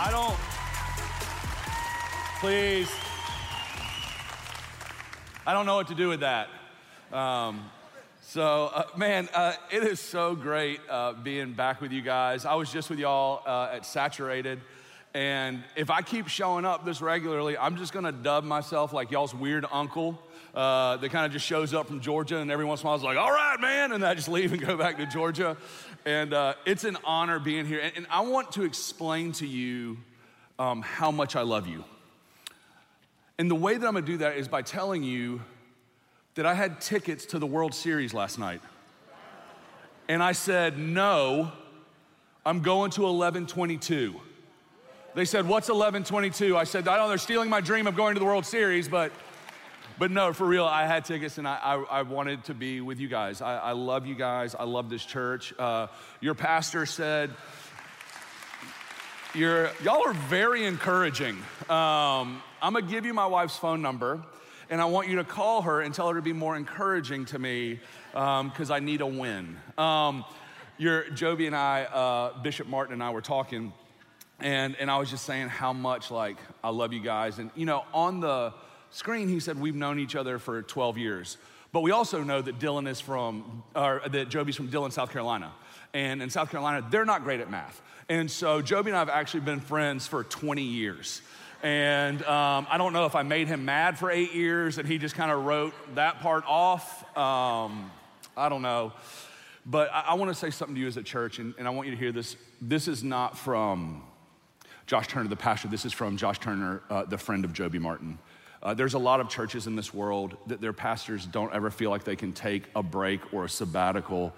I 0.00 0.12
don't. 0.12 0.36
Please. 2.38 2.88
I 5.44 5.52
don't 5.52 5.66
know 5.66 5.74
what 5.74 5.88
to 5.88 5.96
do 5.96 6.08
with 6.08 6.20
that. 6.20 6.48
Um, 7.12 7.68
so, 8.22 8.70
uh, 8.72 8.84
man, 8.96 9.28
uh, 9.34 9.54
it 9.72 9.82
is 9.82 9.98
so 9.98 10.36
great 10.36 10.78
uh, 10.88 11.14
being 11.14 11.52
back 11.52 11.80
with 11.80 11.90
you 11.90 12.00
guys. 12.00 12.44
I 12.44 12.54
was 12.54 12.70
just 12.70 12.90
with 12.90 13.00
y'all 13.00 13.42
uh, 13.44 13.74
at 13.74 13.84
Saturated. 13.84 14.60
And 15.14 15.64
if 15.74 15.90
I 15.90 16.02
keep 16.02 16.28
showing 16.28 16.64
up 16.64 16.84
this 16.84 17.02
regularly, 17.02 17.58
I'm 17.58 17.76
just 17.76 17.92
gonna 17.92 18.12
dub 18.12 18.44
myself 18.44 18.92
like 18.92 19.10
y'all's 19.10 19.34
weird 19.34 19.66
uncle 19.72 20.22
uh, 20.54 20.96
that 20.96 21.10
kind 21.10 21.26
of 21.26 21.32
just 21.32 21.46
shows 21.46 21.74
up 21.74 21.86
from 21.86 22.00
Georgia, 22.00 22.38
and 22.38 22.50
every 22.50 22.64
once 22.64 22.80
in 22.80 22.86
a 22.86 22.88
while 22.88 22.96
is 22.96 23.02
like, 23.02 23.18
all 23.18 23.30
right, 23.30 23.60
man, 23.60 23.92
and 23.92 24.04
I 24.04 24.14
just 24.14 24.28
leave 24.28 24.52
and 24.52 24.60
go 24.60 24.76
back 24.76 24.96
to 24.98 25.06
Georgia. 25.06 25.56
And 26.04 26.32
uh, 26.32 26.54
it's 26.64 26.84
an 26.84 26.96
honor 27.04 27.38
being 27.38 27.66
here. 27.66 27.80
And, 27.80 27.92
and, 27.96 28.06
I 28.10 28.20
want 28.20 28.52
to 28.52 28.64
explain 28.64 29.32
to 29.32 29.46
you 29.46 29.98
um, 30.58 30.82
how 30.82 31.10
much 31.10 31.36
I 31.36 31.42
love 31.42 31.66
you. 31.66 31.84
And 33.38 33.50
the 33.50 33.54
way 33.54 33.76
that 33.76 33.86
I'm 33.86 33.94
gonna 33.94 34.06
do 34.06 34.16
that 34.18 34.36
is 34.36 34.48
by 34.48 34.62
telling 34.62 35.02
you 35.02 35.42
that 36.34 36.46
I 36.46 36.54
had 36.54 36.80
tickets 36.80 37.26
to 37.26 37.38
the 37.38 37.46
World 37.46 37.74
Series 37.74 38.14
last 38.14 38.38
night. 38.38 38.60
And 40.08 40.22
I 40.22 40.32
said, 40.32 40.78
no, 40.78 41.52
I'm 42.46 42.60
going 42.60 42.90
to 42.92 43.02
1122. 43.02 44.14
They 45.14 45.24
said, 45.24 45.48
What's 45.48 45.68
1122? 45.68 46.56
I 46.56 46.64
said, 46.64 46.86
I 46.86 46.96
don't 46.96 47.06
know, 47.06 47.08
they're 47.08 47.18
stealing 47.18 47.50
my 47.50 47.60
dream 47.60 47.86
of 47.86 47.96
going 47.96 48.14
to 48.14 48.20
the 48.20 48.24
World 48.24 48.46
Series, 48.46 48.88
but 48.88 49.12
but 49.98 50.10
no, 50.12 50.32
for 50.32 50.46
real, 50.46 50.64
I 50.64 50.86
had 50.86 51.04
tickets 51.04 51.38
and 51.38 51.48
I, 51.48 51.56
I, 51.56 51.74
I 51.98 52.02
wanted 52.02 52.44
to 52.44 52.54
be 52.54 52.80
with 52.80 53.00
you 53.00 53.08
guys. 53.08 53.42
I, 53.42 53.56
I, 53.58 53.72
love 53.72 54.06
you 54.06 54.14
guys. 54.14 54.54
I 54.54 54.64
love 54.64 54.88
this 54.90 55.04
church. 55.04 55.52
Uh, 55.58 55.88
your 56.20 56.34
pastor 56.34 56.86
said, 56.86 57.30
you're, 59.34 59.70
y'all 59.82 60.06
are 60.06 60.14
very 60.14 60.64
encouraging. 60.64 61.36
Um, 61.68 62.42
I'm 62.62 62.74
gonna 62.74 62.82
give 62.82 63.06
you 63.06 63.12
my 63.12 63.26
wife's 63.26 63.56
phone 63.56 63.82
number 63.82 64.22
and 64.70 64.80
I 64.80 64.84
want 64.84 65.08
you 65.08 65.16
to 65.16 65.24
call 65.24 65.62
her 65.62 65.80
and 65.80 65.92
tell 65.92 66.08
her 66.08 66.14
to 66.14 66.22
be 66.22 66.32
more 66.32 66.56
encouraging 66.56 67.24
to 67.26 67.38
me 67.38 67.80
because 68.12 68.70
um, 68.70 68.76
I 68.76 68.80
need 68.80 69.00
a 69.00 69.06
win. 69.06 69.56
Um, 69.76 70.24
your 70.76 71.10
Joby 71.10 71.46
and 71.46 71.56
I, 71.56 71.84
uh, 71.84 72.40
Bishop 72.42 72.68
Martin 72.68 72.92
and 72.92 73.02
I 73.02 73.10
were 73.10 73.20
talking, 73.20 73.72
and, 74.38 74.76
and 74.76 74.90
I 74.90 74.98
was 74.98 75.10
just 75.10 75.24
saying 75.24 75.48
how 75.48 75.72
much 75.72 76.10
like 76.10 76.36
I 76.62 76.70
love 76.70 76.92
you 76.92 77.00
guys. 77.00 77.38
And 77.38 77.50
you 77.56 77.66
know, 77.66 77.84
on 77.92 78.20
the 78.20 78.52
screen, 78.90 79.28
he 79.28 79.40
said, 79.40 79.60
We've 79.60 79.74
known 79.74 79.98
each 79.98 80.16
other 80.16 80.38
for 80.38 80.62
12 80.62 80.98
years. 80.98 81.36
But 81.72 81.80
we 81.80 81.90
also 81.90 82.22
know 82.22 82.40
that 82.40 82.58
Dylan 82.58 82.88
is 82.88 83.00
from, 83.00 83.62
or 83.74 84.02
that 84.10 84.30
Joby's 84.30 84.56
from 84.56 84.68
Dillon, 84.68 84.90
South 84.90 85.10
Carolina. 85.10 85.52
And 85.92 86.22
in 86.22 86.30
South 86.30 86.50
Carolina, 86.50 86.86
they're 86.90 87.04
not 87.04 87.24
great 87.24 87.40
at 87.40 87.50
math. 87.50 87.80
And 88.08 88.30
so 88.30 88.62
Joby 88.62 88.90
and 88.90 88.96
I 88.96 89.00
have 89.00 89.10
actually 89.10 89.40
been 89.40 89.60
friends 89.60 90.06
for 90.06 90.24
20 90.24 90.62
years. 90.62 91.20
And 91.62 92.22
um, 92.22 92.66
I 92.70 92.78
don't 92.78 92.92
know 92.92 93.04
if 93.04 93.14
I 93.14 93.22
made 93.22 93.48
him 93.48 93.64
mad 93.64 93.98
for 93.98 94.10
eight 94.10 94.32
years 94.32 94.78
and 94.78 94.88
he 94.88 94.96
just 94.96 95.14
kind 95.14 95.30
of 95.30 95.44
wrote 95.44 95.74
that 95.96 96.20
part 96.20 96.44
off. 96.46 97.04
Um, 97.16 97.90
I 98.36 98.48
don't 98.48 98.62
know. 98.62 98.92
But 99.66 99.90
I, 99.92 100.04
I 100.08 100.14
want 100.14 100.30
to 100.30 100.34
say 100.34 100.50
something 100.50 100.74
to 100.76 100.80
you 100.80 100.86
as 100.86 100.96
a 100.96 101.02
church, 101.02 101.38
and, 101.38 101.54
and 101.58 101.66
I 101.66 101.70
want 101.70 101.88
you 101.88 101.94
to 101.94 102.00
hear 102.00 102.12
this. 102.12 102.36
This 102.62 102.88
is 102.88 103.04
not 103.04 103.36
from 103.36 104.02
Josh 104.86 105.08
Turner, 105.08 105.28
the 105.28 105.36
pastor. 105.36 105.68
This 105.68 105.84
is 105.84 105.92
from 105.92 106.16
Josh 106.16 106.38
Turner, 106.38 106.80
uh, 106.88 107.04
the 107.04 107.18
friend 107.18 107.44
of 107.44 107.52
Joby 107.52 107.78
Martin. 107.78 108.18
Uh, 108.62 108.74
there's 108.74 108.94
a 108.94 108.98
lot 108.98 109.20
of 109.20 109.28
churches 109.28 109.66
in 109.66 109.76
this 109.76 109.94
world 109.94 110.36
that 110.46 110.60
their 110.60 110.72
pastors 110.72 111.24
don't 111.26 111.52
ever 111.54 111.70
feel 111.70 111.90
like 111.90 112.04
they 112.04 112.16
can 112.16 112.32
take 112.32 112.64
a 112.74 112.82
break 112.82 113.32
or 113.32 113.44
a 113.44 113.48
sabbatical 113.48 114.32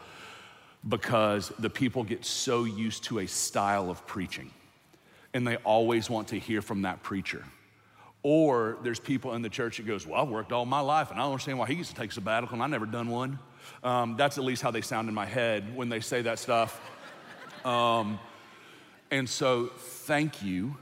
because 0.89 1.53
the 1.59 1.71
people 1.71 2.05
get 2.05 2.25
so 2.25 2.65
used 2.65 3.05
to 3.05 3.21
a 3.21 3.27
style 3.27 3.91
of 3.91 4.07
preaching 4.07 4.51
and 5.33 5.47
they 5.47 5.57
always 5.57 6.11
want 6.11 6.29
to 6.29 6.39
hear 6.39 6.61
from 6.61 6.83
that 6.83 7.03
preacher. 7.03 7.45
Or 8.23 8.77
there's 8.83 9.01
people 9.01 9.35
in 9.35 9.43
the 9.43 9.49
church 9.49 9.79
that 9.79 9.87
goes, 9.87 10.07
Well, 10.07 10.23
I've 10.23 10.29
worked 10.29 10.53
all 10.53 10.67
my 10.67 10.81
life 10.81 11.11
and 11.11 11.19
I 11.19 11.23
don't 11.23 11.33
understand 11.33 11.59
why 11.59 11.67
he 11.67 11.77
gets 11.77 11.89
to 11.91 11.95
take 11.95 12.13
sabbatical 12.13 12.55
and 12.55 12.63
I 12.63 12.67
never 12.67 12.87
done 12.87 13.09
one. 13.09 13.39
Um, 13.83 14.17
that's 14.17 14.37
at 14.37 14.45
least 14.45 14.61
how 14.61 14.71
they 14.71 14.83
sound 14.83 15.09
in 15.09 15.15
my 15.15 15.27
head 15.27 15.75
when 15.75 15.89
they 15.89 16.01
say 16.01 16.23
that 16.23 16.39
stuff. 16.39 16.81
Um, 17.65 18.19
and 19.11 19.29
so, 19.29 19.67
thank 19.77 20.43
you 20.43 20.77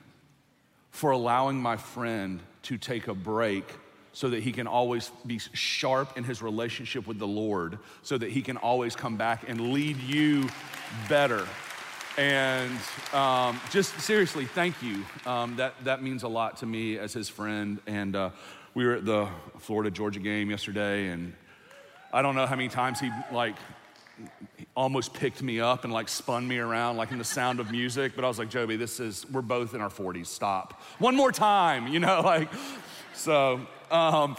for 0.91 1.13
allowing 1.13 1.61
my 1.61 1.77
friend 1.77 2.41
to 2.69 2.77
take 2.77 3.09
a 3.09 3.15
break 3.15 3.65
so 4.13 4.29
that 4.29 4.43
he 4.43 4.53
can 4.53 4.67
always 4.67 5.11
be 5.27 5.39
sharp 5.39 6.19
in 6.19 6.25
his 6.25 6.43
relationship 6.43 7.07
with 7.07 7.19
the 7.19 7.27
Lord, 7.27 7.79
so 8.03 8.19
that 8.19 8.31
he 8.31 8.43
can 8.43 8.59
always 8.59 8.95
come 8.95 9.17
back 9.17 9.49
and 9.49 9.73
lead 9.73 9.97
you 10.03 10.49
better. 11.09 11.47
And 12.19 12.79
um, 13.15 13.59
just 13.71 13.99
seriously, 14.01 14.45
thank 14.45 14.83
you. 14.83 15.05
Um, 15.25 15.57
that, 15.57 15.75
that 15.85 16.03
means 16.03 16.25
a 16.25 16.29
lot 16.29 16.59
to 16.59 16.67
me 16.67 16.99
as 16.99 17.13
his 17.13 17.29
friend. 17.29 17.81
And 17.87 18.15
uh, 18.15 18.31
we 18.75 18.85
were 18.85 18.97
at 18.97 19.07
the 19.07 19.29
Florida 19.61 19.91
Georgia 19.91 20.21
game 20.21 20.51
yesterday, 20.51 21.09
and 21.09 21.33
I 22.13 22.21
don't 22.21 22.35
know 22.35 22.47
how 22.47 22.57
many 22.57 22.69
times 22.69 23.01
he 23.01 23.11
like 23.33 23.57
almost 24.79 25.13
picked 25.13 25.43
me 25.43 25.59
up 25.59 25.83
and 25.83 25.93
like 25.93 26.09
spun 26.09 26.47
me 26.47 26.57
around 26.57 26.97
like 26.97 27.11
in 27.11 27.19
the 27.19 27.25
sound 27.25 27.59
of 27.59 27.69
music 27.73 28.13
but 28.15 28.25
i 28.25 28.29
was 28.29 28.39
like 28.39 28.49
joby 28.49 28.77
this 28.77 29.01
is 29.01 29.29
we're 29.33 29.43
both 29.43 29.75
in 29.75 29.81
our 29.81 29.89
40s 29.89 30.27
stop. 30.27 30.81
One 31.01 31.17
more 31.17 31.33
time 31.33 31.89
you 31.89 31.99
know 31.99 32.21
like 32.25 32.49
so 33.13 33.61
um, 33.91 34.37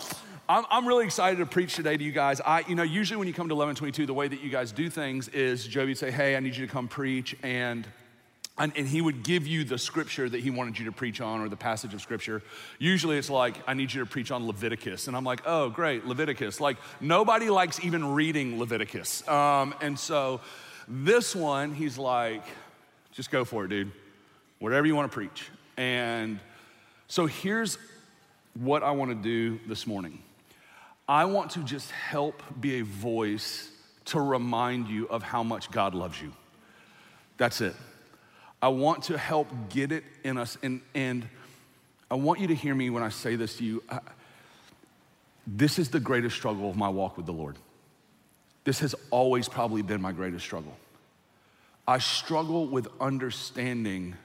I'm, 0.48 0.64
I'm 0.72 0.88
really 0.88 1.04
excited 1.04 1.40
to 1.40 1.46
preach 1.46 1.76
today 1.76 1.98
to 1.98 2.04
you 2.04 2.14
guys. 2.14 2.40
I 2.40 2.64
you 2.70 2.76
know 2.76 2.84
usually 2.84 3.18
when 3.18 3.28
you 3.28 3.34
come 3.34 3.50
to 3.50 3.56
1122 3.56 4.06
the 4.06 4.14
way 4.14 4.30
that 4.30 4.40
you 4.42 4.50
guys 4.50 4.72
do 4.72 4.90
things 4.90 5.28
is 5.28 5.68
joby 5.68 5.88
would 5.88 5.98
say 5.98 6.10
hey 6.10 6.38
i 6.38 6.40
need 6.40 6.56
you 6.56 6.66
to 6.66 6.72
come 6.72 6.88
preach 6.88 7.36
and 7.44 7.86
and, 8.60 8.74
and, 8.76 8.88
he 8.88 9.02
would 9.02 9.24
give 9.24 9.48
you 9.48 9.64
the 9.64 9.78
scripture 9.78 10.28
that 10.30 10.42
he 10.42 10.50
wanted 10.50 10.78
you 10.78 10.86
to 10.86 10.92
preach 10.92 11.22
on 11.22 11.42
or 11.42 11.50
the 11.50 11.56
passage 11.56 11.94
of 11.94 12.02
scripture. 12.02 12.42
Usually 12.78 13.18
it's 13.18 13.30
like, 13.30 13.56
I 13.68 13.74
need 13.74 13.94
you 13.94 14.02
to 14.02 14.06
preach 14.06 14.32
on 14.32 14.46
Leviticus. 14.46 15.08
And 15.08 15.16
I'm 15.16 15.24
like, 15.24 15.42
oh, 15.46 15.70
great, 15.70 16.06
Leviticus. 16.06 16.60
Like, 16.60 16.78
nobody 17.00 17.50
likes 17.50 17.84
even 17.84 18.14
reading 18.14 18.60
Leviticus. 18.60 19.28
Um, 19.28 19.74
and 19.82 19.98
so 19.98 20.42
this 20.88 21.36
one, 21.36 21.74
he's 21.74 21.98
like, 21.98 22.44
just 23.14 23.32
go 23.32 23.46
for 23.46 23.66
it, 23.66 23.70
dude. 23.70 23.92
Whatever 24.60 24.86
you 24.88 24.96
want 24.96 25.12
to 25.12 25.16
preach. 25.16 25.50
And 25.78 26.40
so 27.08 27.26
here's 27.26 27.78
what 28.54 28.84
I 28.84 28.92
want 28.92 29.12
to 29.12 29.16
do 29.16 29.60
this 29.68 29.88
morning 29.88 30.22
I 31.08 31.26
want 31.26 31.52
to 31.52 31.64
just 31.64 31.90
help 31.90 32.44
be 32.60 32.80
a 32.80 32.84
voice 32.84 33.72
to 34.06 34.20
remind 34.20 34.88
you 34.88 35.08
of 35.08 35.24
how 35.24 35.44
much 35.44 35.72
God 35.72 35.96
loves 35.96 36.22
you. 36.22 36.32
That's 37.38 37.62
it. 37.62 37.76
I 38.62 38.68
want 38.70 39.04
to 39.04 39.18
help 39.18 39.48
get 39.70 39.92
it 39.92 40.04
in 40.24 40.38
us. 40.38 40.58
And, 40.62 40.82
and 40.94 41.28
I 42.12 42.16
want 42.16 42.40
you 42.40 42.48
to 42.48 42.56
hear 42.56 42.76
me 42.76 42.90
when 42.90 43.04
I 43.04 43.10
say 43.10 43.36
this 43.36 43.58
to 43.58 43.64
you. 43.64 43.84
I, 43.90 44.00
this 45.48 45.80
is 45.80 45.90
the 45.90 46.00
greatest 46.00 46.36
struggle 46.36 46.70
of 46.70 46.76
my 46.76 46.90
walk 46.90 47.18
with 47.18 47.26
the 47.26 47.34
Lord. 47.34 47.58
This 48.66 48.80
has 48.80 48.94
always 49.10 49.48
probably 49.48 49.82
been 49.82 50.02
my 50.02 50.12
greatest 50.12 50.46
struggle. 50.46 50.76
I 51.88 51.98
struggle 51.98 52.68
with 52.68 52.88
understanding, 53.00 54.16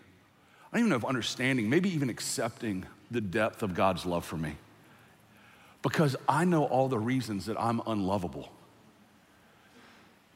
I 0.70 0.76
don't 0.76 0.80
even 0.80 0.90
know 0.90 0.96
if 0.96 1.04
understanding, 1.04 1.70
maybe 1.70 1.88
even 1.94 2.10
accepting 2.10 2.84
the 3.10 3.20
depth 3.20 3.62
of 3.62 3.74
God's 3.74 4.04
love 4.04 4.24
for 4.24 4.36
me. 4.36 4.56
Because 5.80 6.16
I 6.28 6.44
know 6.44 6.64
all 6.64 6.88
the 6.88 6.98
reasons 6.98 7.46
that 7.46 7.58
I'm 7.58 7.80
unlovable. 7.86 8.50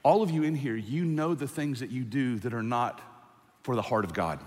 All 0.02 0.22
of 0.22 0.30
you 0.30 0.42
in 0.42 0.54
here, 0.54 0.76
you 0.76 1.04
know 1.04 1.34
the 1.34 1.48
things 1.48 1.80
that 1.80 1.90
you 1.90 2.04
do 2.04 2.38
that 2.38 2.54
are 2.54 2.62
not 2.62 3.00
for 3.68 3.76
the 3.76 3.82
heart 3.82 4.06
of 4.06 4.14
God. 4.14 4.40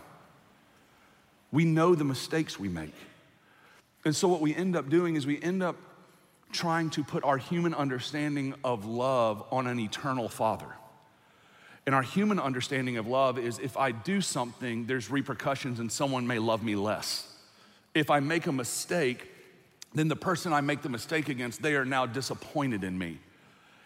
We 1.51 1.63
know 1.63 1.93
the 1.93 2.03
mistakes 2.03 2.59
we 2.59 2.69
make. 2.69 2.95
And 4.03 4.15
so, 4.15 4.27
what 4.27 4.41
we 4.41 4.55
end 4.55 4.75
up 4.75 4.89
doing 4.89 5.15
is 5.15 5.27
we 5.27 5.39
end 5.39 5.61
up 5.61 5.75
trying 6.51 6.89
to 6.89 7.03
put 7.03 7.23
our 7.23 7.37
human 7.37 7.75
understanding 7.75 8.55
of 8.63 8.87
love 8.87 9.43
on 9.51 9.67
an 9.67 9.79
eternal 9.79 10.27
Father. 10.27 10.65
And 11.85 11.93
our 11.93 12.01
human 12.01 12.39
understanding 12.39 12.97
of 12.97 13.05
love 13.05 13.37
is 13.37 13.59
if 13.59 13.77
I 13.77 13.91
do 13.91 14.21
something, 14.21 14.87
there's 14.87 15.11
repercussions 15.11 15.79
and 15.79 15.91
someone 15.91 16.25
may 16.25 16.39
love 16.39 16.63
me 16.63 16.75
less. 16.75 17.31
If 17.93 18.09
I 18.09 18.21
make 18.21 18.47
a 18.47 18.51
mistake, 18.51 19.29
then 19.93 20.07
the 20.07 20.15
person 20.15 20.51
I 20.51 20.61
make 20.61 20.81
the 20.81 20.89
mistake 20.89 21.29
against, 21.29 21.61
they 21.61 21.75
are 21.75 21.85
now 21.85 22.07
disappointed 22.07 22.83
in 22.83 22.97
me. 22.97 23.19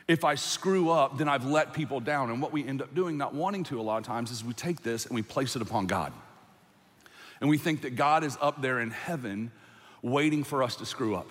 If 0.07 0.23
I 0.23 0.35
screw 0.35 0.91
up, 0.91 1.17
then 1.17 1.27
I've 1.27 1.45
let 1.45 1.73
people 1.73 1.99
down. 1.99 2.29
And 2.29 2.41
what 2.41 2.51
we 2.51 2.65
end 2.65 2.81
up 2.81 2.93
doing, 2.93 3.17
not 3.17 3.33
wanting 3.33 3.63
to 3.65 3.79
a 3.79 3.81
lot 3.81 3.97
of 3.97 4.03
times, 4.03 4.29
is 4.31 4.43
we 4.43 4.53
take 4.53 4.83
this 4.83 5.05
and 5.05 5.15
we 5.15 5.23
place 5.23 5.55
it 5.55 5.61
upon 5.61 5.87
God. 5.87 6.13
And 7.41 7.49
we 7.49 7.57
think 7.57 7.81
that 7.81 7.95
God 7.95 8.23
is 8.23 8.37
up 8.39 8.61
there 8.61 8.79
in 8.79 8.91
heaven 8.91 9.51
waiting 10.01 10.43
for 10.43 10.61
us 10.61 10.75
to 10.77 10.85
screw 10.85 11.15
up. 11.15 11.29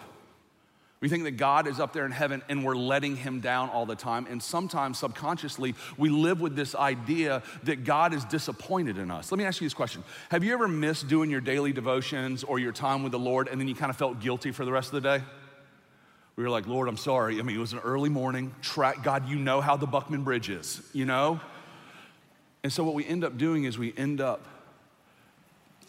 We 1.01 1.09
think 1.09 1.25
that 1.25 1.33
God 1.33 1.67
is 1.67 1.81
up 1.81 1.93
there 1.93 2.07
in 2.07 2.13
heaven 2.13 2.43
and 2.49 2.65
we're 2.65 2.75
letting 2.75 3.15
him 3.15 3.41
down 3.41 3.69
all 3.69 3.85
the 3.85 3.95
time. 3.95 4.27
And 4.29 4.43
sometimes 4.43 4.99
subconsciously, 4.99 5.75
we 5.99 6.09
live 6.09 6.41
with 6.41 6.57
this 6.57 6.75
idea 6.75 7.43
that 7.65 7.85
God 7.85 8.15
is 8.15 8.25
disappointed 8.25 8.97
in 8.97 9.11
us. 9.11 9.31
Let 9.31 9.39
me 9.39 9.45
ask 9.45 9.61
you 9.61 9.67
this 9.67 9.75
question 9.75 10.03
Have 10.31 10.43
you 10.43 10.55
ever 10.55 10.67
missed 10.67 11.07
doing 11.07 11.31
your 11.31 11.43
daily 11.43 11.73
devotions 11.73 12.43
or 12.43 12.59
your 12.59 12.73
time 12.73 13.03
with 13.03 13.13
the 13.13 13.19
Lord 13.19 13.49
and 13.49 13.61
then 13.61 13.69
you 13.69 13.75
kind 13.75 13.91
of 13.91 13.97
felt 13.97 14.21
guilty 14.21 14.51
for 14.51 14.65
the 14.65 14.73
rest 14.73 14.95
of 14.95 15.03
the 15.03 15.19
day? 15.19 15.25
We 16.37 16.43
were 16.43 16.51
like, 16.51 16.67
Lord, 16.67 16.89
I'm 16.89 16.97
sorry. 16.97 17.39
I 17.39 17.43
mean, 17.43 17.57
it 17.57 17.61
was 17.61 17.73
an 17.73 17.79
early 17.81 18.09
morning. 18.09 18.55
Track, 18.61 19.05
God, 19.05 19.29
you 19.29 19.37
know 19.37 19.61
how 19.61 19.77
the 19.77 19.87
Buckman 19.87 20.25
Bridge 20.25 20.51
is, 20.51 20.83
you 20.93 21.05
know? 21.05 21.41
And 22.65 22.73
so 22.73 22.83
what 22.83 22.95
we 22.95 23.05
end 23.07 23.25
up 23.25 23.39
doing 23.39 23.65
is 23.65 23.79
we 23.79 23.93
end 23.97 24.21
up 24.21 24.45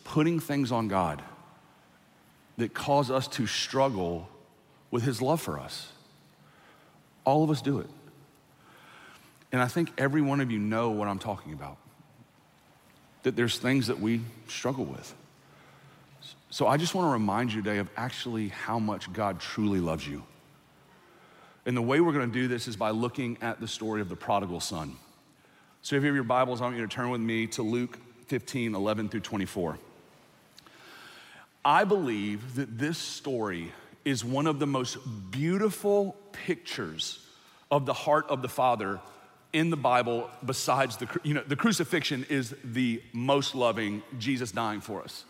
putting 0.04 0.40
things 0.40 0.72
on 0.72 0.88
God 0.88 1.22
that 2.58 2.74
cause 2.74 3.10
us 3.10 3.28
to 3.30 3.48
struggle 3.48 4.30
with 4.92 5.04
His 5.04 5.22
love 5.22 5.42
for 5.42 5.60
us. 5.60 5.92
All 7.26 7.44
of 7.44 7.50
us 7.50 7.62
do 7.62 7.80
it. 7.80 7.90
And 9.52 9.62
I 9.62 9.68
think 9.68 9.92
every 9.98 10.22
one 10.22 10.42
of 10.42 10.52
you 10.52 10.60
know 10.60 10.92
what 10.92 11.08
I'm 11.08 11.18
talking 11.20 11.54
about. 11.54 11.78
That 13.24 13.36
there's 13.36 13.58
things 13.58 13.88
that 13.88 14.00
we 14.00 14.22
struggle 14.48 14.86
with. 14.86 15.16
So 16.52 16.68
I 16.68 16.78
just 16.78 16.94
want 16.94 17.08
to 17.08 17.12
remind 17.12 17.52
you 17.52 17.64
today 17.64 17.80
of 17.80 17.90
actually 17.98 18.50
how 18.50 18.78
much 18.78 19.12
God 19.12 19.40
truly 19.40 19.80
loves 19.80 20.08
you. 20.08 20.24
And 21.66 21.76
the 21.76 21.82
way 21.82 22.00
we're 22.00 22.14
going 22.14 22.32
to 22.32 22.34
do 22.34 22.48
this 22.48 22.68
is 22.68 22.76
by 22.76 22.92
looking 22.92 23.38
at 23.42 23.60
the 23.60 23.68
story 23.68 24.02
of 24.02 24.10
the 24.10 24.16
prodigal 24.16 24.60
son. 24.60 24.96
So 25.82 25.96
if 25.96 26.04
you 26.04 26.08
have 26.08 26.16
your 26.16 26.24
Bibles, 26.24 26.62
I 26.62 26.66
want 26.66 26.78
you 26.78 26.88
to 26.88 26.94
turn 26.94 27.10
with 27.10 27.22
me 27.22 27.48
to 27.48 27.64
Luke 27.64 27.98
15, 28.28 28.76
11 28.76 29.10
through 29.10 29.22
24. 29.22 29.78
I 31.64 31.84
believe 31.84 32.56
that 32.56 32.78
this 32.78 32.98
story 32.98 33.72
is 34.04 34.24
one 34.24 34.46
of 34.46 34.60
the 34.60 34.68
most 34.68 34.98
beautiful 35.32 36.16
pictures 36.32 37.26
of 37.72 37.88
the 37.88 37.94
heart 37.94 38.28
of 38.30 38.44
the 38.44 38.50
Father 38.50 39.00
in 39.52 39.72
the 39.72 39.78
Bible 39.78 40.30
besides 40.46 40.98
the, 40.98 41.08
you 41.24 41.34
know, 41.34 41.44
the 41.48 41.56
crucifixion 41.56 42.26
is 42.30 42.54
the 42.64 43.02
most 43.14 43.56
loving, 43.56 44.04
Jesus 44.20 44.52
dying 44.52 44.82
for 44.82 45.02
us. 45.02 45.26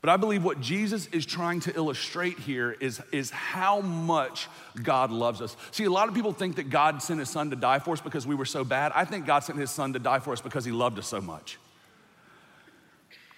But 0.00 0.08
I 0.08 0.16
believe 0.16 0.42
what 0.42 0.60
Jesus 0.60 1.06
is 1.08 1.26
trying 1.26 1.60
to 1.60 1.76
illustrate 1.76 2.38
here 2.38 2.72
is, 2.80 3.02
is 3.12 3.30
how 3.30 3.80
much 3.80 4.48
God 4.82 5.10
loves 5.10 5.42
us. 5.42 5.56
See, 5.72 5.84
a 5.84 5.90
lot 5.90 6.08
of 6.08 6.14
people 6.14 6.32
think 6.32 6.56
that 6.56 6.70
God 6.70 7.02
sent 7.02 7.20
his 7.20 7.28
son 7.28 7.50
to 7.50 7.56
die 7.56 7.80
for 7.80 7.92
us 7.92 8.00
because 8.00 8.26
we 8.26 8.34
were 8.34 8.46
so 8.46 8.64
bad. 8.64 8.92
I 8.94 9.04
think 9.04 9.26
God 9.26 9.40
sent 9.40 9.58
his 9.58 9.70
son 9.70 9.92
to 9.92 9.98
die 9.98 10.20
for 10.20 10.32
us 10.32 10.40
because 10.40 10.64
he 10.64 10.72
loved 10.72 10.98
us 10.98 11.06
so 11.06 11.20
much. 11.20 11.58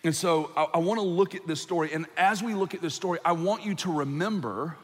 And 0.05 0.14
so 0.14 0.50
I, 0.56 0.67
I 0.75 0.79
want 0.79 1.00
to 1.00 1.06
look 1.06 1.35
at 1.35 1.47
this 1.49 1.61
story. 1.61 1.93
And 1.93 2.06
as 2.17 2.43
we 2.43 2.55
look 2.55 2.75
at 2.75 2.81
this 2.81 2.94
story, 2.94 3.19
I 3.25 3.32
want 3.32 3.64
you 3.64 3.75
to 3.76 3.93
remember 3.93 4.76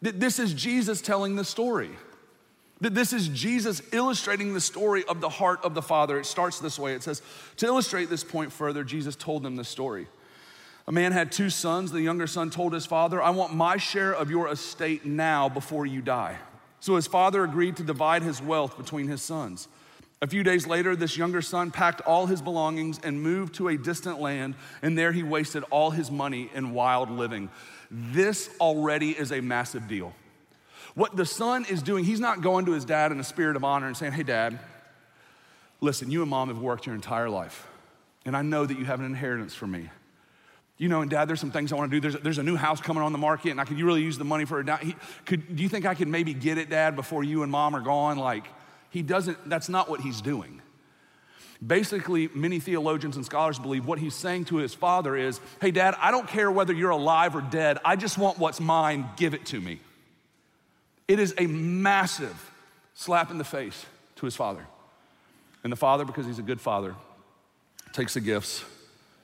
that 0.00 0.20
this 0.20 0.38
is 0.38 0.54
Jesus 0.54 1.02
telling 1.02 1.36
the 1.36 1.44
story. 1.44 1.90
That 2.80 2.94
this 2.94 3.12
is 3.12 3.28
Jesus 3.28 3.82
illustrating 3.92 4.54
the 4.54 4.60
story 4.60 5.04
of 5.04 5.20
the 5.20 5.28
heart 5.28 5.60
of 5.64 5.74
the 5.74 5.82
Father. 5.82 6.18
It 6.18 6.26
starts 6.26 6.60
this 6.60 6.78
way 6.78 6.94
it 6.94 7.02
says, 7.02 7.20
To 7.58 7.66
illustrate 7.66 8.08
this 8.08 8.24
point 8.24 8.52
further, 8.52 8.84
Jesus 8.84 9.16
told 9.16 9.42
them 9.42 9.56
this 9.56 9.68
story. 9.68 10.06
A 10.86 10.92
man 10.92 11.12
had 11.12 11.32
two 11.32 11.50
sons. 11.50 11.92
The 11.92 12.02
younger 12.02 12.26
son 12.26 12.50
told 12.50 12.72
his 12.72 12.86
father, 12.86 13.22
I 13.22 13.30
want 13.30 13.54
my 13.54 13.76
share 13.76 14.12
of 14.12 14.30
your 14.30 14.48
estate 14.48 15.06
now 15.06 15.48
before 15.48 15.86
you 15.86 16.02
die. 16.02 16.36
So 16.80 16.96
his 16.96 17.06
father 17.06 17.42
agreed 17.44 17.76
to 17.76 17.82
divide 17.82 18.22
his 18.22 18.42
wealth 18.42 18.76
between 18.76 19.08
his 19.08 19.22
sons. 19.22 19.68
A 20.20 20.26
few 20.26 20.42
days 20.42 20.66
later, 20.66 20.94
this 20.94 21.16
younger 21.16 21.42
son 21.42 21.70
packed 21.70 22.00
all 22.02 22.26
his 22.26 22.40
belongings 22.40 23.00
and 23.02 23.22
moved 23.22 23.54
to 23.54 23.68
a 23.68 23.76
distant 23.76 24.20
land, 24.20 24.54
and 24.82 24.96
there 24.96 25.12
he 25.12 25.22
wasted 25.22 25.64
all 25.70 25.90
his 25.90 26.10
money 26.10 26.50
in 26.54 26.72
wild 26.72 27.10
living. 27.10 27.50
This 27.90 28.50
already 28.60 29.10
is 29.10 29.32
a 29.32 29.40
massive 29.40 29.88
deal. 29.88 30.14
What 30.94 31.16
the 31.16 31.26
son 31.26 31.64
is 31.68 31.82
doing, 31.82 32.04
he's 32.04 32.20
not 32.20 32.40
going 32.40 32.66
to 32.66 32.72
his 32.72 32.84
dad 32.84 33.12
in 33.12 33.20
a 33.20 33.24
spirit 33.24 33.56
of 33.56 33.64
honor 33.64 33.86
and 33.86 33.96
saying, 33.96 34.12
Hey, 34.12 34.22
dad, 34.22 34.58
listen, 35.80 36.10
you 36.10 36.22
and 36.22 36.30
mom 36.30 36.48
have 36.48 36.58
worked 36.58 36.86
your 36.86 36.94
entire 36.94 37.28
life, 37.28 37.66
and 38.24 38.36
I 38.36 38.42
know 38.42 38.64
that 38.64 38.78
you 38.78 38.84
have 38.84 39.00
an 39.00 39.06
inheritance 39.06 39.54
for 39.54 39.66
me. 39.66 39.90
You 40.76 40.88
know, 40.88 41.02
and 41.02 41.10
dad, 41.10 41.26
there's 41.28 41.40
some 41.40 41.52
things 41.52 41.72
I 41.72 41.76
want 41.76 41.90
to 41.90 42.00
do. 42.00 42.00
There's 42.00 42.22
there's 42.22 42.38
a 42.38 42.42
new 42.42 42.56
house 42.56 42.80
coming 42.80 43.02
on 43.02 43.12
the 43.12 43.18
market, 43.18 43.50
and 43.50 43.60
I 43.60 43.64
could 43.64 43.78
you 43.78 43.86
really 43.86 44.02
use 44.02 44.18
the 44.18 44.24
money 44.24 44.44
for 44.44 44.60
it. 44.60 44.68
He, 44.82 44.96
could, 45.24 45.54
do 45.54 45.62
you 45.62 45.68
think 45.68 45.86
I 45.86 45.94
could 45.94 46.08
maybe 46.08 46.34
get 46.34 46.58
it, 46.58 46.68
dad, 46.68 46.96
before 46.96 47.22
you 47.22 47.42
and 47.44 47.52
mom 47.52 47.76
are 47.76 47.80
gone? 47.80 48.18
Like, 48.18 48.46
he 48.90 49.02
doesn't, 49.02 49.48
that's 49.48 49.68
not 49.68 49.88
what 49.88 50.00
he's 50.00 50.20
doing. 50.20 50.60
Basically, 51.64 52.28
many 52.34 52.58
theologians 52.58 53.16
and 53.16 53.24
scholars 53.24 53.58
believe 53.58 53.86
what 53.86 53.98
he's 53.98 54.14
saying 54.14 54.46
to 54.46 54.56
his 54.56 54.74
father 54.74 55.16
is, 55.16 55.40
Hey, 55.60 55.70
dad, 55.70 55.94
I 55.98 56.10
don't 56.10 56.28
care 56.28 56.50
whether 56.50 56.72
you're 56.72 56.90
alive 56.90 57.34
or 57.34 57.40
dead. 57.40 57.78
I 57.84 57.96
just 57.96 58.18
want 58.18 58.38
what's 58.38 58.60
mine. 58.60 59.08
Give 59.16 59.34
it 59.34 59.46
to 59.46 59.60
me. 59.60 59.80
It 61.06 61.18
is 61.18 61.34
a 61.38 61.46
massive 61.46 62.50
slap 62.94 63.30
in 63.30 63.38
the 63.38 63.44
face 63.44 63.84
to 64.16 64.26
his 64.26 64.36
father. 64.36 64.66
And 65.62 65.72
the 65.72 65.76
father, 65.76 66.04
because 66.04 66.26
he's 66.26 66.38
a 66.38 66.42
good 66.42 66.60
father, 66.60 66.94
takes 67.92 68.14
the 68.14 68.20
gifts, 68.20 68.64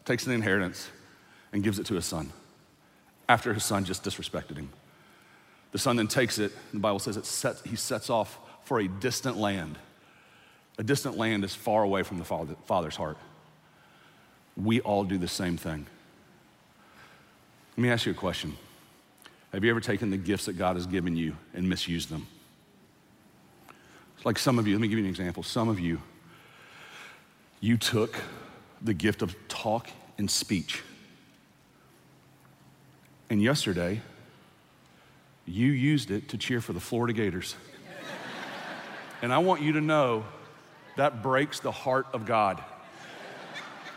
takes 0.05 0.25
the 0.25 0.33
inheritance, 0.33 0.89
and 1.53 1.63
gives 1.63 1.79
it 1.79 1.87
to 1.87 1.95
his 1.95 2.05
son 2.05 2.33
after 3.31 3.55
his 3.55 3.65
son 3.65 3.85
just 3.85 4.03
disrespected 4.03 4.57
him. 4.57 4.69
The 5.71 5.79
son 5.79 5.95
then 5.95 6.09
takes 6.09 6.41
it, 6.41 6.53
the 6.73 6.81
Bible 6.81 6.99
says 6.99 7.17
it 7.17 7.25
sets, 7.25 7.63
he 7.63 7.77
sets 7.77 8.11
off 8.11 8.37
for 8.65 8.81
a 8.81 8.89
distant 8.89 9.37
land. 9.37 9.79
A 10.79 10.83
distant 10.83 11.17
land 11.17 11.45
is 11.45 11.55
far 11.55 11.85
away 11.85 12.03
from 12.03 12.19
the 12.19 12.25
father, 12.25 12.57
Father's 12.67 12.97
heart. 12.97 13.17
We 14.57 14.81
all 14.81 15.05
do 15.05 15.17
the 15.17 15.29
same 15.29 15.57
thing. 15.57 15.87
Let 17.77 17.83
me 17.83 17.89
ask 17.89 18.05
you 18.05 18.13
a 18.13 18.17
question 18.17 18.57
Have 19.53 19.63
you 19.63 19.71
ever 19.71 19.81
taken 19.81 20.11
the 20.11 20.17
gifts 20.17 20.47
that 20.47 20.55
God 20.55 20.75
has 20.75 20.87
given 20.87 21.15
you 21.15 21.37
and 21.55 21.69
misused 21.69 22.11
them? 22.11 22.27
Like 24.25 24.41
some 24.41 24.59
of 24.59 24.67
you, 24.67 24.75
let 24.75 24.81
me 24.81 24.89
give 24.89 24.99
you 24.99 25.05
an 25.05 25.11
example. 25.11 25.45
Some 25.45 25.69
of 25.69 25.79
you, 25.79 26.01
you 27.61 27.77
took 27.77 28.17
the 28.83 28.93
gift 28.93 29.23
of 29.23 29.37
talk 29.47 29.89
and 30.19 30.29
speech. 30.29 30.83
And 33.31 33.41
yesterday, 33.41 34.01
you 35.47 35.69
used 35.69 36.11
it 36.11 36.31
to 36.31 36.37
cheer 36.37 36.61
for 36.61 36.73
the 36.73 36.81
Florida 36.81 37.13
Gators. 37.13 37.55
And 39.23 39.33
I 39.33 39.39
want 39.39 39.63
you 39.63 39.75
to 39.75 39.81
know 39.81 40.25
that 40.97 41.23
breaks 41.23 41.61
the 41.61 41.71
heart 41.71 42.09
of 42.13 42.27
God. 42.27 42.61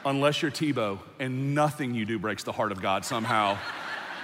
Unless 0.05 0.41
you're 0.41 0.51
Tebow, 0.51 0.99
and 1.19 1.55
nothing 1.55 1.95
you 1.95 2.05
do 2.05 2.19
breaks 2.19 2.43
the 2.43 2.51
heart 2.51 2.71
of 2.71 2.81
God 2.81 3.05
somehow. 3.05 3.57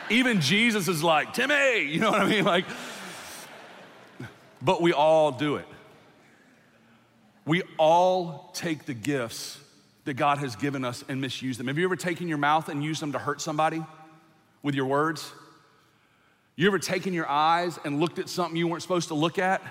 Even 0.09 0.41
Jesus 0.41 0.87
is 0.87 1.03
like, 1.03 1.33
Timmy, 1.33 1.83
you 1.83 1.99
know 1.99 2.11
what 2.11 2.21
I 2.21 2.29
mean? 2.29 2.43
Like, 2.43 2.65
but 4.61 4.81
we 4.81 4.93
all 4.93 5.31
do 5.31 5.55
it. 5.55 5.65
We 7.45 7.63
all 7.77 8.51
take 8.53 8.85
the 8.85 8.93
gifts 8.93 9.57
that 10.03 10.15
God 10.15 10.37
has 10.39 10.55
given 10.55 10.83
us 10.85 11.03
and 11.07 11.21
misuse 11.21 11.57
them. 11.57 11.67
Have 11.67 11.77
you 11.77 11.85
ever 11.85 11.95
taken 11.95 12.27
your 12.27 12.37
mouth 12.37 12.69
and 12.69 12.83
used 12.83 13.01
them 13.01 13.13
to 13.13 13.19
hurt 13.19 13.41
somebody 13.41 13.83
with 14.63 14.75
your 14.75 14.85
words? 14.85 15.31
You 16.55 16.67
ever 16.67 16.79
taken 16.79 17.13
your 17.13 17.29
eyes 17.29 17.79
and 17.85 17.99
looked 17.99 18.19
at 18.19 18.27
something 18.27 18.57
you 18.57 18.67
weren't 18.67 18.81
supposed 18.81 19.07
to 19.09 19.13
look 19.13 19.39
at? 19.39 19.61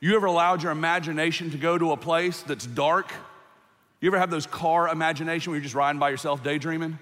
You 0.00 0.16
ever 0.16 0.26
allowed 0.26 0.62
your 0.62 0.72
imagination 0.72 1.50
to 1.52 1.56
go 1.56 1.78
to 1.78 1.92
a 1.92 1.96
place 1.96 2.42
that's 2.42 2.66
dark? 2.66 3.12
You 4.00 4.08
ever 4.08 4.18
have 4.18 4.30
those 4.30 4.46
car 4.46 4.88
imagination 4.88 5.50
where 5.52 5.58
you're 5.58 5.62
just 5.62 5.76
riding 5.76 6.00
by 6.00 6.10
yourself 6.10 6.42
daydreaming 6.42 6.98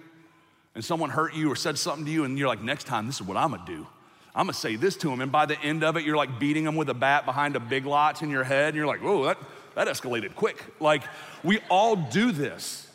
and 0.75 0.85
someone 0.85 1.11
hurt 1.11 1.35
you 1.35 1.51
or 1.51 1.57
said 1.57 1.79
something 1.79 2.05
to 2.05 2.11
you 2.11 2.25
and 2.25 2.39
you're 2.39 2.47
like, 2.47 2.63
next 2.63 2.85
time, 2.85 3.07
this 3.07 3.17
is 3.17 3.23
what 3.23 3.37
I'm 3.37 3.53
gonna 3.53 3.65
do. 3.67 3.87
I'm 4.35 4.45
gonna 4.45 4.53
say 4.53 4.77
this 4.77 4.97
to 4.99 5.09
them. 5.09 5.21
And 5.21 5.33
by 5.33 5.47
the 5.47 5.59
end 5.61 5.83
of 5.83 5.97
it, 5.97 6.05
you're 6.05 6.17
like 6.17 6.39
beating 6.39 6.65
them 6.65 6.77
with 6.77 6.91
a 6.91 6.95
bat 6.95 7.25
behind 7.25 7.57
a 7.57 7.61
big 7.61 7.87
lot 7.87 8.23
in 8.23 8.31
your 8.31 8.45
head. 8.45 8.69
And 8.69 8.77
you're 8.77 8.87
like, 8.87 9.03
whoa, 9.03 9.25
that, 9.25 9.39
that 9.75 9.89
escalated 9.89 10.35
quick. 10.35 10.63
Like, 10.79 11.03
we 11.43 11.59
all 11.71 11.97
do 11.97 12.33
this. 12.33 12.87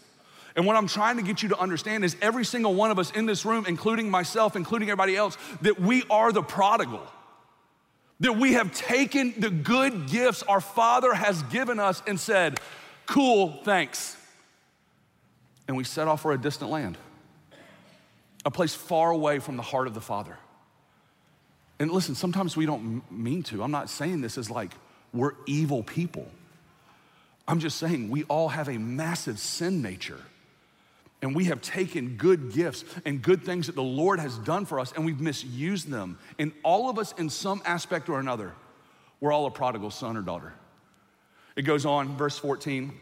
And 0.55 0.65
what 0.65 0.75
I'm 0.77 0.87
trying 0.87 1.17
to 1.17 1.23
get 1.23 1.43
you 1.43 1.49
to 1.49 1.59
understand 1.59 2.05
is 2.05 2.15
every 2.21 2.45
single 2.45 2.73
one 2.73 2.89
of 2.89 2.97
us 2.97 3.11
in 3.11 3.25
this 3.25 3.43
room, 3.45 3.65
including 3.67 4.09
myself, 4.09 4.55
including 4.55 4.89
everybody 4.89 5.15
else, 5.15 5.37
that 5.61 5.79
we 5.79 6.03
are 6.09 6.31
the 6.31 6.43
prodigal. 6.43 7.01
That 8.21 8.37
we 8.37 8.53
have 8.53 8.73
taken 8.73 9.33
the 9.37 9.49
good 9.49 10.07
gifts 10.07 10.41
our 10.43 10.61
Father 10.61 11.13
has 11.13 11.43
given 11.43 11.79
us 11.79 12.01
and 12.07 12.17
said, 12.17 12.59
Cool, 13.05 13.59
thanks. 13.63 14.15
And 15.67 15.75
we 15.75 15.83
set 15.83 16.07
off 16.07 16.21
for 16.21 16.31
a 16.31 16.37
distant 16.37 16.71
land, 16.71 16.97
a 18.45 18.51
place 18.51 18.73
far 18.73 19.11
away 19.11 19.39
from 19.39 19.57
the 19.57 19.63
heart 19.63 19.87
of 19.87 19.93
the 19.93 20.01
Father. 20.01 20.37
And 21.79 21.91
listen, 21.91 22.15
sometimes 22.15 22.55
we 22.55 22.65
don't 22.65 23.03
mean 23.11 23.43
to. 23.43 23.61
I'm 23.61 23.71
not 23.71 23.89
saying 23.89 24.21
this 24.21 24.37
as 24.37 24.49
like 24.49 24.71
we're 25.13 25.33
evil 25.45 25.83
people. 25.83 26.27
I'm 27.47 27.59
just 27.59 27.77
saying 27.77 28.09
we 28.09 28.23
all 28.23 28.49
have 28.49 28.69
a 28.69 28.77
massive 28.77 29.39
sin 29.39 29.81
nature. 29.81 30.21
And 31.21 31.35
we 31.35 31.45
have 31.45 31.61
taken 31.61 32.17
good 32.17 32.51
gifts 32.53 32.83
and 33.05 33.21
good 33.21 33.43
things 33.43 33.67
that 33.67 33.75
the 33.75 33.83
Lord 33.83 34.19
has 34.19 34.37
done 34.39 34.65
for 34.65 34.79
us 34.79 34.91
and 34.91 35.05
we've 35.05 35.19
misused 35.19 35.89
them. 35.89 36.19
And 36.37 36.51
all 36.63 36.89
of 36.89 36.99
us, 36.99 37.13
in 37.13 37.29
some 37.29 37.61
aspect 37.65 38.09
or 38.09 38.19
another, 38.19 38.53
we're 39.19 39.31
all 39.31 39.45
a 39.45 39.51
prodigal 39.51 39.91
son 39.91 40.17
or 40.17 40.21
daughter. 40.21 40.53
It 41.55 41.63
goes 41.63 41.85
on, 41.85 42.17
verse 42.17 42.37
14. 42.37 42.93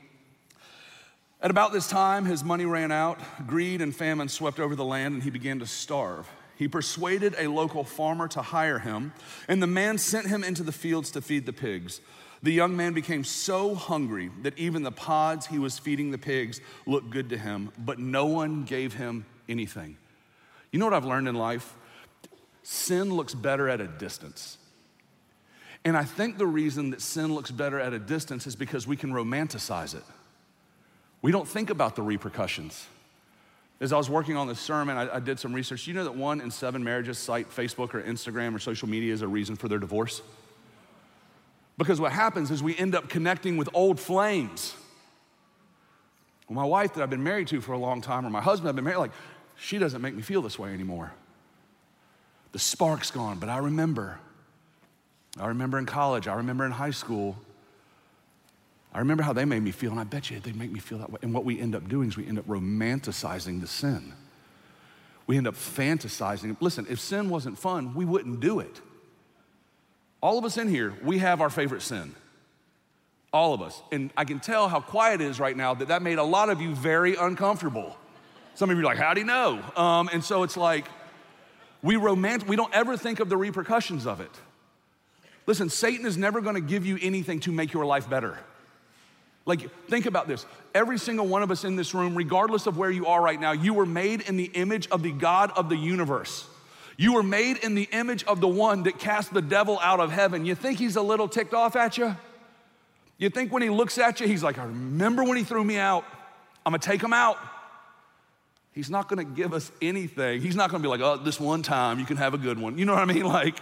At 1.41 1.51
about 1.51 1.73
this 1.73 1.89
time, 1.89 2.23
his 2.23 2.43
money 2.43 2.65
ran 2.65 2.91
out, 2.91 3.19
greed 3.47 3.81
and 3.81 3.93
famine 3.93 4.29
swept 4.29 4.61
over 4.61 4.75
the 4.75 4.85
land, 4.85 5.15
and 5.15 5.23
he 5.23 5.29
began 5.29 5.59
to 5.59 5.65
starve. 5.65 6.29
He 6.55 6.69
persuaded 6.69 7.35
a 7.37 7.47
local 7.47 7.83
farmer 7.83 8.29
to 8.29 8.41
hire 8.41 8.79
him, 8.79 9.11
and 9.49 9.61
the 9.61 9.67
man 9.67 9.97
sent 9.97 10.27
him 10.27 10.43
into 10.43 10.63
the 10.63 10.71
fields 10.71 11.11
to 11.11 11.21
feed 11.21 11.45
the 11.45 11.51
pigs. 11.51 11.99
The 12.43 12.51
young 12.51 12.75
man 12.75 12.91
became 12.93 13.23
so 13.23 13.73
hungry 13.73 14.29
that 14.41 14.57
even 14.59 14.83
the 14.83 14.91
pods 14.91 15.47
he 15.47 15.57
was 15.57 15.79
feeding 15.79 16.11
the 16.11 16.17
pigs 16.17 16.59
looked 16.85 17.09
good 17.09 17.29
to 17.29 17.37
him, 17.37 17.71
but 17.77 17.99
no 17.99 18.25
one 18.25 18.65
gave 18.65 18.93
him 18.93 19.25
anything. 19.47 19.97
You 20.71 20.79
know 20.79 20.85
what 20.85 20.93
I've 20.93 21.05
learned 21.05 21.29
in 21.29 21.35
life? 21.35 21.73
Sin 22.61 23.13
looks 23.13 23.33
better 23.33 23.69
at 23.69 23.79
a 23.79 23.87
distance. 23.87 24.57
And 25.85 25.95
I 25.95 26.03
think 26.03 26.37
the 26.37 26.45
reason 26.45 26.91
that 26.91 27.01
sin 27.01 27.33
looks 27.33 27.49
better 27.49 27.79
at 27.79 27.93
a 27.93 27.99
distance 27.99 28.45
is 28.45 28.57
because 28.57 28.85
we 28.85 28.97
can 28.97 29.11
romanticize 29.11 29.95
it. 29.95 30.03
We 31.21 31.31
don't 31.31 31.47
think 31.47 31.69
about 31.69 31.95
the 31.95 32.01
repercussions. 32.01 32.85
As 33.79 33.93
I 33.93 33.97
was 33.97 34.09
working 34.09 34.35
on 34.35 34.47
this 34.47 34.59
sermon, 34.59 34.97
I, 34.97 35.15
I 35.15 35.19
did 35.19 35.39
some 35.39 35.53
research. 35.53 35.87
You 35.87 35.93
know 35.93 36.03
that 36.03 36.15
one 36.15 36.41
in 36.41 36.51
seven 36.51 36.83
marriages 36.83 37.17
cite 37.17 37.49
Facebook 37.49 37.93
or 37.93 38.01
Instagram 38.01 38.53
or 38.53 38.59
social 38.59 38.89
media 38.89 39.13
as 39.13 39.21
a 39.21 39.27
reason 39.27 39.55
for 39.55 39.69
their 39.69 39.79
divorce? 39.79 40.21
Because 41.77 41.99
what 41.99 42.11
happens 42.11 42.51
is 42.51 42.61
we 42.61 42.77
end 42.77 42.95
up 42.95 43.09
connecting 43.09 43.57
with 43.57 43.69
old 43.73 43.99
flames. 43.99 44.75
Well, 46.47 46.55
my 46.55 46.65
wife 46.65 46.93
that 46.93 47.03
I've 47.03 47.09
been 47.09 47.23
married 47.23 47.47
to 47.49 47.61
for 47.61 47.73
a 47.73 47.77
long 47.77 48.01
time, 48.01 48.25
or 48.25 48.29
my 48.29 48.41
husband 48.41 48.69
I've 48.69 48.75
been 48.75 48.85
married, 48.85 48.97
like, 48.97 49.11
she 49.55 49.77
doesn't 49.77 50.01
make 50.01 50.13
me 50.13 50.21
feel 50.21 50.41
this 50.41 50.59
way 50.59 50.73
anymore. 50.73 51.13
The 52.51 52.59
spark's 52.59 53.11
gone, 53.11 53.39
but 53.39 53.49
I 53.49 53.57
remember. 53.57 54.19
I 55.39 55.47
remember 55.47 55.79
in 55.79 55.85
college, 55.85 56.27
I 56.27 56.35
remember 56.35 56.65
in 56.65 56.71
high 56.71 56.91
school. 56.91 57.37
I 58.93 58.99
remember 58.99 59.23
how 59.23 59.33
they 59.33 59.45
made 59.45 59.63
me 59.63 59.71
feel, 59.71 59.89
and 59.89 59.99
I 59.99 60.03
bet 60.03 60.29
you 60.29 60.39
they'd 60.39 60.55
make 60.55 60.71
me 60.71 60.79
feel 60.79 60.99
that 60.99 61.11
way. 61.11 61.19
And 61.23 61.33
what 61.33 61.45
we 61.45 61.59
end 61.59 61.73
up 61.73 61.89
doing 61.89 62.09
is 62.09 62.17
we 62.17 62.27
end 62.27 62.37
up 62.37 62.45
romanticizing 62.45 63.59
the 63.61 63.67
sin. 63.67 64.13
We 65.25 65.37
end 65.37 65.47
up 65.47 65.55
fantasizing. 65.55 66.55
Listen, 66.59 66.85
if 66.89 66.99
sin 66.99 67.29
wasn't 67.29 67.57
fun, 67.57 67.95
we 67.95 68.05
wouldn't 68.05 68.39
do 68.39 68.59
it. 68.59 68.81
All 70.23 70.37
of 70.37 70.45
us 70.45 70.57
in 70.57 70.69
here, 70.69 70.93
we 71.03 71.17
have 71.17 71.41
our 71.41 71.49
favorite 71.49 71.81
sin. 71.81 72.15
All 73.33 73.53
of 73.53 73.61
us. 73.61 73.81
And 73.91 74.09
I 74.15 74.23
can 74.23 74.39
tell 74.39 74.69
how 74.69 74.79
quiet 74.79 75.19
it 75.19 75.25
is 75.25 75.37
right 75.37 75.55
now 75.55 75.73
that 75.73 75.89
that 75.89 76.01
made 76.01 76.17
a 76.17 76.23
lot 76.23 76.49
of 76.49 76.61
you 76.61 76.73
very 76.73 77.17
uncomfortable. 77.17 77.97
Some 78.55 78.69
of 78.69 78.77
you 78.77 78.83
are 78.83 78.85
like, 78.85 78.97
how 78.97 79.13
do 79.13 79.19
you 79.19 79.27
know? 79.27 79.61
Um, 79.75 80.09
and 80.13 80.23
so 80.23 80.43
it's 80.43 80.55
like, 80.55 80.87
we 81.81 81.97
romantic, 81.97 82.47
we 82.47 82.55
don't 82.55 82.73
ever 82.73 82.95
think 82.95 83.19
of 83.19 83.27
the 83.27 83.35
repercussions 83.35 84.07
of 84.07 84.21
it. 84.21 84.31
Listen, 85.45 85.69
Satan 85.69 86.05
is 86.05 86.17
never 86.17 86.39
gonna 86.39 86.61
give 86.61 86.85
you 86.85 86.97
anything 87.01 87.41
to 87.41 87.51
make 87.51 87.73
your 87.73 87.85
life 87.85 88.09
better. 88.09 88.39
Like, 89.45 89.69
think 89.89 90.05
about 90.05 90.29
this. 90.29 90.45
Every 90.73 90.97
single 90.97 91.27
one 91.27 91.43
of 91.43 91.51
us 91.51 91.65
in 91.65 91.75
this 91.75 91.93
room, 91.93 92.15
regardless 92.15 92.65
of 92.65 92.77
where 92.77 92.91
you 92.91 93.07
are 93.07 93.21
right 93.21 93.41
now, 93.41 93.51
you 93.51 93.73
were 93.73 93.85
made 93.85 94.21
in 94.21 94.37
the 94.37 94.49
image 94.53 94.87
of 94.89 95.03
the 95.03 95.11
God 95.11 95.51
of 95.57 95.67
the 95.67 95.75
universe. 95.75 96.47
You 96.97 97.13
were 97.13 97.23
made 97.23 97.57
in 97.57 97.75
the 97.75 97.89
image 97.91 98.23
of 98.25 98.39
the 98.39 98.47
one 98.47 98.83
that 98.83 98.99
cast 98.99 99.33
the 99.33 99.41
devil 99.41 99.79
out 99.81 99.99
of 99.99 100.11
heaven. 100.11 100.45
You 100.45 100.55
think 100.55 100.77
he's 100.77 100.95
a 100.95 101.01
little 101.01 101.27
ticked 101.27 101.53
off 101.53 101.75
at 101.75 101.97
you? 101.97 102.15
You 103.17 103.29
think 103.29 103.51
when 103.51 103.61
he 103.61 103.69
looks 103.69 103.97
at 103.97 104.19
you, 104.19 104.27
he's 104.27 104.43
like, 104.43 104.57
I 104.57 104.65
remember 104.65 105.23
when 105.23 105.37
he 105.37 105.43
threw 105.43 105.63
me 105.63 105.77
out. 105.77 106.03
I'm 106.65 106.71
gonna 106.71 106.79
take 106.79 107.01
him 107.01 107.13
out. 107.13 107.37
He's 108.73 108.89
not 108.89 109.07
gonna 109.07 109.23
give 109.23 109.53
us 109.53 109.71
anything. 109.81 110.41
He's 110.41 110.55
not 110.55 110.69
gonna 110.71 110.81
be 110.81 110.89
like, 110.89 111.01
oh, 111.01 111.17
this 111.17 111.39
one 111.39 111.63
time 111.63 111.99
you 111.99 112.05
can 112.05 112.17
have 112.17 112.33
a 112.33 112.37
good 112.37 112.59
one. 112.59 112.77
You 112.77 112.85
know 112.85 112.93
what 112.93 113.01
I 113.01 113.05
mean? 113.05 113.23
Like, 113.33 113.57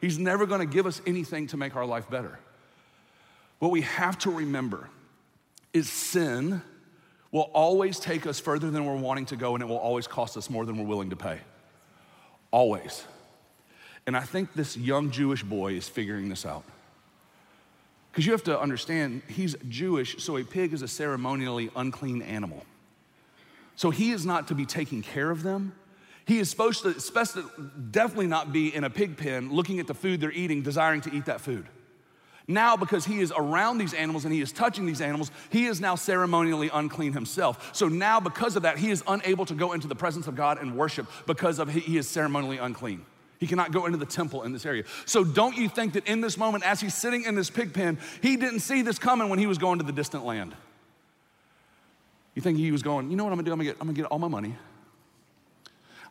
he's 0.00 0.18
never 0.18 0.46
gonna 0.46 0.66
give 0.66 0.86
us 0.86 1.00
anything 1.06 1.48
to 1.48 1.56
make 1.56 1.76
our 1.76 1.86
life 1.86 2.08
better. 2.08 2.38
What 3.58 3.70
we 3.70 3.82
have 3.82 4.18
to 4.20 4.30
remember 4.30 4.88
is 5.72 5.88
sin 5.90 6.62
will 7.32 7.50
always 7.52 7.98
take 7.98 8.26
us 8.26 8.38
further 8.38 8.70
than 8.70 8.84
we're 8.84 8.96
wanting 8.96 9.26
to 9.26 9.36
go, 9.36 9.54
and 9.54 9.62
it 9.62 9.66
will 9.66 9.78
always 9.78 10.06
cost 10.06 10.36
us 10.36 10.48
more 10.48 10.64
than 10.64 10.78
we're 10.78 10.86
willing 10.86 11.10
to 11.10 11.16
pay. 11.16 11.40
Always. 12.50 13.04
And 14.06 14.16
I 14.16 14.20
think 14.20 14.54
this 14.54 14.76
young 14.76 15.10
Jewish 15.10 15.42
boy 15.42 15.72
is 15.74 15.88
figuring 15.88 16.28
this 16.28 16.46
out. 16.46 16.64
Because 18.10 18.24
you 18.24 18.32
have 18.32 18.44
to 18.44 18.58
understand, 18.58 19.22
he's 19.28 19.56
Jewish, 19.68 20.22
so 20.22 20.38
a 20.38 20.44
pig 20.44 20.72
is 20.72 20.80
a 20.80 20.88
ceremonially 20.88 21.70
unclean 21.76 22.22
animal. 22.22 22.64
So 23.74 23.90
he 23.90 24.10
is 24.12 24.24
not 24.24 24.48
to 24.48 24.54
be 24.54 24.64
taking 24.64 25.02
care 25.02 25.30
of 25.30 25.42
them. 25.42 25.74
He 26.24 26.38
is 26.38 26.48
supposed 26.48 26.82
to, 26.84 26.98
supposed 26.98 27.34
to 27.34 27.50
definitely 27.90 28.26
not 28.26 28.52
be 28.52 28.74
in 28.74 28.84
a 28.84 28.90
pig 28.90 29.16
pen 29.16 29.52
looking 29.52 29.80
at 29.80 29.86
the 29.86 29.94
food 29.94 30.20
they're 30.20 30.32
eating, 30.32 30.62
desiring 30.62 31.02
to 31.02 31.14
eat 31.14 31.26
that 31.26 31.40
food. 31.40 31.66
Now, 32.48 32.76
because 32.76 33.04
he 33.04 33.20
is 33.20 33.32
around 33.36 33.78
these 33.78 33.92
animals 33.92 34.24
and 34.24 34.32
he 34.32 34.40
is 34.40 34.52
touching 34.52 34.86
these 34.86 35.00
animals, 35.00 35.32
he 35.50 35.66
is 35.66 35.80
now 35.80 35.96
ceremonially 35.96 36.70
unclean 36.72 37.12
himself. 37.12 37.74
So 37.74 37.88
now, 37.88 38.20
because 38.20 38.54
of 38.54 38.62
that, 38.62 38.78
he 38.78 38.90
is 38.90 39.02
unable 39.08 39.44
to 39.46 39.54
go 39.54 39.72
into 39.72 39.88
the 39.88 39.96
presence 39.96 40.28
of 40.28 40.36
God 40.36 40.60
and 40.60 40.76
worship 40.76 41.06
because 41.26 41.58
of 41.58 41.68
he 41.68 41.98
is 41.98 42.08
ceremonially 42.08 42.58
unclean. 42.58 43.04
He 43.38 43.46
cannot 43.46 43.72
go 43.72 43.84
into 43.84 43.98
the 43.98 44.06
temple 44.06 44.44
in 44.44 44.52
this 44.52 44.64
area. 44.64 44.84
So 45.04 45.24
don't 45.24 45.56
you 45.56 45.68
think 45.68 45.94
that 45.94 46.06
in 46.06 46.20
this 46.20 46.38
moment, 46.38 46.64
as 46.64 46.80
he's 46.80 46.94
sitting 46.94 47.24
in 47.24 47.34
this 47.34 47.50
pig 47.50 47.74
pen, 47.74 47.98
he 48.22 48.36
didn't 48.36 48.60
see 48.60 48.82
this 48.82 48.98
coming 48.98 49.28
when 49.28 49.38
he 49.38 49.46
was 49.46 49.58
going 49.58 49.78
to 49.78 49.84
the 49.84 49.92
distant 49.92 50.24
land? 50.24 50.54
You 52.34 52.42
think 52.42 52.58
he 52.58 52.70
was 52.70 52.82
going, 52.82 53.10
you 53.10 53.16
know 53.16 53.24
what 53.24 53.32
I'm 53.32 53.38
gonna 53.38 53.46
do? 53.46 53.52
I'm 53.52 53.58
gonna 53.58 53.70
get, 53.70 53.76
I'm 53.80 53.86
gonna 53.88 53.96
get 53.96 54.06
all 54.06 54.18
my 54.18 54.28
money. 54.28 54.54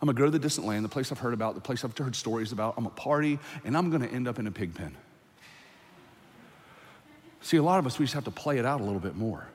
I'm 0.02 0.08
gonna 0.08 0.18
go 0.18 0.26
to 0.26 0.32
the 0.32 0.40
distant 0.40 0.68
land, 0.68 0.84
the 0.84 0.90
place 0.90 1.12
I've 1.12 1.20
heard 1.20 1.34
about, 1.34 1.56
the 1.56 1.62
place 1.62 1.86
I've 1.86 1.98
heard 1.98 2.16
stories 2.16 2.52
about. 2.52 2.76
I'm 2.78 2.84
gonna 2.84 2.96
party, 2.96 3.40
and 3.64 3.78
I'm 3.78 3.90
gonna 3.90 4.08
end 4.08 4.28
up 4.28 4.38
in 4.38 4.48
a 4.48 4.52
pig 4.52 4.76
pen. 4.76 4.96
See, 7.46 7.58
a 7.58 7.64
lot 7.64 7.78
of 7.78 7.86
us, 7.86 8.00
we 8.00 8.06
just 8.06 8.16
have 8.16 8.24
to 8.24 8.32
play 8.32 8.58
it 8.58 8.66
out 8.66 8.82
a 8.82 8.84
little 8.84 9.00
bit 9.00 9.16
more. 9.16 9.46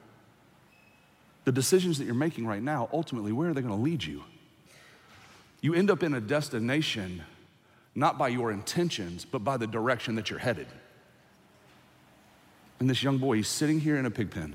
The 1.44 1.50
decisions 1.50 1.98
that 1.98 2.04
you're 2.04 2.14
making 2.14 2.46
right 2.46 2.62
now, 2.62 2.88
ultimately, 2.92 3.32
where 3.32 3.50
are 3.50 3.52
they 3.52 3.62
going 3.62 3.74
to 3.74 3.82
lead 3.82 4.04
you? 4.04 4.22
You 5.60 5.74
end 5.74 5.90
up 5.90 6.04
in 6.04 6.14
a 6.14 6.20
destination 6.20 7.24
not 7.96 8.16
by 8.16 8.28
your 8.28 8.52
intentions, 8.52 9.24
but 9.24 9.42
by 9.42 9.56
the 9.56 9.66
direction 9.66 10.14
that 10.14 10.30
you're 10.30 10.38
headed. 10.38 10.68
And 12.78 12.88
this 12.88 13.02
young 13.02 13.18
boy, 13.18 13.38
he's 13.38 13.48
sitting 13.48 13.80
here 13.80 13.96
in 13.96 14.06
a 14.06 14.10
pig 14.10 14.30
pen. 14.30 14.54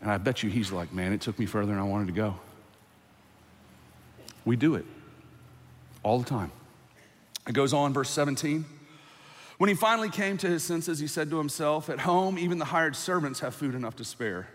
And 0.00 0.10
I 0.10 0.18
bet 0.18 0.42
you 0.42 0.50
he's 0.50 0.72
like, 0.72 0.92
man, 0.92 1.12
it 1.12 1.20
took 1.20 1.38
me 1.38 1.46
further 1.46 1.70
than 1.70 1.78
I 1.78 1.84
wanted 1.84 2.08
to 2.08 2.14
go. 2.14 2.34
We 4.44 4.56
do 4.56 4.74
it 4.74 4.86
all 6.02 6.18
the 6.18 6.28
time. 6.28 6.50
It 7.46 7.52
goes 7.52 7.72
on, 7.72 7.92
verse 7.92 8.10
17. 8.10 8.64
When 9.58 9.68
he 9.68 9.74
finally 9.74 10.10
came 10.10 10.36
to 10.38 10.48
his 10.48 10.62
senses, 10.62 10.98
he 10.98 11.06
said 11.06 11.30
to 11.30 11.38
himself, 11.38 11.88
At 11.88 12.00
home, 12.00 12.38
even 12.38 12.58
the 12.58 12.64
hired 12.64 12.96
servants 12.96 13.40
have 13.40 13.54
food 13.54 13.74
enough 13.74 13.96
to 13.96 14.04
spare. 14.04 14.48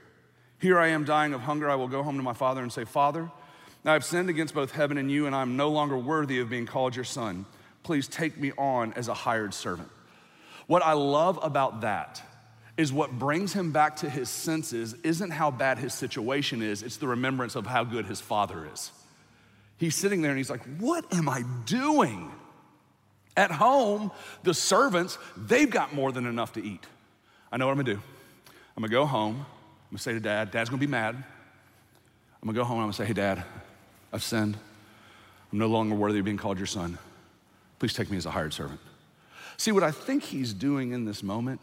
Here 0.60 0.78
I 0.78 0.88
am 0.88 1.06
dying 1.06 1.34
of 1.34 1.42
hunger. 1.42 1.70
I 1.70 1.76
will 1.76 1.88
go 1.88 2.04
home 2.04 2.18
to 2.18 2.24
my 2.24 2.34
father 2.34 2.62
and 2.62 2.72
say, 2.72 2.84
Father, 2.84 3.32
I 3.86 3.94
have 3.94 4.04
sinned 4.04 4.30
against 4.30 4.54
both 4.54 4.72
heaven 4.72 4.98
and 4.98 5.10
you, 5.10 5.26
and 5.26 5.36
I 5.36 5.42
am 5.42 5.56
no 5.56 5.70
longer 5.70 5.98
worthy 5.98 6.40
of 6.40 6.50
being 6.50 6.66
called 6.66 6.96
your 6.96 7.06
son. 7.06 7.46
Please 7.84 8.08
take 8.08 8.38
me 8.38 8.52
on 8.58 8.92
as 8.94 9.08
a 9.08 9.14
hired 9.14 9.54
servant. 9.54 9.90
What 10.68 10.84
I 10.84 10.94
love 10.94 11.40
about 11.42 11.82
that 11.82 12.22
is 12.76 12.92
what 12.94 13.12
brings 13.18 13.54
him 13.54 13.72
back 13.72 13.98
to 13.98 14.10
his 14.10 14.30
senses 14.30 14.96
isn't 15.04 15.32
how 15.32 15.50
bad 15.50 15.78
his 15.78 15.94
situation 15.94 16.62
is, 16.62 16.84
it's 16.84 16.98
the 16.98 17.08
remembrance 17.08 17.56
of 17.56 17.66
how 17.66 17.84
good 17.84 18.06
his 18.06 18.22
father 18.22 18.68
is. 18.72 18.92
He's 19.78 19.96
sitting 19.96 20.22
there 20.22 20.32
and 20.32 20.38
he's 20.38 20.50
like, 20.50 20.64
What 20.78 21.14
am 21.14 21.30
I 21.30 21.44
doing? 21.66 22.32
At 23.40 23.52
home, 23.52 24.12
the 24.44 24.54
servants, 24.54 25.18
they've 25.38 25.70
got 25.70 25.96
more 25.96 26.12
than 26.12 26.26
enough 26.26 26.52
to 26.54 26.62
eat. 26.62 26.86
I 27.54 27.56
know 27.56 27.68
what 27.68 27.72
I'm 27.72 27.78
gonna 27.78 27.96
do. 27.96 28.02
I'm 28.76 28.84
gonna 28.84 28.92
go 28.92 29.06
home. 29.06 29.36
I'm 29.38 29.92
gonna 29.92 30.00
say 30.00 30.12
to 30.12 30.20
dad, 30.20 30.52
Dad's 30.52 30.70
gonna 30.70 30.82
be 30.82 30.88
mad. 30.88 31.16
I'm 31.16 31.24
gonna 32.44 32.58
go 32.58 32.66
home 32.66 32.80
and 32.80 32.84
I'm 32.84 32.88
gonna 32.88 32.98
say, 32.98 33.06
Hey, 33.06 33.14
dad, 33.14 33.46
I've 34.12 34.24
sinned. 34.24 34.58
I'm 35.54 35.58
no 35.58 35.68
longer 35.68 35.96
worthy 35.96 36.20
of 36.20 36.26
being 36.26 36.36
called 36.36 36.58
your 36.58 36.68
son. 36.68 36.98
Please 37.80 37.94
take 37.94 38.12
me 38.12 38.18
as 38.18 38.26
a 38.26 38.32
hired 38.32 38.52
servant. 38.52 38.82
See, 39.56 39.72
what 39.72 39.84
I 39.84 39.92
think 39.92 40.24
he's 40.24 40.54
doing 40.54 40.92
in 40.92 41.06
this 41.06 41.24
moment 41.24 41.62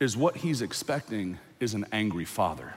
is 0.00 0.16
what 0.16 0.38
he's 0.38 0.62
expecting 0.62 1.38
is 1.60 1.74
an 1.74 1.84
angry 1.92 2.24
father. 2.24 2.72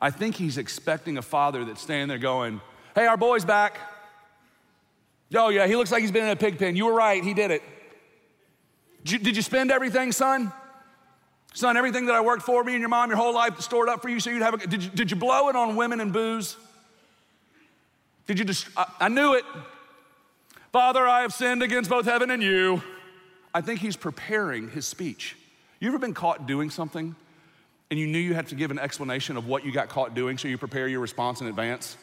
I 0.00 0.10
think 0.10 0.36
he's 0.36 0.56
expecting 0.56 1.18
a 1.18 1.22
father 1.22 1.66
that's 1.66 1.82
standing 1.82 2.08
there 2.08 2.16
going, 2.16 2.62
Hey, 2.94 3.04
our 3.04 3.18
boy's 3.18 3.44
back. 3.44 3.78
Oh, 5.32 5.48
yeah, 5.48 5.66
he 5.66 5.76
looks 5.76 5.92
like 5.92 6.02
he's 6.02 6.12
been 6.12 6.24
in 6.24 6.30
a 6.30 6.36
pig 6.36 6.58
pen. 6.58 6.76
You 6.76 6.86
were 6.86 6.92
right, 6.92 7.22
he 7.22 7.34
did 7.34 7.50
it. 7.50 7.62
Did 9.04 9.12
you, 9.12 9.18
did 9.18 9.36
you 9.36 9.42
spend 9.42 9.70
everything, 9.70 10.12
son? 10.12 10.52
Son, 11.54 11.76
everything 11.76 12.06
that 12.06 12.14
I 12.14 12.20
worked 12.20 12.42
for 12.42 12.64
me 12.64 12.72
and 12.72 12.80
your 12.80 12.88
mom 12.88 13.10
your 13.10 13.16
whole 13.16 13.32
life 13.32 13.60
stored 13.60 13.88
up 13.88 14.02
for 14.02 14.08
you 14.08 14.18
so 14.18 14.30
you'd 14.30 14.42
have 14.42 14.54
a. 14.54 14.66
Did 14.66 14.82
you, 14.82 14.90
did 14.90 15.10
you 15.10 15.16
blow 15.16 15.48
it 15.48 15.56
on 15.56 15.76
women 15.76 16.00
and 16.00 16.12
booze? 16.12 16.56
Did 18.26 18.38
you 18.38 18.44
just. 18.44 18.66
I, 18.76 18.86
I 19.00 19.08
knew 19.08 19.34
it. 19.34 19.44
Father, 20.72 21.06
I 21.06 21.20
have 21.20 21.32
sinned 21.32 21.62
against 21.62 21.88
both 21.88 22.06
heaven 22.06 22.30
and 22.30 22.42
you. 22.42 22.82
I 23.54 23.60
think 23.60 23.78
he's 23.78 23.96
preparing 23.96 24.68
his 24.70 24.84
speech. 24.86 25.36
You 25.78 25.88
ever 25.88 25.98
been 25.98 26.14
caught 26.14 26.48
doing 26.48 26.70
something 26.70 27.14
and 27.90 28.00
you 28.00 28.08
knew 28.08 28.18
you 28.18 28.34
had 28.34 28.48
to 28.48 28.56
give 28.56 28.72
an 28.72 28.80
explanation 28.80 29.36
of 29.36 29.46
what 29.46 29.64
you 29.64 29.70
got 29.70 29.88
caught 29.88 30.14
doing 30.14 30.36
so 30.36 30.48
you 30.48 30.58
prepare 30.58 30.88
your 30.88 30.98
response 30.98 31.40
in 31.40 31.46
advance? 31.46 31.96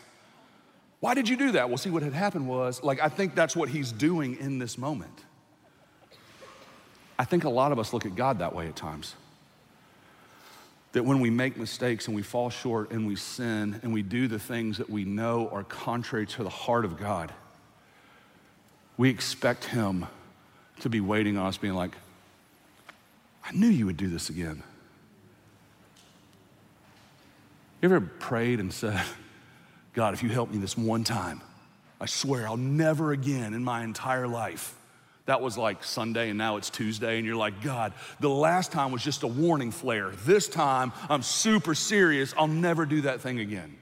Why 1.01 1.15
did 1.15 1.27
you 1.27 1.35
do 1.35 1.51
that? 1.53 1.67
Well, 1.67 1.79
see, 1.79 1.89
what 1.89 2.03
had 2.03 2.13
happened 2.13 2.47
was, 2.47 2.81
like, 2.83 3.01
I 3.01 3.09
think 3.09 3.35
that's 3.35 3.55
what 3.55 3.69
he's 3.69 3.91
doing 3.91 4.37
in 4.39 4.59
this 4.59 4.77
moment. 4.77 5.25
I 7.17 7.25
think 7.25 7.43
a 7.43 7.49
lot 7.49 7.71
of 7.71 7.79
us 7.79 7.91
look 7.91 8.05
at 8.05 8.15
God 8.15 8.39
that 8.39 8.55
way 8.55 8.67
at 8.67 8.75
times. 8.75 9.15
That 10.93 11.03
when 11.03 11.19
we 11.19 11.31
make 11.31 11.57
mistakes 11.57 12.05
and 12.05 12.15
we 12.15 12.21
fall 12.21 12.51
short 12.51 12.91
and 12.91 13.07
we 13.07 13.15
sin 13.15 13.79
and 13.81 13.91
we 13.93 14.03
do 14.03 14.27
the 14.27 14.37
things 14.37 14.77
that 14.77 14.89
we 14.89 15.03
know 15.03 15.49
are 15.49 15.63
contrary 15.63 16.27
to 16.27 16.43
the 16.43 16.49
heart 16.49 16.85
of 16.85 16.99
God, 16.99 17.33
we 18.95 19.09
expect 19.09 19.65
Him 19.65 20.05
to 20.81 20.89
be 20.89 21.01
waiting 21.01 21.35
on 21.35 21.47
us, 21.47 21.57
being 21.57 21.73
like, 21.73 21.95
I 23.43 23.51
knew 23.53 23.67
you 23.67 23.87
would 23.87 23.97
do 23.97 24.07
this 24.07 24.29
again. 24.29 24.61
You 27.81 27.89
ever 27.89 28.01
prayed 28.01 28.59
and 28.59 28.71
said, 28.71 29.01
God, 29.93 30.13
if 30.13 30.23
you 30.23 30.29
help 30.29 30.51
me 30.51 30.57
this 30.57 30.77
one 30.77 31.03
time, 31.03 31.41
I 31.99 32.05
swear 32.05 32.47
I'll 32.47 32.57
never 32.57 33.11
again 33.11 33.53
in 33.53 33.63
my 33.63 33.83
entire 33.83 34.27
life. 34.27 34.75
That 35.25 35.41
was 35.41 35.57
like 35.57 35.83
Sunday, 35.83 36.29
and 36.29 36.37
now 36.37 36.57
it's 36.57 36.69
Tuesday, 36.69 37.17
and 37.17 37.25
you're 37.25 37.35
like, 37.35 37.61
God, 37.61 37.93
the 38.19 38.29
last 38.29 38.71
time 38.71 38.91
was 38.91 39.03
just 39.03 39.23
a 39.23 39.27
warning 39.27 39.71
flare. 39.71 40.09
This 40.25 40.47
time, 40.47 40.93
I'm 41.09 41.21
super 41.21 41.75
serious. 41.75 42.33
I'll 42.37 42.47
never 42.47 42.85
do 42.85 43.01
that 43.01 43.21
thing 43.21 43.39
again. 43.39 43.77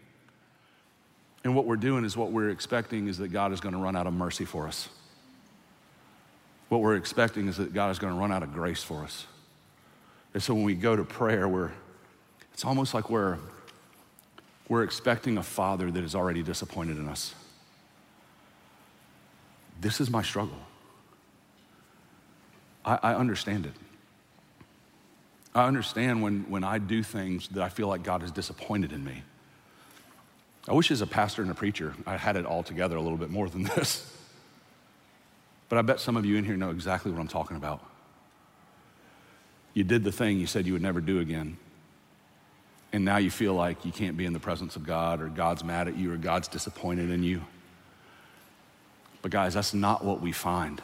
And 1.44 1.56
what 1.56 1.66
we're 1.66 1.78
doing 1.78 2.04
is 2.04 2.18
what 2.18 2.32
we're 2.32 2.50
expecting 2.50 3.08
is 3.08 3.18
that 3.20 3.30
God 3.30 3.54
is 3.54 3.62
going 3.62 3.74
to 3.74 3.80
run 3.80 3.96
out 3.96 4.06
of 4.06 4.14
mercy 4.14 4.44
for 4.44 4.68
us. 4.68 4.90
What 6.68 6.82
we're 6.82 6.98
expecting 6.98 7.48
is 7.48 7.58
that 7.58 7.74
God 7.74 7.92
is 7.92 8.00
going 8.00 8.14
to 8.14 8.20
run 8.20 8.32
out 8.32 8.44
of 8.44 8.54
grace 8.54 8.84
for 8.84 9.04
us. 9.04 9.26
And 10.34 10.44
so 10.44 10.54
when 10.54 10.64
we 10.64 10.76
go 10.76 10.96
to 10.96 11.04
prayer, 11.04 11.48
we're, 11.48 11.72
it's 12.54 12.66
almost 12.66 12.94
like 12.94 13.10
we're, 13.10 13.38
we're 14.70 14.84
expecting 14.84 15.38
a 15.38 15.44
father 15.44 15.92
that 15.92 16.04
is 16.04 16.16
already 16.16 16.44
disappointed 16.44 16.98
in 16.98 17.10
us. 17.10 17.34
This 19.82 20.00
is 20.00 20.10
my 20.10 20.22
struggle. 20.22 20.60
I, 22.86 23.00
I 23.02 23.16
understand 23.16 23.66
it. 23.66 23.74
I 25.56 25.66
understand 25.68 26.22
when, 26.22 26.46
when 26.50 26.64
I 26.64 26.78
do 26.78 27.02
things 27.02 27.48
that 27.50 27.64
I 27.64 27.70
feel 27.70 27.88
like 27.88 28.04
God 28.04 28.22
is 28.22 28.32
disappointed 28.32 28.94
in 28.94 29.04
me. 29.04 29.24
I 30.68 30.74
wish 30.74 30.92
as 30.92 31.02
a 31.02 31.08
pastor 31.08 31.42
and 31.42 31.50
a 31.50 31.56
preacher, 31.56 31.96
I 32.06 32.18
had 32.18 32.36
it 32.36 32.46
all 32.46 32.62
together 32.62 32.96
a 32.96 33.02
little 33.02 33.18
bit 33.18 33.32
more 33.32 33.50
than 33.50 33.64
this. 33.76 34.16
But 35.68 35.80
I 35.80 35.82
bet 35.82 36.00
some 36.00 36.16
of 36.16 36.26
you 36.26 36.36
in 36.38 36.46
here 36.46 36.56
know 36.56 36.70
exactly 36.70 37.12
what 37.12 37.20
I'm 37.20 37.28
talking 37.28 37.58
about. 37.58 37.84
You 39.74 39.84
did 39.84 40.04
the 40.04 40.12
thing 40.12 40.40
you 40.40 40.48
said 40.48 40.68
you 40.68 40.74
would 40.74 40.82
never 40.82 41.02
do 41.02 41.20
again. 41.20 41.58
And 42.92 43.06
now 43.06 43.18
you 43.18 43.30
feel 43.30 43.54
like 43.54 43.86
you 43.86 43.92
can't 43.92 44.18
be 44.18 44.26
in 44.26 44.34
the 44.34 44.40
presence 44.40 44.76
of 44.76 44.86
God, 44.86 45.22
or 45.22 45.28
God's 45.28 45.64
mad 45.64 45.88
at 45.88 45.98
you, 45.98 46.12
or 46.12 46.18
God's 46.18 46.48
disappointed 46.48 47.12
in 47.12 47.24
you. 47.24 47.42
But, 49.22 49.32
guys, 49.32 49.54
that's 49.54 49.74
not 49.74 50.04
what 50.04 50.22
we 50.22 50.32
find. 50.32 50.82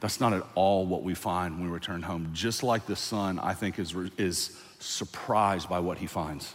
That's 0.00 0.20
not 0.20 0.32
at 0.32 0.44
all 0.54 0.86
what 0.86 1.02
we 1.02 1.14
find 1.14 1.54
when 1.54 1.64
we 1.64 1.72
return 1.72 2.02
home. 2.02 2.30
Just 2.32 2.62
like 2.62 2.86
the 2.86 2.94
son, 2.94 3.38
I 3.38 3.54
think, 3.54 3.78
is, 3.78 3.94
is 4.18 4.56
surprised 4.78 5.68
by 5.68 5.78
what 5.78 5.98
he 5.98 6.06
finds. 6.06 6.54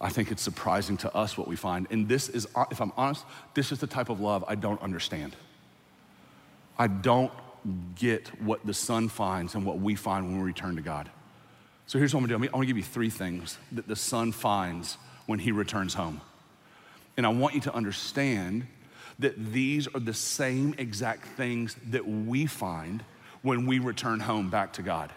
I 0.00 0.10
think 0.10 0.30
it's 0.30 0.42
surprising 0.42 0.96
to 0.98 1.14
us 1.14 1.36
what 1.36 1.48
we 1.48 1.56
find. 1.56 1.86
And 1.90 2.08
this 2.08 2.28
is, 2.28 2.46
if 2.70 2.80
I'm 2.80 2.92
honest, 2.96 3.24
this 3.54 3.72
is 3.72 3.78
the 3.78 3.86
type 3.86 4.10
of 4.10 4.20
love 4.20 4.44
I 4.46 4.54
don't 4.54 4.80
understand. 4.80 5.34
I 6.78 6.86
don't 6.88 7.32
get 7.96 8.28
what 8.42 8.64
the 8.66 8.74
son 8.74 9.08
finds 9.08 9.54
and 9.54 9.64
what 9.64 9.78
we 9.78 9.94
find 9.94 10.26
when 10.26 10.38
we 10.38 10.44
return 10.44 10.76
to 10.76 10.82
God. 10.82 11.10
So 11.86 11.98
here's 11.98 12.14
what 12.14 12.20
I'm 12.22 12.26
gonna 12.26 12.38
do. 12.38 12.44
I'm 12.46 12.52
gonna 12.52 12.66
give 12.66 12.76
you 12.76 12.82
three 12.82 13.10
things 13.10 13.58
that 13.72 13.86
the 13.86 13.96
son 13.96 14.32
finds 14.32 14.96
when 15.26 15.38
he 15.38 15.52
returns 15.52 15.94
home. 15.94 16.20
And 17.16 17.26
I 17.26 17.28
want 17.28 17.54
you 17.54 17.60
to 17.62 17.74
understand 17.74 18.66
that 19.18 19.52
these 19.52 19.86
are 19.88 20.00
the 20.00 20.14
same 20.14 20.74
exact 20.78 21.26
things 21.36 21.76
that 21.90 22.06
we 22.06 22.46
find 22.46 23.04
when 23.42 23.66
we 23.66 23.78
return 23.78 24.20
home 24.20 24.50
back 24.50 24.72
to 24.74 24.82
God. 24.82 25.12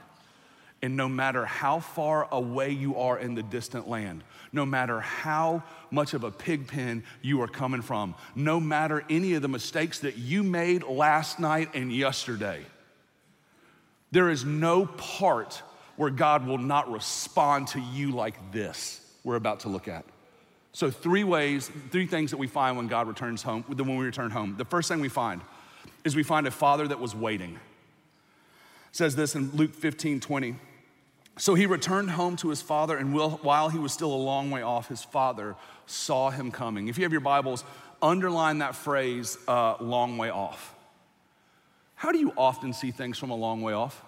And 0.82 0.96
no 0.96 1.10
matter 1.10 1.46
how 1.46 1.80
far 1.80 2.28
away 2.32 2.70
you 2.70 2.98
are 2.98 3.18
in 3.18 3.34
the 3.34 3.42
distant 3.42 3.90
land, 3.90 4.24
no 4.52 4.66
matter 4.66 5.00
how 5.00 5.64
much 5.90 6.14
of 6.14 6.24
a 6.24 6.30
pig 6.30 6.68
pen 6.68 7.04
you 7.24 7.42
are 7.42 7.48
coming 7.48 7.82
from, 7.82 8.14
no 8.36 8.60
matter 8.60 9.04
any 9.10 9.34
of 9.34 9.42
the 9.42 9.48
mistakes 9.48 10.00
that 10.02 10.18
you 10.18 10.44
made 10.44 10.84
last 10.84 11.40
night 11.40 11.74
and 11.74 11.92
yesterday, 11.92 12.64
there 14.12 14.30
is 14.30 14.46
no 14.46 14.86
part 14.86 15.64
where 15.98 16.10
God 16.10 16.48
will 16.48 16.58
not 16.58 16.92
respond 16.92 17.68
to 17.70 17.82
you 17.82 18.12
like 18.12 18.52
this, 18.52 19.02
we're 19.24 19.36
about 19.36 19.62
to 19.62 19.70
look 19.70 19.88
at. 19.88 20.06
So, 20.72 20.92
three 20.92 21.24
ways, 21.24 21.72
three 21.90 22.06
things 22.06 22.32
that 22.32 22.38
we 22.38 22.48
find 22.48 22.78
when 22.78 22.88
God 22.88 23.08
returns 23.08 23.42
home, 23.42 23.64
when 23.64 23.98
we 23.98 24.06
return 24.06 24.30
home. 24.30 24.56
The 24.58 24.66
first 24.66 24.88
thing 24.88 25.00
we 25.00 25.10
find 25.10 25.42
is 26.04 26.16
we 26.16 26.24
find 26.24 26.46
a 26.46 26.52
father 26.52 26.88
that 26.88 27.00
was 27.00 27.16
waiting. 27.16 27.56
It 27.56 28.96
says 28.96 29.16
this 29.16 29.36
in 29.36 29.52
Luke 29.56 29.74
15 29.74 30.20
20. 30.20 30.56
So 31.40 31.54
he 31.54 31.66
returned 31.68 32.12
home 32.12 32.36
to 32.38 32.50
his 32.50 32.62
father, 32.62 32.98
and 32.98 33.14
while 33.14 33.70
he 33.70 33.78
was 33.78 33.92
still 33.92 34.12
a 34.12 34.16
long 34.16 34.50
way 34.50 34.64
off, 34.64 34.88
his 34.88 35.04
father 35.04 35.56
saw 35.86 36.32
him 36.32 36.52
coming. 36.52 36.88
If 36.88 36.98
you 36.98 37.04
have 37.04 37.12
your 37.12 37.22
Bibles, 37.22 37.64
underline 38.02 38.60
that 38.60 38.76
phrase, 38.76 39.38
uh, 39.48 39.76
long 39.80 40.18
way 40.18 40.30
off. 40.30 40.74
How 41.96 42.12
do 42.12 42.20
you 42.20 42.34
often 42.38 42.74
see 42.74 42.92
things 42.92 43.18
from 43.18 43.30
a 43.30 43.36
long 43.36 43.62
way 43.62 43.74
off? 43.74 44.04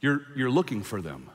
You're, 0.00 0.22
you're 0.34 0.50
looking 0.50 0.82
for 0.82 1.00
them. 1.00 1.30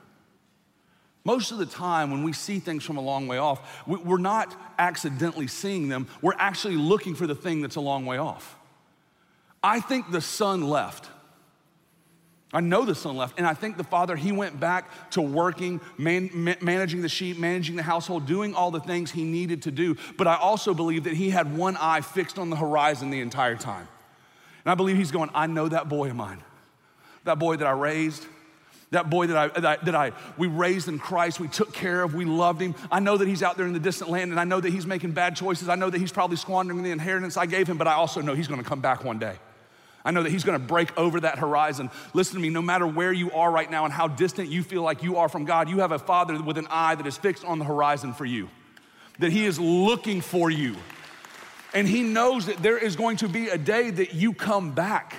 Most 1.24 1.52
of 1.52 1.58
the 1.58 1.66
time, 1.66 2.10
when 2.10 2.24
we 2.24 2.32
see 2.32 2.58
things 2.58 2.82
from 2.82 2.96
a 2.96 3.00
long 3.00 3.28
way 3.28 3.38
off, 3.38 3.86
we're 3.86 4.18
not 4.18 4.54
accidentally 4.78 5.46
seeing 5.46 5.88
them, 5.88 6.08
we're 6.20 6.34
actually 6.36 6.76
looking 6.76 7.14
for 7.14 7.26
the 7.26 7.34
thing 7.34 7.62
that's 7.62 7.76
a 7.76 7.80
long 7.80 8.06
way 8.06 8.18
off. 8.18 8.56
I 9.62 9.78
think 9.78 10.10
the 10.10 10.20
son 10.20 10.62
left. 10.62 11.08
I 12.52 12.60
know 12.60 12.84
the 12.84 12.94
son 12.94 13.16
left, 13.16 13.38
and 13.38 13.46
I 13.46 13.54
think 13.54 13.78
the 13.78 13.84
father, 13.84 14.14
he 14.14 14.30
went 14.30 14.60
back 14.60 15.10
to 15.12 15.22
working, 15.22 15.80
man, 15.96 16.28
ma- 16.34 16.54
managing 16.60 17.00
the 17.00 17.08
sheep, 17.08 17.38
managing 17.38 17.76
the 17.76 17.82
household, 17.82 18.26
doing 18.26 18.54
all 18.54 18.70
the 18.70 18.80
things 18.80 19.10
he 19.10 19.24
needed 19.24 19.62
to 19.62 19.70
do. 19.70 19.96
But 20.18 20.26
I 20.26 20.34
also 20.34 20.74
believe 20.74 21.04
that 21.04 21.14
he 21.14 21.30
had 21.30 21.56
one 21.56 21.78
eye 21.78 22.02
fixed 22.02 22.38
on 22.38 22.50
the 22.50 22.56
horizon 22.56 23.10
the 23.10 23.20
entire 23.20 23.56
time. 23.56 23.88
And 24.64 24.72
I 24.72 24.74
believe 24.74 24.96
he's 24.96 25.12
going, 25.12 25.30
I 25.34 25.46
know 25.46 25.68
that 25.68 25.88
boy 25.88 26.10
of 26.10 26.16
mine, 26.16 26.42
that 27.24 27.38
boy 27.38 27.56
that 27.56 27.66
I 27.66 27.72
raised, 27.72 28.26
that 28.92 29.10
boy 29.10 29.26
that 29.26 29.36
I, 29.36 29.60
that, 29.60 29.84
that 29.86 29.94
I, 29.94 30.12
we 30.38 30.46
raised 30.46 30.86
in 30.86 30.98
Christ, 30.98 31.40
we 31.40 31.48
took 31.48 31.72
care 31.72 32.02
of, 32.02 32.14
we 32.14 32.24
loved 32.24 32.60
him. 32.60 32.74
I 32.90 33.00
know 33.00 33.16
that 33.16 33.26
he's 33.26 33.42
out 33.42 33.56
there 33.56 33.66
in 33.66 33.72
the 33.72 33.80
distant 33.80 34.10
land 34.10 34.30
and 34.30 34.38
I 34.38 34.44
know 34.44 34.60
that 34.60 34.70
he's 34.70 34.86
making 34.86 35.12
bad 35.12 35.34
choices. 35.34 35.68
I 35.68 35.74
know 35.74 35.90
that 35.90 35.98
he's 35.98 36.12
probably 36.12 36.36
squandering 36.36 36.82
the 36.82 36.90
inheritance 36.90 37.36
I 37.36 37.46
gave 37.46 37.66
him, 37.66 37.78
but 37.78 37.88
I 37.88 37.94
also 37.94 38.20
know 38.20 38.34
he's 38.34 38.48
gonna 38.48 38.62
come 38.62 38.80
back 38.80 39.02
one 39.02 39.18
day. 39.18 39.36
I 40.04 40.10
know 40.10 40.22
that 40.22 40.30
he's 40.30 40.44
gonna 40.44 40.58
break 40.58 40.96
over 40.98 41.20
that 41.20 41.38
horizon. 41.38 41.90
Listen 42.12 42.36
to 42.36 42.40
me, 42.42 42.50
no 42.50 42.60
matter 42.60 42.86
where 42.86 43.12
you 43.12 43.32
are 43.32 43.50
right 43.50 43.70
now 43.70 43.84
and 43.86 43.94
how 43.94 44.08
distant 44.08 44.50
you 44.50 44.62
feel 44.62 44.82
like 44.82 45.02
you 45.02 45.16
are 45.16 45.28
from 45.28 45.46
God, 45.46 45.70
you 45.70 45.78
have 45.78 45.92
a 45.92 45.98
father 45.98 46.40
with 46.42 46.58
an 46.58 46.66
eye 46.68 46.94
that 46.94 47.06
is 47.06 47.16
fixed 47.16 47.44
on 47.46 47.58
the 47.58 47.64
horizon 47.64 48.12
for 48.12 48.26
you, 48.26 48.50
that 49.20 49.32
he 49.32 49.46
is 49.46 49.58
looking 49.58 50.20
for 50.20 50.50
you. 50.50 50.76
And 51.74 51.88
he 51.88 52.02
knows 52.02 52.44
that 52.46 52.62
there 52.62 52.76
is 52.76 52.96
going 52.96 53.16
to 53.18 53.28
be 53.28 53.48
a 53.48 53.56
day 53.56 53.88
that 53.88 54.12
you 54.12 54.34
come 54.34 54.72
back. 54.72 55.14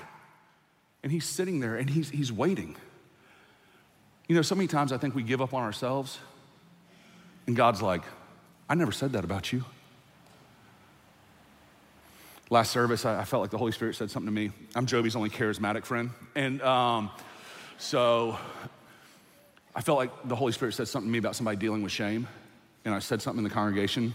And 1.02 1.12
he's 1.12 1.26
sitting 1.26 1.60
there 1.60 1.76
and 1.76 1.90
he's, 1.90 2.12
he's 2.12 2.32
waiting. 2.32 2.76
You 4.28 4.36
know, 4.36 4.42
so 4.42 4.56
many 4.56 4.68
times 4.68 4.92
I 4.94 4.98
think 4.98 5.16
we 5.16 5.24
give 5.24 5.42
up 5.42 5.54
on 5.54 5.64
ourselves, 5.64 6.18
and 7.46 7.56
God's 7.56 7.82
like, 7.82 8.04
I 8.70 8.76
never 8.76 8.92
said 8.92 9.14
that 9.14 9.26
about 9.26 9.52
you. 9.52 9.66
Last 12.50 12.72
service, 12.72 13.06
I, 13.06 13.24
felt 13.26 13.42
like 13.42 13.50
the 13.50 13.58
Holy 13.58 13.72
Spirit 13.72 13.96
said 13.96 14.12
something 14.12 14.28
to 14.28 14.32
me. 14.32 14.52
I'm 14.76 14.86
Joby's 14.86 15.16
only 15.16 15.30
charismatic 15.30 15.86
friend. 15.86 16.12
And 16.36 16.62
um, 16.62 17.10
so 17.78 18.38
I 19.76 19.82
felt 19.82 19.98
like 19.98 20.12
the 20.28 20.36
Holy 20.36 20.52
Spirit 20.52 20.74
said 20.74 20.88
something 20.88 21.10
to 21.10 21.12
me 21.12 21.18
about 21.18 21.36
somebody 21.36 21.58
dealing 21.58 21.82
with 21.82 21.92
shame. 21.92 22.28
And 22.86 22.94
I 22.94 23.00
said 23.00 23.22
something 23.22 23.40
in 23.40 23.44
the 23.44 23.54
congregation. 23.54 24.14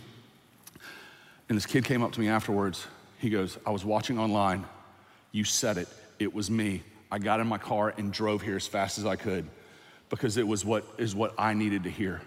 And 1.49 1.57
this 1.57 1.67
kid 1.67 1.85
came 1.85 2.03
up 2.03 2.13
to 2.13 2.21
me 2.21 2.29
afterwards. 2.29 2.87
He 3.19 3.29
goes, 3.29 3.59
I 3.67 3.71
was 3.71 3.85
watching 3.85 4.19
online. 4.19 4.65
You 5.33 5.45
said 5.45 5.77
it. 5.77 5.89
It 6.19 6.33
was 6.33 6.51
me. 6.51 6.83
I 7.11 7.19
got 7.19 7.41
in 7.41 7.47
my 7.47 7.59
car 7.59 7.93
and 7.97 8.13
drove 8.13 8.43
here 8.43 8.57
as 8.57 8.67
fast 8.67 8.99
as 8.99 9.07
I 9.07 9.17
could 9.17 9.49
because 10.11 10.37
it 10.37 10.47
was 10.47 10.65
what 10.65 10.85
is 10.99 11.15
what 11.15 11.35
I 11.39 11.55
needed 11.55 11.85
to 11.85 11.91
hear. 11.91 12.21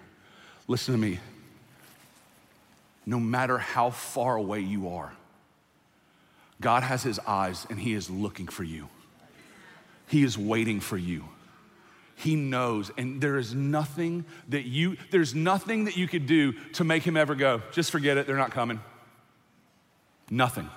Listen 0.67 0.93
to 0.93 0.99
me. 0.99 1.19
No 3.05 3.19
matter 3.19 3.57
how 3.57 3.89
far 3.89 4.35
away 4.35 4.59
you 4.59 4.89
are, 4.89 5.11
God 6.61 6.83
has 6.83 7.01
his 7.01 7.19
eyes 7.19 7.65
and 7.69 7.79
he 7.79 7.93
is 7.93 8.09
looking 8.09 8.47
for 8.47 8.63
you. 8.63 8.87
He 10.07 10.23
is 10.23 10.37
waiting 10.37 10.79
for 10.79 10.97
you. 10.97 11.27
He 12.15 12.35
knows, 12.35 12.91
and 12.97 13.19
there 13.19 13.39
is 13.39 13.55
nothing 13.55 14.25
that 14.49 14.65
you, 14.65 14.97
there's 15.09 15.33
nothing 15.33 15.85
that 15.85 15.97
you 15.97 16.07
could 16.07 16.27
do 16.27 16.53
to 16.73 16.83
make 16.83 17.01
him 17.01 17.17
ever 17.17 17.33
go, 17.33 17.63
just 17.71 17.89
forget 17.89 18.17
it, 18.17 18.27
they're 18.27 18.37
not 18.37 18.51
coming. 18.51 18.79
Nothing. 20.29 20.69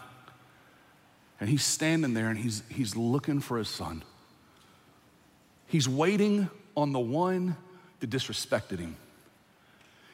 And 1.38 1.50
he's 1.50 1.64
standing 1.64 2.14
there 2.14 2.30
and 2.30 2.38
he's, 2.38 2.62
he's 2.70 2.96
looking 2.96 3.40
for 3.40 3.58
his 3.58 3.68
son. 3.68 4.02
He's 5.66 5.86
waiting 5.86 6.48
on 6.76 6.92
the 6.92 7.00
one 7.00 7.56
that 8.00 8.10
disrespected 8.10 8.78
him. 8.78 8.96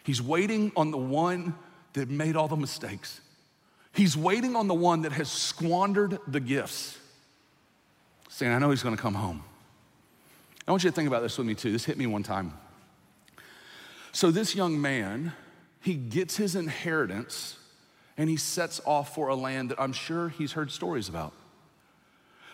He's 0.02 0.22
waiting 0.22 0.72
on 0.76 0.90
the 0.90 0.98
one 0.98 1.54
that 1.92 2.08
made 2.08 2.36
all 2.36 2.48
the 2.48 2.56
mistakes. 2.56 3.20
He's 3.92 4.16
waiting 4.16 4.56
on 4.56 4.68
the 4.68 4.74
one 4.74 5.02
that 5.02 5.12
has 5.12 5.30
squandered 5.30 6.18
the 6.26 6.40
gifts, 6.40 6.98
saying, 8.28 8.52
I 8.52 8.58
know 8.58 8.70
he's 8.70 8.82
gonna 8.82 8.96
come 8.96 9.14
home. 9.14 9.42
I 10.66 10.70
want 10.70 10.84
you 10.84 10.90
to 10.90 10.94
think 10.94 11.08
about 11.08 11.22
this 11.22 11.36
with 11.36 11.46
me 11.46 11.54
too. 11.54 11.72
This 11.72 11.84
hit 11.84 11.98
me 11.98 12.06
one 12.06 12.22
time. 12.22 12.52
So, 14.12 14.30
this 14.30 14.54
young 14.54 14.80
man, 14.80 15.32
he 15.80 15.94
gets 15.94 16.36
his 16.36 16.54
inheritance 16.56 17.56
and 18.16 18.28
he 18.28 18.36
sets 18.36 18.80
off 18.84 19.14
for 19.14 19.28
a 19.28 19.34
land 19.34 19.70
that 19.70 19.80
I'm 19.80 19.92
sure 19.92 20.28
he's 20.28 20.52
heard 20.52 20.70
stories 20.70 21.08
about. 21.08 21.32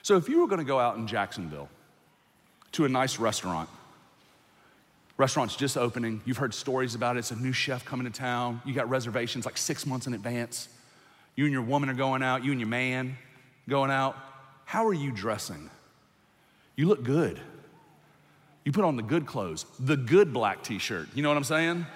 So, 0.03 0.17
if 0.17 0.29
you 0.29 0.41
were 0.41 0.47
gonna 0.47 0.65
go 0.65 0.79
out 0.79 0.97
in 0.97 1.07
Jacksonville 1.07 1.69
to 2.73 2.85
a 2.85 2.89
nice 2.89 3.19
restaurant, 3.19 3.69
Restaurant's 5.17 5.57
just 5.57 5.79
opening. 5.79 6.21
You've 6.27 6.37
heard 6.37 6.53
stories 6.53 6.95
about 6.95 7.17
it. 7.17 7.21
It's 7.21 7.31
a 7.31 7.37
new 7.37 7.53
chef 7.53 7.85
coming 7.85 8.11
to 8.11 8.13
town. 8.13 8.61
You 8.67 8.75
got 8.75 8.89
reservations 8.91 9.47
like 9.47 9.57
six 9.57 9.87
months 9.87 10.07
in 10.07 10.13
advance. 10.13 10.69
You 11.37 11.45
and 11.45 11.53
your 11.53 11.63
woman 11.63 11.89
are 11.89 11.95
going 11.95 12.23
out, 12.23 12.45
you 12.45 12.51
and 12.51 12.61
your 12.61 12.69
man 12.69 13.17
going 13.69 13.91
out. 13.91 14.17
How 14.65 14.87
are 14.87 14.95
you 14.95 15.11
dressing? 15.11 15.71
You 16.77 16.87
look 16.87 17.03
good. 17.03 17.41
You 18.65 18.73
put 18.73 18.85
on 18.85 18.97
the 18.97 19.03
good 19.03 19.27
clothes, 19.27 19.65
the 19.79 19.97
good 19.97 20.33
black 20.33 20.63
t 20.63 20.79
shirt. 20.79 21.09
You 21.15 21.23
know 21.23 21.29
what 21.29 21.39
I'm 21.39 21.45
saying? 21.45 21.87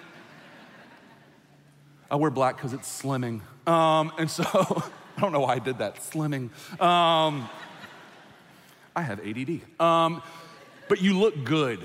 I 2.09 2.15
wear 2.15 2.31
black 2.31 2.57
because 2.57 2.73
it's 2.73 3.01
slimming. 3.01 3.41
Um, 3.67 4.11
and 4.17 4.29
so, 4.29 4.43
I 5.17 5.21
don't 5.21 5.31
know 5.31 5.41
why 5.41 5.55
I 5.55 5.59
did 5.59 5.77
that, 5.77 5.97
slimming. 5.97 6.49
Um, 6.81 7.47
I 8.95 9.01
have 9.01 9.19
ADD. 9.19 9.61
Um, 9.79 10.21
but 10.89 11.01
you 11.01 11.19
look 11.19 11.43
good. 11.43 11.79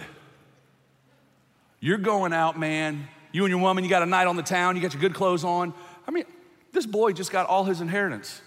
You're 1.80 1.98
going 1.98 2.32
out, 2.32 2.58
man. 2.58 3.08
You 3.32 3.44
and 3.44 3.50
your 3.50 3.60
woman, 3.60 3.84
you 3.84 3.90
got 3.90 4.02
a 4.02 4.06
night 4.06 4.26
on 4.26 4.36
the 4.36 4.42
town, 4.42 4.76
you 4.76 4.82
got 4.82 4.94
your 4.94 5.00
good 5.00 5.14
clothes 5.14 5.44
on. 5.44 5.74
I 6.08 6.10
mean, 6.10 6.24
this 6.72 6.86
boy 6.86 7.12
just 7.12 7.30
got 7.30 7.46
all 7.46 7.64
his 7.64 7.80
inheritance. 7.80 8.40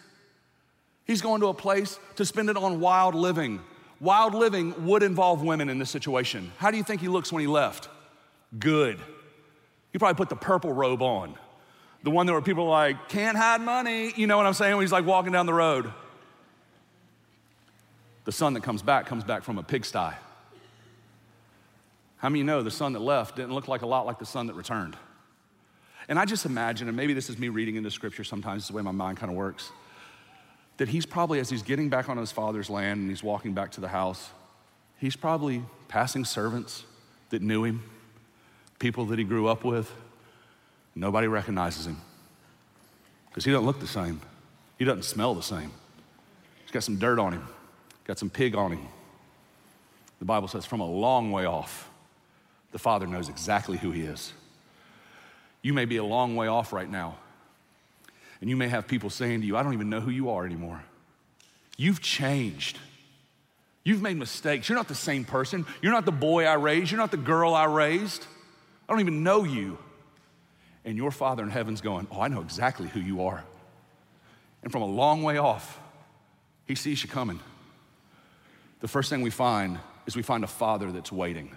He's 1.06 1.22
going 1.22 1.42
to 1.42 1.48
a 1.48 1.54
place 1.54 2.00
to 2.16 2.26
spend 2.26 2.50
it 2.50 2.58
on 2.58 2.80
wild 2.80 3.16
living. 3.16 3.62
Wild 4.00 4.34
living 4.34 4.86
would 4.86 5.04
involve 5.04 5.44
women 5.44 5.70
in 5.70 5.78
this 5.78 5.90
situation. 5.90 6.52
How 6.58 6.72
do 6.72 6.78
you 6.78 6.84
think 6.84 7.02
he 7.02 7.08
looks 7.08 7.32
when 7.32 7.42
he 7.42 7.48
left? 7.48 7.90
Good. 8.58 9.00
He 9.92 10.00
probably 10.00 10.18
put 10.18 10.30
the 10.30 10.36
purple 10.36 10.72
robe 10.72 11.02
on. 11.02 11.36
The 12.04 12.12
one 12.12 12.26
that 12.28 12.34
where 12.34 12.42
people 12.42 12.68
like, 12.68 13.10
can't 13.10 13.36
hide 13.36 13.62
money. 13.62 14.14
You 14.16 14.28
know 14.28 14.38
what 14.38 14.46
I'm 14.46 14.54
saying? 14.54 14.76
When 14.76 14.84
he's 14.84 14.92
like 14.92 15.06
walking 15.06 15.32
down 15.32 15.46
the 15.46 15.54
road. 15.54 15.92
The 18.26 18.32
son 18.32 18.54
that 18.54 18.64
comes 18.64 18.82
back 18.82 19.06
comes 19.06 19.24
back 19.24 19.44
from 19.44 19.58
a 19.58 19.64
pigsty. 19.64 20.14
How 22.20 22.30
many 22.30 22.44
know 22.44 22.62
the 22.62 22.72
son 22.72 22.94
that 22.94 23.00
left 23.00 23.36
didn't 23.38 23.54
look 23.54 23.68
like 23.68 23.82
a 23.82 23.86
lot 23.88 24.06
like 24.06 24.20
the 24.20 24.26
son 24.26 24.48
that 24.48 24.54
returned? 24.54 24.96
And 26.08 26.20
I 26.20 26.26
just 26.26 26.46
imagine, 26.46 26.88
and 26.88 26.98
maybe 26.98 27.14
this 27.14 27.30
is 27.30 27.38
me 27.38 27.50
reading 27.50 27.76
into 27.76 27.92
scripture 27.92 28.24
sometimes, 28.24 28.62
this 28.62 28.66
is 28.66 28.70
the 28.70 28.76
way 28.76 28.84
my 28.84 28.92
mind 28.92 29.18
kind 29.18 29.32
of 29.32 29.38
works, 29.38 29.72
that 30.78 30.90
he's 30.90 31.06
probably, 31.06 31.40
as 31.40 31.50
he's 31.50 31.62
getting 31.62 31.90
back 31.90 32.10
on 32.10 32.18
his 32.18 32.32
father's 32.32 32.70
land 32.70 33.02
and 33.02 33.10
he's 33.10 33.24
walking 33.24 33.54
back 33.54 33.72
to 33.72 33.82
the 33.82 33.88
house, 33.88 34.30
he's 34.98 35.16
probably 35.16 35.64
passing 35.88 36.26
servants 36.26 36.84
that 37.30 37.42
knew 37.42 37.64
him, 37.64 37.84
people 38.80 39.06
that 39.06 39.20
he 39.20 39.26
grew 39.26 39.48
up 39.48 39.64
with. 39.64 39.92
Nobody 40.96 41.28
recognizes 41.28 41.86
him 41.86 41.98
because 43.30 43.46
he 43.46 43.52
doesn't 43.52 43.66
look 43.66 43.80
the 43.80 43.88
same. 43.88 44.20
He 44.78 44.86
doesn't 44.86 45.04
smell 45.04 45.36
the 45.36 45.44
same. 45.44 45.72
He's 46.64 46.72
got 46.72 46.84
some 46.84 46.98
dirt 46.98 47.20
on 47.20 47.34
him, 47.34 47.48
got 48.06 48.18
some 48.18 48.30
pig 48.30 48.56
on 48.56 48.72
him. 48.72 48.88
The 50.20 50.26
Bible 50.26 50.48
says 50.48 50.66
from 50.66 50.80
a 50.80 50.86
long 50.86 51.32
way 51.32 51.46
off, 51.46 51.89
the 52.72 52.80
Father 52.80 53.08
knows 53.08 53.30
exactly 53.30 53.78
who 53.78 53.92
he 53.92 54.02
is. 54.02 54.34
You 55.62 55.74
may 55.74 55.86
be 55.86 55.98
a 55.98 56.04
long 56.04 56.36
way 56.36 56.48
off 56.48 56.72
right 56.72 56.90
now, 56.90 57.18
and 58.42 58.50
you 58.50 58.56
may 58.56 58.68
have 58.68 58.88
people 58.88 59.10
saying 59.10 59.42
to 59.42 59.48
you, 59.48 59.58
I 59.58 59.64
don't 59.64 59.74
even 59.74 59.90
know 59.90 60.00
who 60.00 60.12
you 60.12 60.30
are 60.30 60.46
anymore. 60.46 60.84
You've 61.78 62.02
changed. 62.02 62.78
You've 63.84 64.02
made 64.02 64.18
mistakes. 64.18 64.70
You're 64.70 64.78
not 64.78 64.88
the 64.88 64.96
same 64.96 65.26
person. 65.26 65.66
You're 65.82 65.94
not 65.94 66.06
the 66.06 66.12
boy 66.12 66.46
I 66.46 66.56
raised. 66.56 66.92
You're 66.92 67.00
not 67.00 67.12
the 67.12 67.18
girl 67.18 67.54
I 67.54 67.66
raised. 67.66 68.26
I 68.88 68.94
don't 68.94 69.00
even 69.00 69.24
know 69.24 69.44
you. 69.44 69.78
And 70.86 70.98
your 70.98 71.12
Father 71.12 71.44
in 71.44 71.50
heaven's 71.50 71.82
going, 71.82 72.08
Oh, 72.12 72.22
I 72.22 72.28
know 72.28 72.42
exactly 72.42 72.88
who 72.88 73.00
you 73.00 73.24
are. 73.26 73.44
And 74.64 74.72
from 74.72 74.82
a 74.82 74.88
long 74.88 75.24
way 75.24 75.38
off, 75.38 75.80
He 76.66 76.76
sees 76.76 77.02
you 77.04 77.10
coming. 77.10 77.40
The 78.82 78.88
first 78.88 79.10
thing 79.10 79.22
we 79.22 79.30
find 79.30 79.80
is 80.06 80.16
we 80.16 80.24
find 80.24 80.44
a 80.44 80.48
Father 80.48 80.92
that's 80.92 81.12
waiting. 81.12 81.56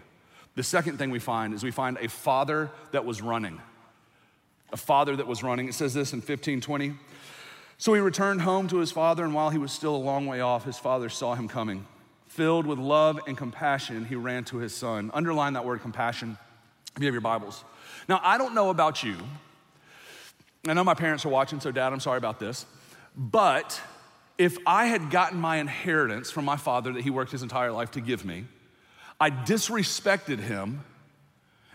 The 0.55 0.63
second 0.63 0.99
thing 0.99 1.11
we 1.11 1.19
find 1.19 1.55
is 1.55 1.63
we 1.63 1.71
find 1.71 1.97
a 2.01 2.09
Father 2.09 2.71
that 2.93 3.05
was 3.05 3.23
running. 3.23 3.61
A 4.73 4.77
Father 4.77 5.17
that 5.17 5.27
was 5.27 5.43
running. 5.43 5.69
It 5.69 5.75
says 5.75 5.95
this 5.95 6.13
in 6.13 6.19
1520. 6.19 6.95
So 7.83 7.95
he 7.95 8.01
returned 8.01 8.43
home 8.43 8.69
to 8.69 8.77
his 8.77 8.93
father, 8.93 9.25
and 9.25 9.35
while 9.35 9.51
he 9.51 9.59
was 9.59 9.73
still 9.73 9.97
a 9.97 9.99
long 9.99 10.27
way 10.27 10.41
off, 10.41 10.65
his 10.65 10.79
father 10.79 11.09
saw 11.09 11.35
him 11.35 11.49
coming. 11.49 11.85
Filled 12.29 12.65
with 12.65 12.79
love 12.79 13.19
and 13.27 13.37
compassion, 13.37 14.05
he 14.05 14.15
ran 14.15 14.45
to 14.45 14.59
his 14.59 14.73
son. 14.73 15.11
Underline 15.13 15.55
that 15.55 15.65
word 15.65 15.83
compassion 15.83 16.39
if 16.95 17.01
you 17.03 17.07
have 17.07 17.15
your 17.15 17.21
Bibles. 17.21 17.65
Now, 18.09 18.21
I 18.23 18.39
don't 18.39 18.55
know 18.55 18.71
about 18.71 19.03
you. 19.03 19.17
I 20.69 20.75
know 20.75 20.85
my 20.85 20.95
parents 20.95 21.27
are 21.27 21.29
watching, 21.29 21.59
so 21.59 21.73
dad, 21.73 21.93
I'm 21.93 21.99
sorry 21.99 22.19
about 22.19 22.39
this. 22.39 22.67
But 23.17 23.81
if 24.39 24.59
I 24.65 24.87
had 24.87 25.11
gotten 25.11 25.41
my 25.41 25.57
inheritance 25.57 26.31
from 26.31 26.45
my 26.45 26.57
father 26.57 26.93
that 26.93 27.03
he 27.03 27.11
worked 27.11 27.33
his 27.33 27.43
entire 27.43 27.73
life 27.73 27.91
to 27.93 28.01
give 28.01 28.25
me, 28.25 28.45
I 29.23 29.31
disrespected 29.31 30.41
him, 30.41 30.83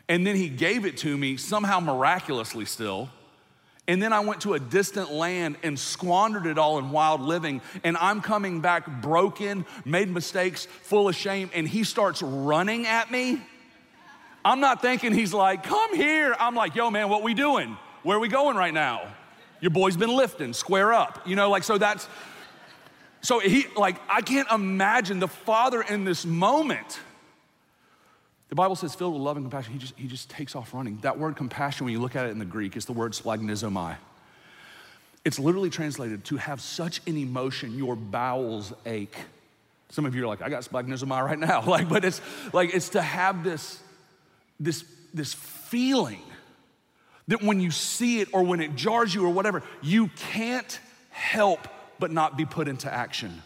and 0.09 0.27
then 0.27 0.35
he 0.35 0.49
gave 0.49 0.83
it 0.83 0.97
to 0.97 1.17
me 1.17 1.37
somehow 1.37 1.79
miraculously 1.79 2.65
still. 2.65 3.07
And 3.87 4.03
then 4.03 4.11
I 4.11 4.19
went 4.19 4.41
to 4.41 4.55
a 4.55 4.59
distant 4.59 5.13
land 5.13 5.55
and 5.63 5.79
squandered 5.79 6.45
it 6.45 6.57
all 6.57 6.77
in 6.77 6.91
wild 6.91 7.21
living. 7.21 7.61
And 7.85 7.95
I'm 7.95 8.19
coming 8.19 8.59
back 8.59 9.01
broken, 9.01 9.65
made 9.85 10.09
mistakes, 10.09 10.65
full 10.65 11.07
of 11.07 11.15
shame. 11.15 11.49
And 11.53 11.65
he 11.65 11.85
starts 11.85 12.21
running 12.21 12.85
at 12.85 13.09
me. 13.09 13.41
I'm 14.43 14.59
not 14.59 14.81
thinking 14.81 15.13
he's 15.13 15.33
like, 15.33 15.63
come 15.63 15.95
here. 15.95 16.35
I'm 16.37 16.53
like, 16.53 16.75
yo, 16.75 16.91
man, 16.91 17.07
what 17.07 17.23
we 17.23 17.33
doing? 17.33 17.77
Where 18.03 18.17
are 18.17 18.19
we 18.19 18.27
going 18.27 18.57
right 18.57 18.73
now? 18.73 19.07
Your 19.61 19.71
boy's 19.71 19.95
been 19.95 20.13
lifting, 20.13 20.51
square 20.51 20.91
up. 20.91 21.25
You 21.25 21.37
know, 21.37 21.49
like, 21.49 21.63
so 21.63 21.77
that's, 21.77 22.09
so 23.21 23.39
he, 23.39 23.67
like, 23.77 23.95
I 24.09 24.19
can't 24.19 24.51
imagine 24.51 25.19
the 25.19 25.29
father 25.29 25.81
in 25.81 26.03
this 26.03 26.25
moment. 26.25 26.99
The 28.49 28.55
Bible 28.55 28.75
says, 28.75 28.95
filled 28.95 29.13
with 29.13 29.21
love 29.21 29.37
and 29.37 29.43
compassion, 29.45 29.73
he 29.73 29.79
just, 29.79 29.93
he 29.97 30.07
just 30.07 30.29
takes 30.29 30.55
off 30.55 30.73
running. 30.73 30.99
That 31.01 31.19
word 31.19 31.35
compassion, 31.35 31.85
when 31.85 31.93
you 31.93 31.99
look 31.99 32.15
at 32.15 32.25
it 32.25 32.29
in 32.29 32.39
the 32.39 32.45
Greek, 32.45 32.77
is 32.77 32.85
the 32.85 32.93
word 32.93 33.11
splagnizomai. 33.11 33.97
It's 35.25 35.37
literally 35.37 35.69
translated 35.69 36.23
to 36.25 36.37
have 36.37 36.61
such 36.61 37.01
an 37.07 37.17
emotion, 37.17 37.77
your 37.77 37.95
bowels 37.97 38.73
ache. 38.85 39.17
Some 39.89 40.05
of 40.05 40.15
you 40.15 40.23
are 40.23 40.27
like, 40.27 40.41
I 40.41 40.49
got 40.49 40.63
splagnizomai 40.63 41.23
right 41.23 41.39
now. 41.39 41.61
Like, 41.67 41.89
but 41.89 42.05
it's 42.05 42.21
like, 42.53 42.73
it's 42.73 42.89
to 42.89 43.01
have 43.01 43.43
this 43.43 43.81
this, 44.59 44.83
this 45.13 45.33
feeling 45.33 46.21
that 47.27 47.43
when 47.43 47.59
you 47.59 47.71
see 47.71 48.19
it 48.19 48.29
or 48.33 48.43
when 48.43 48.61
it 48.61 48.75
jars 48.75 49.13
you 49.13 49.25
or 49.25 49.29
whatever, 49.29 49.63
you 49.81 50.09
can't 50.15 50.79
help 51.09 51.67
but 51.99 52.11
not 52.11 52.37
be 52.37 52.45
put 52.45 52.67
into 52.67 52.91
action. 52.91 53.41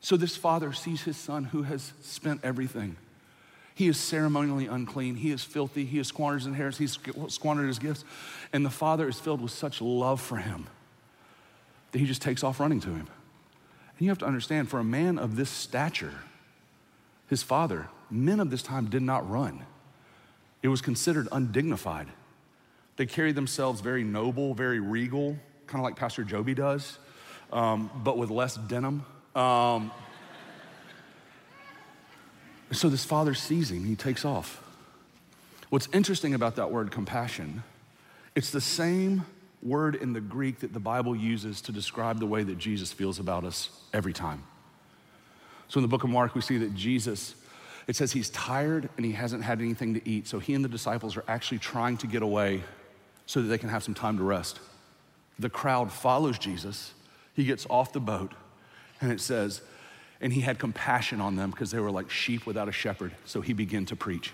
So 0.00 0.16
this 0.16 0.36
father 0.36 0.72
sees 0.72 1.02
his 1.02 1.16
son 1.16 1.44
who 1.44 1.62
has 1.62 1.92
spent 2.02 2.40
everything. 2.42 2.96
He 3.76 3.88
is 3.88 3.98
ceremonially 3.98 4.68
unclean. 4.68 5.16
He 5.16 5.30
is 5.30 5.44
filthy. 5.44 5.84
He 5.84 5.98
has 5.98 6.08
squandered 6.08 6.40
his 6.40 6.46
inheritance. 6.46 6.78
He's 6.78 7.34
squandered 7.34 7.66
his 7.66 7.78
gifts. 7.78 8.04
And 8.50 8.64
the 8.64 8.70
father 8.70 9.06
is 9.06 9.20
filled 9.20 9.42
with 9.42 9.52
such 9.52 9.82
love 9.82 10.18
for 10.18 10.38
him 10.38 10.66
that 11.92 11.98
he 11.98 12.06
just 12.06 12.22
takes 12.22 12.42
off 12.42 12.58
running 12.58 12.80
to 12.80 12.88
him. 12.88 13.06
And 13.98 14.00
you 14.00 14.08
have 14.08 14.16
to 14.20 14.26
understand 14.26 14.70
for 14.70 14.80
a 14.80 14.84
man 14.84 15.18
of 15.18 15.36
this 15.36 15.50
stature, 15.50 16.14
his 17.28 17.42
father, 17.42 17.90
men 18.10 18.40
of 18.40 18.48
this 18.48 18.62
time 18.62 18.86
did 18.88 19.02
not 19.02 19.28
run. 19.28 19.66
It 20.62 20.68
was 20.68 20.80
considered 20.80 21.28
undignified. 21.30 22.08
They 22.96 23.04
carried 23.04 23.34
themselves 23.34 23.82
very 23.82 24.04
noble, 24.04 24.54
very 24.54 24.80
regal, 24.80 25.36
kind 25.66 25.80
of 25.80 25.84
like 25.84 25.96
Pastor 25.96 26.24
Joby 26.24 26.54
does, 26.54 26.96
um, 27.52 27.90
but 28.02 28.16
with 28.16 28.30
less 28.30 28.56
denim. 28.56 29.04
Um, 29.34 29.92
so 32.72 32.88
this 32.88 33.04
father 33.04 33.34
sees 33.34 33.70
him, 33.70 33.84
he 33.84 33.96
takes 33.96 34.24
off. 34.24 34.62
What's 35.70 35.88
interesting 35.92 36.34
about 36.34 36.56
that 36.56 36.70
word 36.70 36.90
compassion, 36.90 37.62
it's 38.34 38.50
the 38.50 38.60
same 38.60 39.24
word 39.62 39.94
in 39.96 40.12
the 40.12 40.20
Greek 40.20 40.60
that 40.60 40.72
the 40.72 40.80
Bible 40.80 41.16
uses 41.16 41.60
to 41.62 41.72
describe 41.72 42.18
the 42.18 42.26
way 42.26 42.42
that 42.42 42.58
Jesus 42.58 42.92
feels 42.92 43.18
about 43.18 43.44
us 43.44 43.70
every 43.92 44.12
time. 44.12 44.44
So 45.68 45.78
in 45.78 45.82
the 45.82 45.88
book 45.88 46.04
of 46.04 46.10
Mark, 46.10 46.34
we 46.34 46.40
see 46.40 46.58
that 46.58 46.74
Jesus 46.74 47.34
it 47.86 47.94
says 47.94 48.12
he's 48.12 48.30
tired 48.30 48.88
and 48.96 49.06
he 49.06 49.12
hasn't 49.12 49.44
had 49.44 49.60
anything 49.60 49.94
to 49.94 50.08
eat. 50.08 50.26
So 50.26 50.38
he 50.38 50.54
and 50.54 50.64
the 50.64 50.68
disciples 50.68 51.16
are 51.16 51.24
actually 51.28 51.58
trying 51.58 51.96
to 51.98 52.06
get 52.06 52.22
away 52.22 52.62
so 53.26 53.40
that 53.40 53.48
they 53.48 53.58
can 53.58 53.68
have 53.68 53.84
some 53.84 53.94
time 53.94 54.18
to 54.18 54.24
rest. 54.24 54.58
The 55.38 55.50
crowd 55.50 55.92
follows 55.92 56.38
Jesus. 56.38 56.92
He 57.34 57.44
gets 57.44 57.66
off 57.70 57.92
the 57.92 58.00
boat 58.00 58.32
and 59.00 59.12
it 59.12 59.20
says, 59.20 59.60
and 60.20 60.32
he 60.32 60.40
had 60.40 60.58
compassion 60.58 61.20
on 61.20 61.36
them 61.36 61.50
because 61.50 61.70
they 61.70 61.80
were 61.80 61.90
like 61.90 62.10
sheep 62.10 62.46
without 62.46 62.68
a 62.68 62.72
shepherd. 62.72 63.12
So 63.24 63.40
he 63.40 63.52
began 63.52 63.86
to 63.86 63.96
preach. 63.96 64.32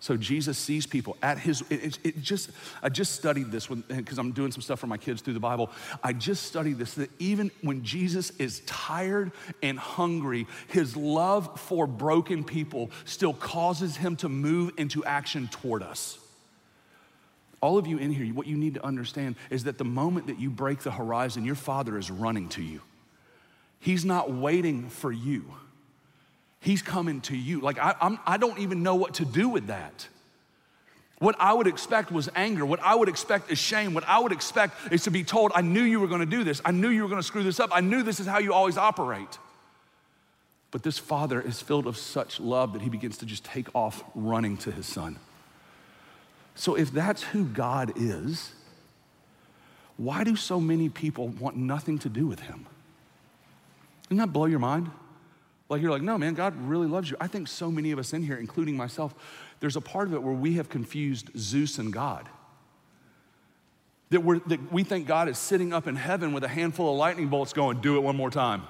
So 0.00 0.16
Jesus 0.16 0.56
sees 0.56 0.86
people 0.86 1.16
at 1.22 1.38
his, 1.38 1.64
it, 1.70 1.98
it 2.04 2.22
just, 2.22 2.50
I 2.82 2.88
just 2.88 3.16
studied 3.16 3.50
this 3.50 3.66
because 3.66 4.18
I'm 4.18 4.30
doing 4.30 4.52
some 4.52 4.62
stuff 4.62 4.78
for 4.78 4.86
my 4.86 4.96
kids 4.96 5.22
through 5.22 5.34
the 5.34 5.40
Bible. 5.40 5.72
I 6.04 6.12
just 6.12 6.44
studied 6.44 6.78
this 6.78 6.94
that 6.94 7.10
even 7.18 7.50
when 7.62 7.82
Jesus 7.82 8.30
is 8.38 8.60
tired 8.60 9.32
and 9.60 9.76
hungry, 9.76 10.46
his 10.68 10.96
love 10.96 11.58
for 11.58 11.88
broken 11.88 12.44
people 12.44 12.92
still 13.06 13.34
causes 13.34 13.96
him 13.96 14.14
to 14.16 14.28
move 14.28 14.72
into 14.76 15.04
action 15.04 15.48
toward 15.48 15.82
us. 15.82 16.18
All 17.60 17.76
of 17.76 17.88
you 17.88 17.98
in 17.98 18.12
here, 18.12 18.32
what 18.32 18.46
you 18.46 18.56
need 18.56 18.74
to 18.74 18.86
understand 18.86 19.34
is 19.50 19.64
that 19.64 19.78
the 19.78 19.84
moment 19.84 20.28
that 20.28 20.38
you 20.38 20.48
break 20.48 20.78
the 20.80 20.92
horizon, 20.92 21.44
your 21.44 21.56
father 21.56 21.98
is 21.98 22.08
running 22.08 22.48
to 22.50 22.62
you. 22.62 22.80
He's 23.80 24.04
not 24.04 24.32
waiting 24.32 24.88
for 24.88 25.12
you. 25.12 25.44
He's 26.60 26.82
coming 26.82 27.20
to 27.22 27.36
you. 27.36 27.60
Like, 27.60 27.78
I, 27.78 27.94
I'm, 28.00 28.18
I 28.26 28.36
don't 28.36 28.58
even 28.58 28.82
know 28.82 28.96
what 28.96 29.14
to 29.14 29.24
do 29.24 29.48
with 29.48 29.68
that. 29.68 30.08
What 31.18 31.36
I 31.38 31.52
would 31.52 31.66
expect 31.66 32.12
was 32.12 32.28
anger. 32.34 32.64
What 32.64 32.80
I 32.80 32.94
would 32.94 33.08
expect 33.08 33.50
is 33.50 33.58
shame. 33.58 33.92
What 33.94 34.04
I 34.06 34.18
would 34.18 34.32
expect 34.32 34.92
is 34.92 35.04
to 35.04 35.10
be 35.10 35.24
told, 35.24 35.52
I 35.54 35.62
knew 35.62 35.82
you 35.82 35.98
were 36.00 36.06
gonna 36.06 36.26
do 36.26 36.44
this. 36.44 36.60
I 36.64 36.70
knew 36.70 36.88
you 36.88 37.02
were 37.02 37.08
gonna 37.08 37.22
screw 37.22 37.42
this 37.42 37.58
up. 37.58 37.70
I 37.72 37.80
knew 37.80 38.02
this 38.02 38.20
is 38.20 38.26
how 38.26 38.38
you 38.38 38.52
always 38.52 38.76
operate. 38.76 39.38
But 40.70 40.82
this 40.82 40.98
father 40.98 41.40
is 41.40 41.60
filled 41.60 41.86
of 41.86 41.96
such 41.96 42.38
love 42.38 42.72
that 42.74 42.82
he 42.82 42.90
begins 42.90 43.18
to 43.18 43.26
just 43.26 43.44
take 43.44 43.74
off 43.74 44.04
running 44.14 44.56
to 44.58 44.70
his 44.70 44.86
son. 44.86 45.18
So 46.54 46.74
if 46.74 46.92
that's 46.92 47.22
who 47.22 47.44
God 47.44 47.92
is, 47.96 48.52
why 49.96 50.24
do 50.24 50.36
so 50.36 50.60
many 50.60 50.88
people 50.88 51.28
want 51.28 51.56
nothing 51.56 51.98
to 52.00 52.08
do 52.08 52.26
with 52.26 52.40
him? 52.40 52.66
Doesn't 54.08 54.18
that 54.18 54.32
blow 54.32 54.46
your 54.46 54.58
mind? 54.58 54.90
Like 55.68 55.82
you're 55.82 55.90
like, 55.90 56.02
no, 56.02 56.16
man, 56.16 56.34
God 56.34 56.56
really 56.56 56.86
loves 56.86 57.10
you. 57.10 57.16
I 57.20 57.26
think 57.26 57.46
so 57.46 57.70
many 57.70 57.90
of 57.90 57.98
us 57.98 58.12
in 58.12 58.22
here, 58.22 58.36
including 58.36 58.76
myself, 58.76 59.14
there's 59.60 59.76
a 59.76 59.80
part 59.80 60.08
of 60.08 60.14
it 60.14 60.22
where 60.22 60.34
we 60.34 60.54
have 60.54 60.68
confused 60.68 61.30
Zeus 61.36 61.78
and 61.78 61.92
God. 61.92 62.28
That, 64.10 64.20
we're, 64.20 64.38
that 64.46 64.72
we 64.72 64.84
think 64.84 65.06
God 65.06 65.28
is 65.28 65.36
sitting 65.36 65.74
up 65.74 65.86
in 65.86 65.94
heaven 65.94 66.32
with 66.32 66.42
a 66.42 66.48
handful 66.48 66.90
of 66.90 66.96
lightning 66.96 67.28
bolts 67.28 67.52
going, 67.52 67.82
do 67.82 67.96
it 67.96 68.00
one 68.00 68.16
more 68.16 68.30
time. 68.30 68.62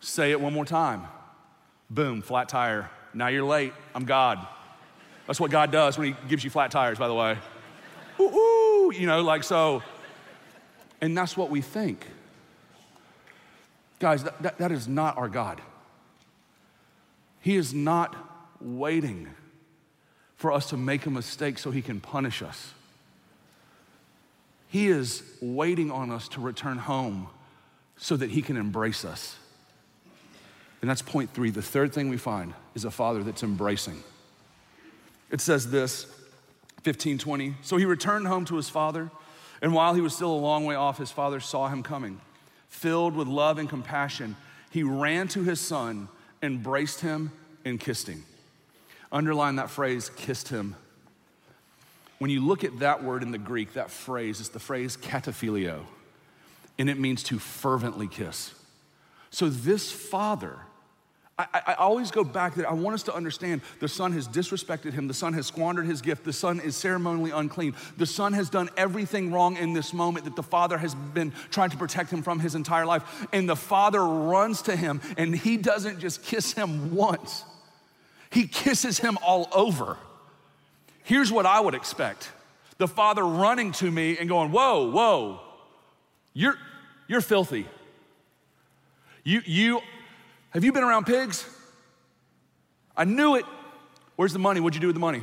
Say 0.00 0.30
it 0.30 0.40
one 0.40 0.54
more 0.54 0.64
time. 0.64 1.02
Boom, 1.90 2.22
flat 2.22 2.48
tire. 2.48 2.90
Now 3.12 3.26
you're 3.26 3.44
late. 3.44 3.74
I'm 3.94 4.06
God. 4.06 4.46
That's 5.26 5.38
what 5.38 5.50
God 5.50 5.70
does 5.70 5.98
when 5.98 6.08
He 6.08 6.28
gives 6.28 6.42
you 6.42 6.48
flat 6.48 6.70
tires, 6.70 6.98
by 6.98 7.08
the 7.08 7.14
way. 7.14 7.36
Ooh, 8.18 8.22
ooh, 8.24 8.92
you 8.94 9.06
know, 9.06 9.20
like 9.20 9.44
so. 9.44 9.82
And 11.02 11.16
that's 11.16 11.36
what 11.36 11.50
we 11.50 11.60
think. 11.60 12.06
Guys, 14.00 14.24
that, 14.24 14.42
that, 14.42 14.58
that 14.58 14.72
is 14.72 14.88
not 14.88 15.16
our 15.16 15.28
God. 15.28 15.60
He 17.40 17.56
is 17.56 17.72
not 17.72 18.16
waiting 18.60 19.28
for 20.34 20.52
us 20.52 20.70
to 20.70 20.76
make 20.76 21.06
a 21.06 21.10
mistake 21.10 21.58
so 21.58 21.70
He 21.70 21.82
can 21.82 22.00
punish 22.00 22.42
us. 22.42 22.72
He 24.68 24.88
is 24.88 25.22
waiting 25.40 25.90
on 25.90 26.10
us 26.10 26.28
to 26.28 26.40
return 26.40 26.78
home 26.78 27.28
so 27.96 28.16
that 28.16 28.30
He 28.30 28.42
can 28.42 28.56
embrace 28.56 29.04
us. 29.04 29.36
And 30.80 30.88
that's 30.88 31.02
point 31.02 31.30
three. 31.34 31.50
The 31.50 31.62
third 31.62 31.92
thing 31.92 32.08
we 32.08 32.16
find 32.16 32.54
is 32.74 32.84
a 32.84 32.90
father 32.90 33.22
that's 33.22 33.42
embracing. 33.42 34.02
It 35.30 35.40
says 35.40 35.70
this 35.70 36.06
1520. 36.84 37.56
So 37.62 37.76
he 37.76 37.84
returned 37.84 38.26
home 38.26 38.46
to 38.46 38.56
his 38.56 38.70
father, 38.70 39.10
and 39.60 39.74
while 39.74 39.94
he 39.94 40.00
was 40.00 40.14
still 40.14 40.32
a 40.32 40.36
long 40.40 40.64
way 40.64 40.74
off, 40.74 40.96
his 40.96 41.10
father 41.10 41.40
saw 41.40 41.68
him 41.68 41.82
coming. 41.82 42.20
Filled 42.70 43.14
with 43.14 43.28
love 43.28 43.58
and 43.58 43.68
compassion, 43.68 44.36
he 44.70 44.82
ran 44.82 45.28
to 45.28 45.42
his 45.42 45.60
son, 45.60 46.08
embraced 46.42 47.00
him, 47.00 47.32
and 47.64 47.78
kissed 47.78 48.06
him. 48.08 48.24
Underline 49.12 49.56
that 49.56 49.68
phrase, 49.68 50.10
kissed 50.16 50.48
him. 50.48 50.76
When 52.18 52.30
you 52.30 52.44
look 52.44 52.64
at 52.64 52.78
that 52.78 53.02
word 53.02 53.22
in 53.22 53.32
the 53.32 53.38
Greek, 53.38 53.74
that 53.74 53.90
phrase 53.90 54.40
is 54.40 54.50
the 54.50 54.58
phrase 54.58 54.96
kataphileo, 54.96 55.84
and 56.78 56.88
it 56.88 56.98
means 56.98 57.22
to 57.24 57.38
fervently 57.38 58.06
kiss. 58.06 58.54
So 59.30 59.48
this 59.48 59.90
father 59.92 60.60
I, 61.40 61.62
I, 61.68 61.74
always 61.74 62.10
go 62.10 62.24
back 62.24 62.54
that 62.56 62.68
I 62.68 62.74
want 62.74 62.94
us 62.94 63.02
to 63.04 63.14
understand 63.14 63.62
the 63.78 63.88
son 63.88 64.12
has 64.12 64.28
disrespected 64.28 64.92
him. 64.92 65.08
The 65.08 65.14
son 65.14 65.32
has 65.34 65.46
squandered 65.46 65.86
his 65.86 66.02
gift. 66.02 66.24
The 66.24 66.32
son 66.32 66.60
is 66.60 66.76
ceremonially 66.76 67.30
unclean. 67.30 67.74
The 67.96 68.06
son 68.06 68.32
has 68.34 68.50
done 68.50 68.68
everything 68.76 69.32
wrong 69.32 69.56
in 69.56 69.72
this 69.72 69.92
moment 69.92 70.24
that 70.24 70.36
the 70.36 70.42
father 70.42 70.76
has 70.76 70.94
been 70.94 71.32
trying 71.50 71.70
to 71.70 71.76
protect 71.76 72.10
him 72.10 72.22
from 72.22 72.40
his 72.40 72.54
entire 72.54 72.84
life. 72.84 73.26
And 73.32 73.48
the 73.48 73.56
father 73.56 74.04
runs 74.04 74.62
to 74.62 74.76
him 74.76 75.00
and 75.16 75.34
he 75.34 75.56
doesn't 75.56 76.00
just 76.00 76.22
kiss 76.22 76.52
him 76.52 76.94
once, 76.94 77.44
he 78.30 78.46
kisses 78.46 78.98
him 78.98 79.18
all 79.24 79.48
over. 79.52 79.96
Here's 81.04 81.32
what 81.32 81.46
I 81.46 81.60
would 81.60 81.74
expect 81.74 82.30
the 82.78 82.88
father 82.88 83.24
running 83.24 83.72
to 83.72 83.90
me 83.90 84.16
and 84.18 84.28
going, 84.28 84.52
Whoa, 84.52 84.90
whoa, 84.90 85.40
you're, 86.32 86.56
you're 87.08 87.20
filthy. 87.20 87.66
You, 89.22 89.42
you 89.44 89.80
have 90.50 90.64
you 90.64 90.72
been 90.72 90.82
around 90.82 91.06
pigs? 91.06 91.44
I 92.96 93.04
knew 93.04 93.36
it. 93.36 93.44
Where's 94.16 94.32
the 94.32 94.38
money? 94.38 94.60
What'd 94.60 94.74
you 94.74 94.80
do 94.80 94.88
with 94.88 94.96
the 94.96 95.00
money? 95.00 95.22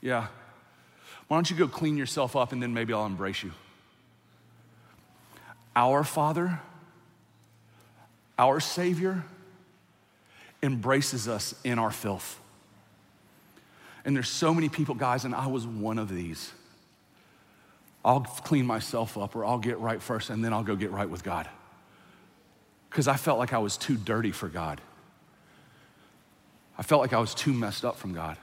Yeah. 0.00 0.28
Why 1.26 1.36
don't 1.36 1.50
you 1.50 1.56
go 1.56 1.66
clean 1.68 1.96
yourself 1.96 2.36
up 2.36 2.52
and 2.52 2.62
then 2.62 2.72
maybe 2.72 2.92
I'll 2.92 3.06
embrace 3.06 3.42
you? 3.42 3.52
Our 5.74 6.04
Father, 6.04 6.60
our 8.38 8.60
Savior, 8.60 9.24
embraces 10.62 11.28
us 11.28 11.54
in 11.64 11.78
our 11.78 11.90
filth. 11.90 12.38
And 14.04 14.14
there's 14.14 14.28
so 14.28 14.54
many 14.54 14.68
people, 14.68 14.94
guys, 14.94 15.24
and 15.24 15.34
I 15.34 15.46
was 15.46 15.66
one 15.66 15.98
of 15.98 16.08
these. 16.08 16.52
I'll 18.04 18.20
clean 18.20 18.66
myself 18.66 19.18
up 19.18 19.34
or 19.34 19.44
I'll 19.44 19.58
get 19.58 19.78
right 19.78 20.00
first 20.00 20.30
and 20.30 20.44
then 20.44 20.52
I'll 20.52 20.62
go 20.62 20.76
get 20.76 20.90
right 20.90 21.08
with 21.08 21.24
God 21.24 21.48
because 22.90 23.08
I 23.08 23.16
felt 23.16 23.38
like 23.38 23.52
I 23.52 23.58
was 23.58 23.76
too 23.76 23.96
dirty 23.96 24.32
for 24.32 24.48
God. 24.48 24.80
I 26.78 26.82
felt 26.82 27.00
like 27.00 27.12
I 27.12 27.18
was 27.18 27.34
too 27.34 27.52
messed 27.52 27.84
up 27.84 27.96
from 27.96 28.14
God. 28.14 28.36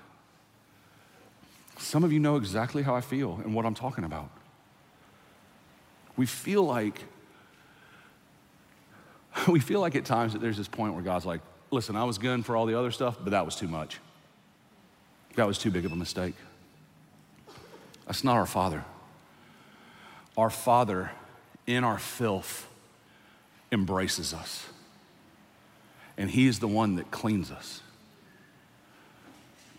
Some 1.78 2.04
of 2.04 2.12
you 2.12 2.20
know 2.20 2.36
exactly 2.36 2.84
how 2.84 2.96
I 2.96 3.02
feel 3.02 3.40
and 3.44 3.54
what 3.54 3.66
I'm 3.66 3.76
talking 3.76 4.04
about. 4.04 4.30
We 6.18 6.26
feel 6.26 6.64
like, 6.64 7.04
we 9.48 9.60
feel 9.60 9.80
like 9.80 9.96
at 9.96 10.06
times 10.06 10.34
that 10.34 10.42
there's 10.42 10.58
this 10.58 10.68
point 10.68 10.94
where 10.94 11.04
God's 11.04 11.26
like, 11.26 11.42
listen, 11.72 11.96
I 11.96 12.04
was 12.04 12.18
good 12.18 12.46
for 12.46 12.56
all 12.56 12.66
the 12.66 12.78
other 12.78 12.92
stuff, 12.92 13.18
but 13.22 13.32
that 13.32 13.46
was 13.46 13.56
too 13.56 13.68
much. 13.68 14.00
That 15.36 15.48
was 15.48 15.58
too 15.58 15.72
big 15.72 15.86
of 15.86 15.92
a 15.92 15.98
mistake. 15.98 16.36
That's 18.06 18.24
not 18.24 18.36
our 18.36 18.46
Father. 18.46 18.84
Our 20.38 20.50
Father, 20.50 21.12
in 21.68 21.84
our 21.84 21.98
filth, 21.98 22.68
embraces 23.72 24.34
us. 24.34 24.66
And 26.18 26.30
He 26.30 26.48
is 26.48 26.60
the 26.60 26.68
one 26.68 26.96
that 26.96 27.12
cleans 27.12 27.52
us. 27.52 27.82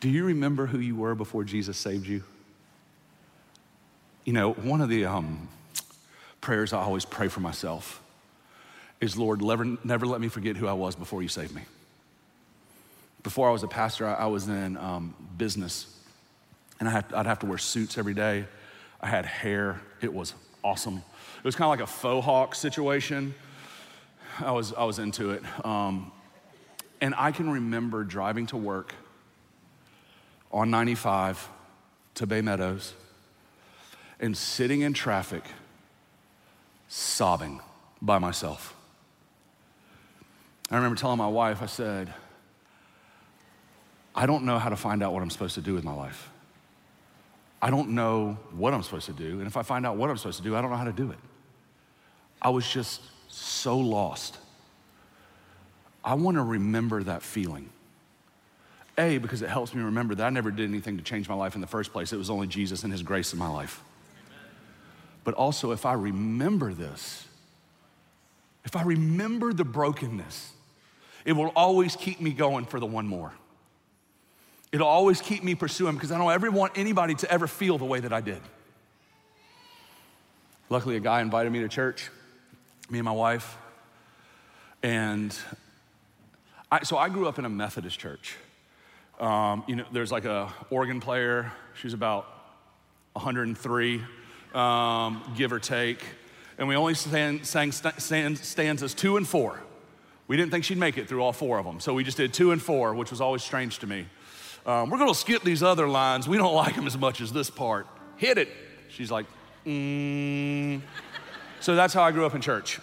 Do 0.01 0.09
you 0.09 0.25
remember 0.25 0.66
who 0.66 0.79
you 0.79 0.94
were 0.94 1.14
before 1.14 1.44
Jesus 1.44 1.77
saved 1.79 2.07
you? 2.07 2.22
You 4.25 4.33
know, 4.33 4.53
one 4.53 4.81
of 4.81 4.88
the 4.88 5.07
um, 5.07 5.49
prayers 6.40 6.72
I 6.72 6.81
always 6.81 7.05
pray 7.05 7.29
for 7.29 7.40
myself 7.40 8.03
is 9.01 9.16
Lord, 9.16 9.42
never, 9.42 9.64
never 9.85 10.07
let 10.07 10.20
me 10.20 10.29
forget 10.29 10.57
who 10.57 10.66
I 10.66 10.72
was 10.72 10.96
before 10.96 11.22
you 11.22 11.29
saved 11.29 11.55
me. 11.55 11.62
Before 13.22 13.49
I 13.49 13.53
was 13.53 13.62
a 13.62 13.68
pastor, 13.68 14.07
I, 14.07 14.14
I 14.14 14.27
was 14.27 14.49
in 14.49 14.77
um, 14.77 15.14
business, 15.37 15.87
and 16.79 16.88
I 16.88 16.92
had, 16.92 17.12
I'd 17.12 17.27
have 17.27 17.40
to 17.40 17.46
wear 17.46 17.59
suits 17.59 17.99
every 17.99 18.14
day. 18.14 18.46
I 19.01 19.07
had 19.07 19.27
hair, 19.27 19.81
it 20.01 20.12
was 20.12 20.35
awesome. 20.62 21.03
It 21.38 21.44
was 21.44 21.55
kind 21.55 21.66
of 21.66 21.70
like 21.70 21.88
a 21.88 21.90
faux 21.90 22.25
hawk 22.25 22.55
situation. 22.55 23.35
I 24.40 24.51
was, 24.51 24.72
I 24.72 24.85
was 24.85 24.99
into 24.99 25.31
it. 25.31 25.42
Um, 25.64 26.12
and 27.01 27.14
I 27.16 27.33
can 27.33 27.51
remember 27.51 28.05
driving 28.05 28.46
to 28.49 28.57
work 28.57 28.94
on 30.53 30.70
95 30.70 31.49
to 32.14 32.27
Bay 32.27 32.40
Meadows 32.40 32.94
and 34.20 34.37
sitting 34.37 34.81
in 34.81 34.92
traffic, 34.92 35.44
sobbing 36.88 37.61
by 38.01 38.18
myself. 38.18 38.75
I 40.70 40.77
remember 40.77 40.96
telling 40.96 41.18
my 41.18 41.29
wife, 41.29 41.62
I 41.62 41.66
said, 41.66 42.12
I 44.14 44.27
don't 44.27 44.44
know 44.44 44.59
how 44.59 44.70
to 44.70 44.77
find 44.77 45.03
out 45.03 45.12
what 45.12 45.22
I'm 45.22 45.31
supposed 45.31 45.55
to 45.57 45.61
do 45.61 45.75
with 45.75 45.85
my 45.85 45.94
life. 45.94 46.31
I 47.61 47.70
don't 47.70 47.90
know 47.90 48.38
what 48.53 48.75
I'm 48.75 48.83
supposed 48.83 49.07
to 49.07 49.12
do. 49.12 49.38
And 49.38 49.46
if 49.46 49.57
I 49.57 49.62
find 49.62 49.87
out 49.87 49.96
what 49.96 50.11
I'm 50.11 50.16
supposed 50.16 50.38
to 50.38 50.42
do, 50.42 50.57
I 50.57 50.61
don't 50.61 50.70
know 50.70 50.77
how 50.77 50.85
to 50.85 50.92
do 50.92 51.11
it. 51.11 51.18
I 52.40 52.51
was 52.51 52.68
just 52.68 53.03
so 53.37 53.79
lost. 53.79 54.38
I 56.03 56.14
want 56.14 56.37
to 56.37 56.42
remember 56.42 57.03
that 57.03 57.22
feeling. 57.22 57.68
A, 58.99 59.18
because 59.18 59.42
it 59.42 59.51
helps 59.51 59.75
me 59.75 59.83
remember 59.83 60.14
that 60.14 60.27
I 60.27 60.31
never 60.31 60.51
did 60.51 60.68
anything 60.70 60.96
to 60.96 61.03
change 61.03 61.29
my 61.29 61.35
life 61.35 61.55
in 61.55 61.61
the 61.61 61.66
first 61.66 61.92
place. 61.92 62.12
It 62.12 62.16
was 62.16 62.31
only 62.31 62.46
Jesus 62.46 62.83
and 62.83 62.92
His 62.92 63.03
grace 63.03 63.33
in 63.35 63.38
my 63.38 63.49
life. 63.49 63.83
But 65.22 65.35
also, 65.35 65.72
if 65.72 65.85
I 65.85 65.92
remember 65.92 66.72
this, 66.72 67.27
if 68.64 68.75
I 68.75 68.83
remember 68.83 69.53
the 69.53 69.64
brokenness, 69.64 70.53
it 71.27 71.33
will 71.33 71.53
always 71.55 71.94
keep 71.94 72.20
me 72.20 72.31
going 72.31 72.64
for 72.64 72.81
the 72.81 72.87
one 72.87 73.07
more. 73.07 73.33
It'll 74.72 74.88
always 74.88 75.20
keep 75.20 75.44
me 75.44 75.55
pursuing 75.55 75.94
because 75.94 76.11
I 76.11 76.18
don't 76.18 76.33
ever 76.33 76.51
want 76.51 76.72
anybody 76.77 77.14
to 77.16 77.31
ever 77.31 77.46
feel 77.46 77.77
the 77.77 77.85
way 77.85 78.01
that 78.01 78.12
I 78.12 78.20
did. 78.22 78.40
Luckily, 80.70 80.96
a 80.96 81.01
guy 81.01 81.20
invited 81.20 81.53
me 81.53 81.61
to 81.61 81.68
church 81.68 82.11
me 82.90 82.99
and 82.99 83.05
my 83.05 83.12
wife. 83.12 83.57
And 84.83 85.37
I, 86.70 86.83
so 86.85 86.96
I 86.96 87.09
grew 87.09 87.27
up 87.27 87.38
in 87.38 87.44
a 87.44 87.49
Methodist 87.49 87.99
church. 87.99 88.37
Um, 89.18 89.64
you 89.66 89.77
know, 89.77 89.85
there's 89.92 90.12
like 90.12 90.25
a 90.25 90.53
organ 90.70 91.01
player. 91.01 91.53
She's 91.81 91.94
about 91.94 92.27
103, 93.14 94.03
um, 94.55 95.35
give 95.37 95.53
or 95.53 95.59
take. 95.59 96.05
And 96.59 96.68
we 96.68 96.77
only 96.77 96.94
sang, 96.94 97.44
sang 97.44 97.72
st- 97.72 98.38
stanzas 98.38 98.94
two 98.94 99.16
and 99.16 99.27
four. 99.27 99.61
We 100.29 100.37
didn't 100.37 100.51
think 100.51 100.64
she'd 100.64 100.79
make 100.79 100.99
it 100.99 101.09
through 101.09 101.22
all 101.22 101.33
four 101.33 101.59
of 101.59 101.64
them. 101.64 101.81
So 101.81 101.94
we 101.94 102.05
just 102.05 102.16
did 102.16 102.35
two 102.35 102.51
and 102.51 102.61
four, 102.61 102.94
which 102.94 103.11
was 103.11 103.20
always 103.20 103.42
strange 103.42 103.79
to 103.81 103.87
me. 103.87 104.07
Um, 104.64 104.90
we're 104.90 104.99
going 104.99 105.12
to 105.12 105.18
skip 105.18 105.42
these 105.42 105.62
other 105.62 105.88
lines. 105.88 106.29
We 106.29 106.37
don't 106.37 106.55
like 106.64 106.75
them 106.75 106.87
as 106.87 106.99
much 106.99 107.20
as 107.20 107.33
this 107.33 107.51
part. 107.51 107.87
Hit 108.16 108.38
it. 108.38 108.49
She's 108.88 109.11
like, 109.11 109.27
mm. 109.64 110.81
So 111.61 111.75
that's 111.75 111.92
how 111.95 112.03
I 112.03 112.12
grew 112.12 112.27
up 112.27 112.35
in 112.35 112.40
church. 112.40 112.81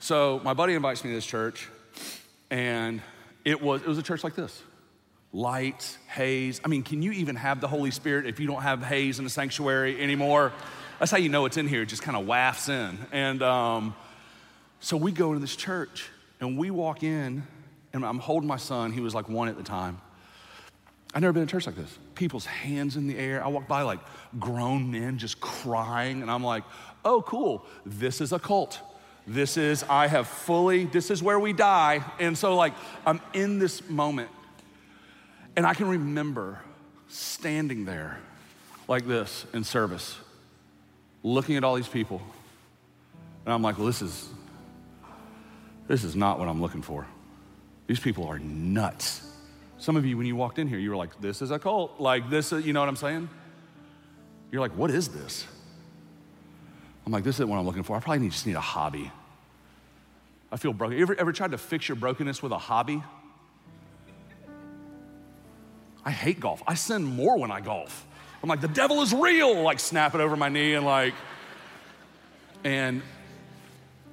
So 0.00 0.40
my 0.42 0.54
buddy 0.54 0.74
invites 0.74 1.04
me 1.04 1.10
to 1.10 1.16
this 1.16 1.26
church, 1.26 1.68
and 2.50 3.00
it 3.44 3.62
was, 3.62 3.82
it 3.82 3.86
was 3.86 3.98
a 3.98 4.02
church 4.02 4.24
like 4.24 4.34
this. 4.34 4.62
lights, 5.32 5.96
haze. 6.08 6.60
I 6.64 6.68
mean, 6.68 6.82
can 6.82 7.02
you 7.02 7.12
even 7.12 7.36
have 7.36 7.60
the 7.60 7.68
Holy 7.68 7.90
Spirit 7.90 8.26
if 8.26 8.38
you 8.38 8.46
don't 8.46 8.62
have 8.62 8.82
haze 8.82 9.18
in 9.18 9.24
the 9.24 9.30
sanctuary 9.30 10.00
anymore? 10.00 10.52
That's 10.98 11.10
how 11.10 11.18
you 11.18 11.28
know 11.28 11.46
it's 11.46 11.56
in 11.56 11.66
here. 11.66 11.82
It 11.82 11.86
just 11.86 12.02
kind 12.02 12.16
of 12.16 12.26
wafts 12.26 12.68
in. 12.68 12.98
And 13.10 13.42
um, 13.42 13.94
so 14.80 14.96
we 14.96 15.10
go 15.12 15.28
into 15.28 15.40
this 15.40 15.56
church 15.56 16.08
and 16.40 16.58
we 16.58 16.70
walk 16.70 17.02
in, 17.02 17.44
and 17.92 18.04
I'm 18.04 18.18
holding 18.18 18.48
my 18.48 18.56
son. 18.56 18.92
He 18.92 19.00
was 19.00 19.14
like 19.14 19.28
one 19.28 19.48
at 19.48 19.56
the 19.56 19.62
time. 19.62 20.00
I've 21.14 21.20
never 21.20 21.32
been 21.32 21.42
in 21.42 21.48
church 21.48 21.66
like 21.66 21.76
this. 21.76 21.98
People's 22.14 22.46
hands 22.46 22.96
in 22.96 23.06
the 23.06 23.18
air. 23.18 23.44
I 23.44 23.48
walk 23.48 23.68
by 23.68 23.82
like 23.82 24.00
grown 24.38 24.90
men 24.90 25.18
just 25.18 25.40
crying, 25.40 26.22
and 26.22 26.30
I'm 26.30 26.42
like, 26.42 26.64
oh, 27.04 27.22
cool. 27.22 27.66
This 27.84 28.20
is 28.20 28.32
a 28.32 28.38
cult. 28.38 28.80
This 29.26 29.56
is, 29.56 29.84
I 29.88 30.08
have 30.08 30.26
fully, 30.26 30.84
this 30.84 31.10
is 31.10 31.22
where 31.22 31.38
we 31.38 31.52
die. 31.52 32.04
And 32.18 32.36
so, 32.36 32.56
like, 32.56 32.72
I'm 33.06 33.20
in 33.34 33.58
this 33.58 33.88
moment, 33.88 34.30
and 35.54 35.66
I 35.66 35.74
can 35.74 35.86
remember 35.88 36.60
standing 37.08 37.84
there 37.84 38.18
like 38.88 39.06
this 39.06 39.46
in 39.52 39.64
service, 39.64 40.16
looking 41.22 41.56
at 41.56 41.62
all 41.62 41.76
these 41.76 41.88
people. 41.88 42.20
And 43.44 43.54
I'm 43.54 43.62
like, 43.62 43.76
well, 43.76 43.86
this 43.86 44.02
is, 44.02 44.28
this 45.88 46.04
is 46.04 46.16
not 46.16 46.38
what 46.38 46.48
I'm 46.48 46.60
looking 46.60 46.82
for. 46.82 47.06
These 47.86 48.00
people 48.00 48.26
are 48.26 48.38
nuts. 48.38 49.28
Some 49.82 49.96
of 49.96 50.06
you, 50.06 50.16
when 50.16 50.26
you 50.26 50.36
walked 50.36 50.60
in 50.60 50.68
here, 50.68 50.78
you 50.78 50.90
were 50.90 50.96
like, 50.96 51.20
this 51.20 51.42
is 51.42 51.50
a 51.50 51.58
cult. 51.58 51.98
Like, 51.98 52.30
this, 52.30 52.52
is, 52.52 52.64
you 52.64 52.72
know 52.72 52.78
what 52.78 52.88
I'm 52.88 52.94
saying? 52.94 53.28
You're 54.52 54.60
like, 54.60 54.76
what 54.76 54.92
is 54.92 55.08
this? 55.08 55.44
I'm 57.04 57.10
like, 57.10 57.24
this 57.24 57.34
isn't 57.34 57.48
what 57.48 57.58
I'm 57.58 57.66
looking 57.66 57.82
for. 57.82 57.96
I 57.96 57.98
probably 57.98 58.20
need, 58.20 58.30
just 58.30 58.46
need 58.46 58.54
a 58.54 58.60
hobby. 58.60 59.10
I 60.52 60.56
feel 60.56 60.72
broken. 60.72 60.96
You 60.96 61.02
ever, 61.02 61.16
ever 61.16 61.32
tried 61.32 61.50
to 61.50 61.58
fix 61.58 61.88
your 61.88 61.96
brokenness 61.96 62.44
with 62.44 62.52
a 62.52 62.58
hobby? 62.58 63.02
I 66.04 66.12
hate 66.12 66.38
golf. 66.38 66.62
I 66.64 66.74
sin 66.74 67.02
more 67.02 67.36
when 67.36 67.50
I 67.50 67.60
golf. 67.60 68.06
I'm 68.40 68.48
like, 68.48 68.60
the 68.60 68.68
devil 68.68 69.02
is 69.02 69.12
real, 69.12 69.62
like 69.62 69.80
snap 69.80 70.14
it 70.14 70.20
over 70.20 70.36
my 70.36 70.48
knee 70.48 70.74
and 70.74 70.86
like, 70.86 71.14
and 72.62 73.02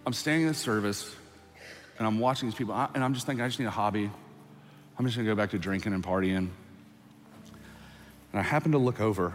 I'm 0.03 0.13
standing 0.13 0.47
in 0.47 0.47
the 0.47 0.55
service 0.55 1.15
and 1.99 2.07
I'm 2.07 2.17
watching 2.17 2.49
these 2.49 2.55
people 2.55 2.73
and 2.73 3.03
I'm 3.03 3.13
just 3.13 3.27
thinking, 3.27 3.43
I 3.43 3.47
just 3.47 3.59
need 3.59 3.67
a 3.67 3.69
hobby. 3.69 4.09
I'm 4.99 5.05
just 5.05 5.15
gonna 5.15 5.29
go 5.29 5.35
back 5.35 5.51
to 5.51 5.59
drinking 5.59 5.93
and 5.93 6.03
partying. 6.03 6.49
And 8.31 8.33
I 8.33 8.41
happened 8.41 8.73
to 8.73 8.77
look 8.77 8.99
over. 8.99 9.33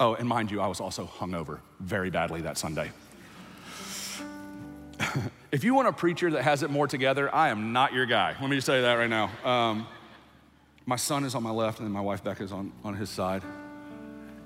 Oh, 0.00 0.14
and 0.14 0.28
mind 0.28 0.50
you, 0.50 0.60
I 0.60 0.66
was 0.66 0.80
also 0.80 1.06
hungover 1.06 1.60
very 1.78 2.10
badly 2.10 2.40
that 2.40 2.58
Sunday. 2.58 2.90
if 5.52 5.62
you 5.62 5.72
want 5.72 5.86
a 5.86 5.92
preacher 5.92 6.32
that 6.32 6.42
has 6.42 6.64
it 6.64 6.70
more 6.70 6.88
together, 6.88 7.32
I 7.32 7.50
am 7.50 7.72
not 7.72 7.92
your 7.92 8.06
guy. 8.06 8.34
Let 8.40 8.50
me 8.50 8.56
just 8.56 8.66
tell 8.66 8.74
you 8.74 8.82
that 8.82 8.94
right 8.94 9.08
now. 9.08 9.30
Um, 9.44 9.86
my 10.84 10.96
son 10.96 11.24
is 11.24 11.36
on 11.36 11.44
my 11.44 11.50
left, 11.50 11.78
and 11.78 11.90
my 11.92 12.00
wife 12.00 12.24
Becca 12.24 12.42
is 12.42 12.50
on, 12.50 12.72
on 12.82 12.94
his 12.94 13.08
side. 13.08 13.42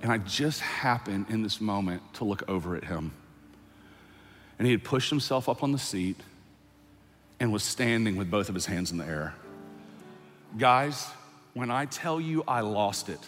And 0.03 0.13
I 0.13 0.19
just 0.19 0.61
happened 0.61 1.27
in 1.31 1.43
this 1.43 1.63
moment 1.63 2.03
to 2.15 2.25
look 2.25 2.43
over 2.47 2.77
at 2.77 2.85
him. 2.85 3.13
And 4.59 4.67
he 4.67 4.73
had 4.73 4.85
pushed 4.85 5.09
himself 5.09 5.49
up 5.49 5.63
on 5.63 5.73
the 5.73 5.79
seat 5.79 6.21
and 7.41 7.53
was 7.53 7.63
standing 7.63 8.17
with 8.17 8.31
both 8.31 8.51
of 8.51 8.55
his 8.55 8.67
hands 8.67 8.93
in 8.93 8.99
the 8.99 9.07
air. 9.07 9.35
Guys, 10.57 11.07
when 11.55 11.71
I 11.71 11.85
tell 11.85 12.21
you 12.21 12.45
I 12.49 12.61
lost 12.61 13.09
it, 13.09 13.21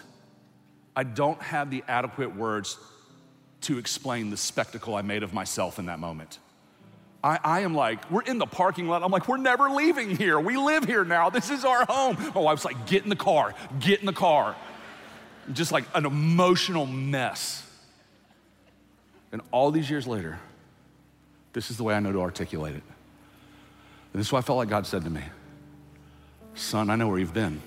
I 0.96 1.02
don't 1.02 1.40
have 1.42 1.70
the 1.70 1.84
adequate 1.86 2.34
words 2.34 2.78
to 3.62 3.78
explain 3.78 4.30
the 4.30 4.36
spectacle 4.36 4.94
I 4.94 5.02
made 5.02 5.22
of 5.22 5.34
myself 5.34 5.78
in 5.78 5.86
that 5.86 5.98
moment. 5.98 6.38
I, 7.22 7.38
I, 7.44 7.60
am 7.60 7.74
like, 7.74 8.10
we're 8.10 8.22
in 8.22 8.38
the 8.38 8.46
parking 8.46 8.88
lot. 8.88 9.02
I'm 9.02 9.10
like, 9.10 9.28
we're 9.28 9.36
never 9.36 9.68
leaving 9.68 10.16
here. 10.16 10.40
We 10.40 10.56
live 10.56 10.84
here 10.84 11.04
now. 11.04 11.28
This 11.28 11.50
is 11.50 11.66
our 11.66 11.84
home. 11.84 12.16
My 12.34 12.40
wife's 12.40 12.64
like, 12.64 12.86
get 12.86 13.02
in 13.02 13.10
the 13.10 13.16
car, 13.16 13.54
get 13.78 14.00
in 14.00 14.06
the 14.06 14.12
car. 14.12 14.56
Just 15.52 15.70
like 15.70 15.84
an 15.94 16.06
emotional 16.06 16.86
mess. 16.86 17.66
And 19.32 19.42
all 19.50 19.70
these 19.70 19.90
years 19.90 20.06
later, 20.06 20.38
this 21.52 21.70
is 21.70 21.76
the 21.76 21.84
way 21.84 21.94
I 21.94 22.00
know 22.00 22.12
to 22.12 22.20
articulate 22.20 22.74
it. 22.74 22.82
And 24.12 24.20
this 24.20 24.28
is 24.28 24.32
what 24.32 24.38
I 24.38 24.42
felt 24.42 24.56
like 24.56 24.68
God 24.68 24.86
said 24.86 25.04
to 25.04 25.10
me 25.10 25.22
Son, 26.60 26.90
I 26.90 26.96
know 26.96 27.08
where 27.08 27.18
you've 27.18 27.32
been. 27.32 27.62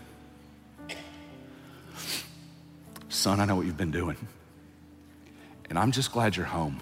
Son, 3.09 3.39
I 3.39 3.45
know 3.45 3.55
what 3.55 3.65
you've 3.65 3.75
been 3.75 3.89
doing. 3.89 4.15
And 5.67 5.79
I'm 5.79 5.91
just 5.91 6.11
glad 6.11 6.37
you're 6.37 6.45
home. 6.45 6.79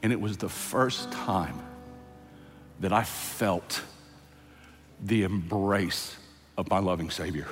And 0.00 0.12
it 0.12 0.20
was 0.20 0.36
the 0.36 0.48
first 0.48 1.10
time 1.10 1.60
that 2.78 2.92
I 2.92 3.02
felt 3.02 3.82
the 5.02 5.24
embrace 5.24 6.16
of 6.56 6.70
my 6.70 6.78
loving 6.78 7.10
Savior. 7.10 7.48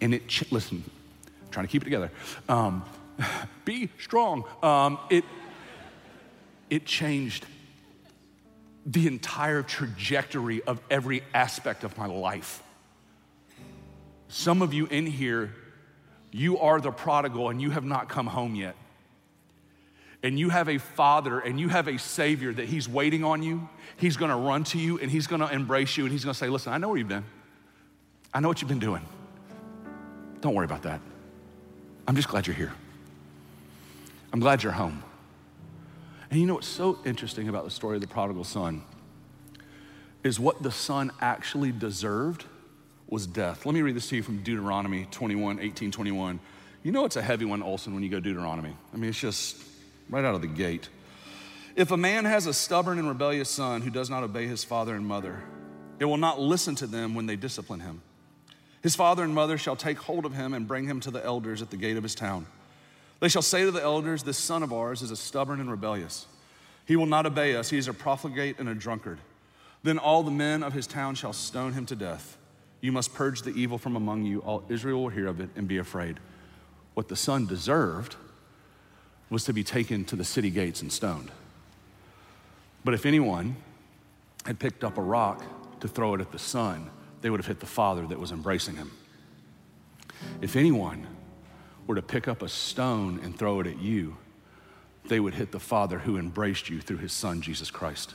And 0.00 0.14
it, 0.14 0.26
ch- 0.26 0.50
listen, 0.50 0.82
I'm 1.26 1.50
trying 1.50 1.66
to 1.66 1.70
keep 1.70 1.82
it 1.82 1.84
together. 1.84 2.10
Um, 2.48 2.86
be 3.66 3.90
strong. 4.00 4.44
Um, 4.62 4.98
it, 5.10 5.24
it 6.70 6.86
changed 6.86 7.44
the 8.86 9.06
entire 9.06 9.62
trajectory 9.62 10.62
of 10.62 10.80
every 10.90 11.22
aspect 11.32 11.84
of 11.84 11.96
my 11.96 12.06
life. 12.06 12.62
Some 14.28 14.62
of 14.62 14.74
you 14.74 14.86
in 14.86 15.06
here, 15.06 15.54
you 16.30 16.58
are 16.58 16.80
the 16.80 16.90
prodigal 16.90 17.48
and 17.48 17.62
you 17.62 17.70
have 17.70 17.84
not 17.84 18.08
come 18.08 18.26
home 18.26 18.54
yet. 18.54 18.74
And 20.22 20.38
you 20.38 20.48
have 20.48 20.68
a 20.68 20.78
father 20.78 21.38
and 21.38 21.60
you 21.60 21.68
have 21.68 21.86
a 21.86 21.98
savior 21.98 22.52
that 22.52 22.66
he's 22.66 22.88
waiting 22.88 23.24
on 23.24 23.42
you. 23.42 23.68
He's 23.96 24.16
gonna 24.16 24.36
run 24.36 24.64
to 24.64 24.78
you 24.78 24.98
and 24.98 25.10
he's 25.10 25.26
gonna 25.26 25.48
embrace 25.48 25.96
you 25.96 26.04
and 26.04 26.12
he's 26.12 26.24
gonna 26.24 26.34
say, 26.34 26.48
Listen, 26.48 26.72
I 26.72 26.78
know 26.78 26.88
where 26.88 26.98
you've 26.98 27.08
been. 27.08 27.24
I 28.32 28.40
know 28.40 28.48
what 28.48 28.60
you've 28.60 28.68
been 28.68 28.78
doing. 28.78 29.06
Don't 30.40 30.54
worry 30.54 30.64
about 30.64 30.82
that. 30.82 31.00
I'm 32.08 32.16
just 32.16 32.28
glad 32.28 32.46
you're 32.46 32.56
here. 32.56 32.72
I'm 34.32 34.40
glad 34.40 34.62
you're 34.62 34.72
home. 34.72 35.02
And 36.30 36.40
you 36.40 36.46
know 36.46 36.54
what's 36.54 36.66
so 36.66 36.98
interesting 37.04 37.48
about 37.48 37.64
the 37.64 37.70
story 37.70 37.96
of 37.96 38.00
the 38.00 38.08
prodigal 38.08 38.44
son 38.44 38.82
is 40.22 40.40
what 40.40 40.62
the 40.62 40.70
son 40.70 41.12
actually 41.20 41.70
deserved 41.70 42.44
was 43.08 43.26
death. 43.26 43.66
Let 43.66 43.74
me 43.74 43.82
read 43.82 43.94
this 43.94 44.08
to 44.08 44.16
you 44.16 44.22
from 44.22 44.38
Deuteronomy 44.42 45.06
21, 45.10 45.60
18, 45.60 45.90
21. 45.90 46.40
You 46.82 46.92
know 46.92 47.04
it's 47.04 47.16
a 47.16 47.22
heavy 47.22 47.44
one, 47.44 47.62
Olson, 47.62 47.94
when 47.94 48.02
you 48.02 48.08
go 48.08 48.20
Deuteronomy. 48.20 48.76
I 48.92 48.96
mean, 48.96 49.10
it's 49.10 49.20
just 49.20 49.62
right 50.08 50.24
out 50.24 50.34
of 50.34 50.40
the 50.40 50.46
gate. 50.46 50.88
If 51.76 51.90
a 51.90 51.96
man 51.96 52.24
has 52.24 52.46
a 52.46 52.54
stubborn 52.54 52.98
and 52.98 53.08
rebellious 53.08 53.50
son 53.50 53.82
who 53.82 53.90
does 53.90 54.08
not 54.08 54.22
obey 54.22 54.46
his 54.46 54.64
father 54.64 54.94
and 54.94 55.06
mother, 55.06 55.42
it 55.98 56.04
will 56.04 56.16
not 56.16 56.40
listen 56.40 56.74
to 56.76 56.86
them 56.86 57.14
when 57.14 57.26
they 57.26 57.36
discipline 57.36 57.80
him. 57.80 58.02
His 58.82 58.94
father 58.94 59.24
and 59.24 59.34
mother 59.34 59.56
shall 59.56 59.76
take 59.76 59.98
hold 59.98 60.26
of 60.26 60.34
him 60.34 60.52
and 60.54 60.68
bring 60.68 60.86
him 60.86 61.00
to 61.00 61.10
the 61.10 61.24
elders 61.24 61.62
at 61.62 61.70
the 61.70 61.76
gate 61.76 61.96
of 61.96 62.02
his 62.02 62.14
town. 62.14 62.46
They 63.24 63.30
shall 63.30 63.40
say 63.40 63.64
to 63.64 63.70
the 63.70 63.82
elders, 63.82 64.22
This 64.22 64.36
son 64.36 64.62
of 64.62 64.70
ours 64.70 65.00
is 65.00 65.10
a 65.10 65.16
stubborn 65.16 65.58
and 65.58 65.70
rebellious. 65.70 66.26
He 66.84 66.94
will 66.94 67.06
not 67.06 67.24
obey 67.24 67.56
us. 67.56 67.70
He 67.70 67.78
is 67.78 67.88
a 67.88 67.94
profligate 67.94 68.58
and 68.58 68.68
a 68.68 68.74
drunkard. 68.74 69.18
Then 69.82 69.96
all 69.96 70.22
the 70.22 70.30
men 70.30 70.62
of 70.62 70.74
his 70.74 70.86
town 70.86 71.14
shall 71.14 71.32
stone 71.32 71.72
him 71.72 71.86
to 71.86 71.96
death. 71.96 72.36
You 72.82 72.92
must 72.92 73.14
purge 73.14 73.40
the 73.40 73.52
evil 73.52 73.78
from 73.78 73.96
among 73.96 74.24
you. 74.24 74.40
All 74.40 74.62
Israel 74.68 75.04
will 75.04 75.08
hear 75.08 75.26
of 75.26 75.40
it 75.40 75.48
and 75.56 75.66
be 75.66 75.78
afraid. 75.78 76.20
What 76.92 77.08
the 77.08 77.16
son 77.16 77.46
deserved 77.46 78.16
was 79.30 79.44
to 79.44 79.54
be 79.54 79.64
taken 79.64 80.04
to 80.04 80.16
the 80.16 80.24
city 80.24 80.50
gates 80.50 80.82
and 80.82 80.92
stoned. 80.92 81.30
But 82.84 82.92
if 82.92 83.06
anyone 83.06 83.56
had 84.44 84.58
picked 84.58 84.84
up 84.84 84.98
a 84.98 85.02
rock 85.02 85.42
to 85.80 85.88
throw 85.88 86.12
it 86.12 86.20
at 86.20 86.30
the 86.30 86.38
son, 86.38 86.90
they 87.22 87.30
would 87.30 87.40
have 87.40 87.46
hit 87.46 87.60
the 87.60 87.64
father 87.64 88.06
that 88.06 88.20
was 88.20 88.32
embracing 88.32 88.76
him. 88.76 88.90
If 90.42 90.56
anyone 90.56 91.06
were 91.86 91.94
to 91.94 92.02
pick 92.02 92.28
up 92.28 92.42
a 92.42 92.48
stone 92.48 93.20
and 93.22 93.36
throw 93.36 93.60
it 93.60 93.66
at 93.66 93.78
you, 93.78 94.16
they 95.06 95.20
would 95.20 95.34
hit 95.34 95.52
the 95.52 95.60
Father 95.60 95.98
who 95.98 96.16
embraced 96.16 96.70
you 96.70 96.80
through 96.80 96.98
his 96.98 97.12
Son, 97.12 97.42
Jesus 97.42 97.70
Christ. 97.70 98.14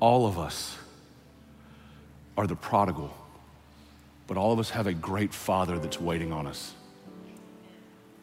All 0.00 0.26
of 0.26 0.38
us 0.38 0.76
are 2.36 2.46
the 2.46 2.56
prodigal, 2.56 3.14
but 4.26 4.36
all 4.36 4.52
of 4.52 4.58
us 4.58 4.70
have 4.70 4.86
a 4.86 4.92
great 4.92 5.32
Father 5.32 5.78
that's 5.78 6.00
waiting 6.00 6.32
on 6.32 6.46
us. 6.46 6.74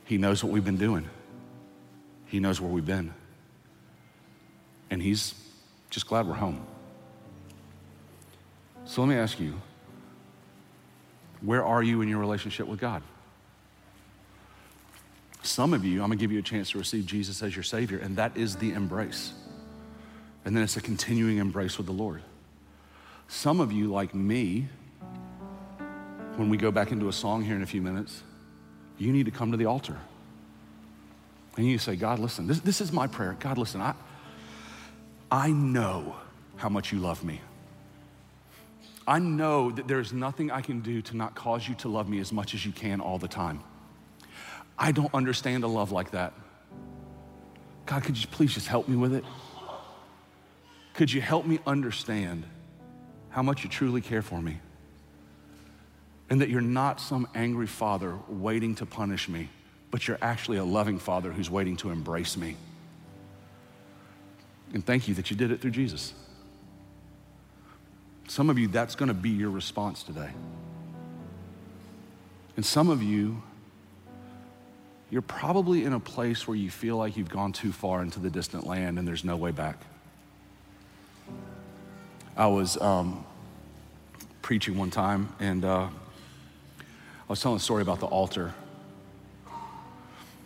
He 0.05 0.17
knows 0.17 0.43
what 0.43 0.51
we've 0.51 0.65
been 0.65 0.77
doing, 0.77 1.09
He 2.27 2.39
knows 2.39 2.59
where 2.59 2.69
we've 2.69 2.85
been, 2.85 3.13
and 4.89 5.01
He's 5.01 5.33
just 5.89 6.07
glad 6.07 6.27
we're 6.27 6.33
home. 6.33 6.65
So 8.85 9.01
let 9.01 9.07
me 9.07 9.15
ask 9.15 9.39
you 9.39 9.53
where 11.41 11.65
are 11.65 11.81
you 11.81 12.01
in 12.01 12.09
your 12.09 12.19
relationship 12.19 12.67
with 12.67 12.79
God? 12.79 13.01
Some 15.43 15.73
of 15.73 15.83
you, 15.83 16.01
I'm 16.01 16.09
gonna 16.09 16.17
give 16.17 16.31
you 16.31 16.39
a 16.39 16.43
chance 16.43 16.71
to 16.71 16.77
receive 16.77 17.05
Jesus 17.05 17.41
as 17.41 17.55
your 17.55 17.63
Savior, 17.63 17.97
and 17.97 18.15
that 18.17 18.37
is 18.37 18.55
the 18.57 18.73
embrace. 18.73 19.33
And 20.45 20.55
then 20.55 20.63
it's 20.63 20.77
a 20.77 20.81
continuing 20.81 21.37
embrace 21.37 21.77
with 21.77 21.87
the 21.87 21.93
Lord. 21.93 22.21
Some 23.27 23.59
of 23.59 23.71
you, 23.71 23.91
like 23.91 24.13
me, 24.13 24.67
when 26.35 26.49
we 26.49 26.57
go 26.57 26.71
back 26.71 26.91
into 26.91 27.07
a 27.07 27.13
song 27.13 27.43
here 27.43 27.55
in 27.55 27.61
a 27.61 27.67
few 27.67 27.81
minutes, 27.81 28.23
you 28.97 29.11
need 29.11 29.25
to 29.25 29.31
come 29.31 29.51
to 29.51 29.57
the 29.57 29.65
altar. 29.65 29.97
And 31.57 31.67
you 31.67 31.77
say, 31.77 31.95
God, 31.95 32.19
listen, 32.19 32.47
this, 32.47 32.59
this 32.59 32.81
is 32.81 32.91
my 32.91 33.07
prayer. 33.07 33.35
God, 33.39 33.57
listen, 33.57 33.81
I, 33.81 33.93
I 35.29 35.51
know 35.51 36.15
how 36.55 36.69
much 36.69 36.91
you 36.91 36.99
love 36.99 37.23
me. 37.23 37.41
I 39.07 39.19
know 39.19 39.71
that 39.71 39.87
there's 39.87 40.13
nothing 40.13 40.51
I 40.51 40.61
can 40.61 40.81
do 40.81 41.01
to 41.01 41.17
not 41.17 41.35
cause 41.35 41.67
you 41.67 41.75
to 41.75 41.89
love 41.89 42.07
me 42.07 42.19
as 42.19 42.31
much 42.31 42.53
as 42.53 42.65
you 42.65 42.71
can 42.71 43.01
all 43.01 43.17
the 43.17 43.27
time. 43.27 43.63
I 44.81 44.91
don't 44.91 45.13
understand 45.13 45.63
a 45.63 45.67
love 45.67 45.91
like 45.91 46.11
that. 46.11 46.33
God, 47.85 48.03
could 48.03 48.17
you 48.17 48.25
please 48.31 48.51
just 48.51 48.67
help 48.67 48.87
me 48.87 48.97
with 48.97 49.13
it? 49.13 49.23
Could 50.95 51.13
you 51.13 51.21
help 51.21 51.45
me 51.45 51.59
understand 51.67 52.45
how 53.29 53.43
much 53.43 53.63
you 53.63 53.69
truly 53.69 54.01
care 54.01 54.23
for 54.23 54.41
me? 54.41 54.57
And 56.31 56.41
that 56.41 56.49
you're 56.49 56.61
not 56.61 56.99
some 56.99 57.27
angry 57.35 57.67
father 57.67 58.17
waiting 58.27 58.73
to 58.75 58.87
punish 58.87 59.29
me, 59.29 59.49
but 59.91 60.07
you're 60.07 60.17
actually 60.19 60.57
a 60.57 60.63
loving 60.63 60.97
father 60.97 61.31
who's 61.31 61.49
waiting 61.49 61.77
to 61.77 61.91
embrace 61.91 62.35
me. 62.35 62.55
And 64.73 64.83
thank 64.83 65.07
you 65.07 65.13
that 65.13 65.29
you 65.29 65.37
did 65.37 65.51
it 65.51 65.61
through 65.61 65.71
Jesus. 65.71 66.13
Some 68.27 68.49
of 68.49 68.57
you, 68.57 68.67
that's 68.67 68.95
gonna 68.95 69.13
be 69.13 69.29
your 69.29 69.51
response 69.51 70.01
today. 70.01 70.31
And 72.55 72.65
some 72.65 72.89
of 72.89 73.03
you, 73.03 73.43
you're 75.11 75.21
probably 75.21 75.83
in 75.83 75.91
a 75.91 75.99
place 75.99 76.47
where 76.47 76.55
you 76.55 76.71
feel 76.71 76.95
like 76.95 77.17
you've 77.17 77.29
gone 77.29 77.51
too 77.51 77.73
far 77.73 78.01
into 78.01 78.19
the 78.19 78.29
distant 78.29 78.65
land 78.65 78.97
and 78.97 79.05
there's 79.05 79.25
no 79.25 79.35
way 79.35 79.51
back. 79.51 79.77
I 82.37 82.47
was 82.47 82.81
um, 82.81 83.25
preaching 84.41 84.77
one 84.77 84.89
time 84.89 85.27
and 85.41 85.65
uh, 85.65 85.89
I 85.89 85.89
was 87.27 87.41
telling 87.41 87.57
a 87.57 87.59
story 87.59 87.81
about 87.81 87.99
the 87.99 88.05
altar. 88.05 88.53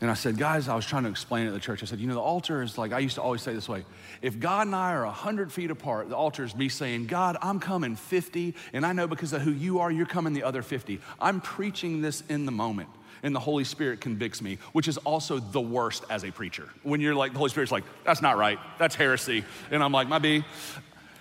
And 0.01 0.09
I 0.09 0.15
said, 0.15 0.37
guys, 0.37 0.67
I 0.67 0.75
was 0.75 0.85
trying 0.85 1.03
to 1.03 1.09
explain 1.09 1.45
it 1.45 1.49
at 1.49 1.53
the 1.53 1.59
church. 1.59 1.83
I 1.83 1.85
said, 1.85 1.99
you 1.99 2.07
know, 2.07 2.15
the 2.15 2.19
altar 2.19 2.63
is 2.63 2.77
like, 2.77 2.91
I 2.91 2.99
used 2.99 3.15
to 3.15 3.21
always 3.21 3.43
say 3.43 3.53
this 3.53 3.69
way 3.69 3.85
if 4.23 4.39
God 4.39 4.65
and 4.65 4.75
I 4.75 4.93
are 4.93 5.05
100 5.05 5.51
feet 5.51 5.69
apart, 5.69 6.09
the 6.09 6.15
altar 6.15 6.43
is 6.43 6.55
me 6.55 6.69
saying, 6.69 7.05
God, 7.05 7.37
I'm 7.41 7.59
coming 7.59 7.95
50, 7.95 8.55
and 8.73 8.83
I 8.83 8.93
know 8.93 9.05
because 9.05 9.31
of 9.31 9.43
who 9.43 9.51
you 9.51 9.79
are, 9.79 9.91
you're 9.91 10.05
coming 10.07 10.33
the 10.33 10.43
other 10.43 10.63
50. 10.63 10.99
I'm 11.19 11.39
preaching 11.39 12.01
this 12.01 12.23
in 12.29 12.45
the 12.45 12.51
moment 12.51 12.89
and 13.25 13.35
the 13.35 13.39
Holy 13.39 13.63
Spirit 13.63 13.99
convicts 14.01 14.39
me, 14.39 14.59
which 14.71 14.87
is 14.87 14.99
also 14.99 15.39
the 15.39 15.59
worst 15.59 16.05
as 16.11 16.23
a 16.23 16.31
preacher. 16.31 16.69
When 16.83 17.01
you're 17.01 17.15
like, 17.15 17.31
the 17.31 17.39
Holy 17.39 17.49
Spirit's 17.49 17.71
like, 17.71 17.83
that's 18.03 18.21
not 18.21 18.37
right, 18.37 18.59
that's 18.77 18.93
heresy. 18.93 19.43
And 19.71 19.83
I'm 19.83 19.91
like, 19.91 20.07
my 20.07 20.19
B. 20.19 20.45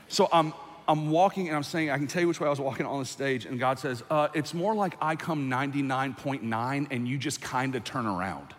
So 0.08 0.28
I'm, 0.30 0.52
I'm 0.86 1.10
walking 1.10 1.48
and 1.48 1.56
I'm 1.56 1.62
saying, 1.62 1.90
I 1.90 1.96
can 1.96 2.06
tell 2.06 2.20
you 2.20 2.28
which 2.28 2.40
way 2.40 2.46
I 2.46 2.50
was 2.50 2.60
walking 2.60 2.84
on 2.84 2.98
the 2.98 3.06
stage, 3.06 3.46
and 3.46 3.58
God 3.58 3.78
says, 3.78 4.04
uh, 4.10 4.28
it's 4.34 4.52
more 4.52 4.74
like 4.74 4.96
I 5.00 5.16
come 5.16 5.50
99.9 5.50 6.86
and 6.90 7.08
you 7.08 7.16
just 7.16 7.40
kind 7.40 7.74
of 7.74 7.84
turn 7.84 8.04
around. 8.04 8.52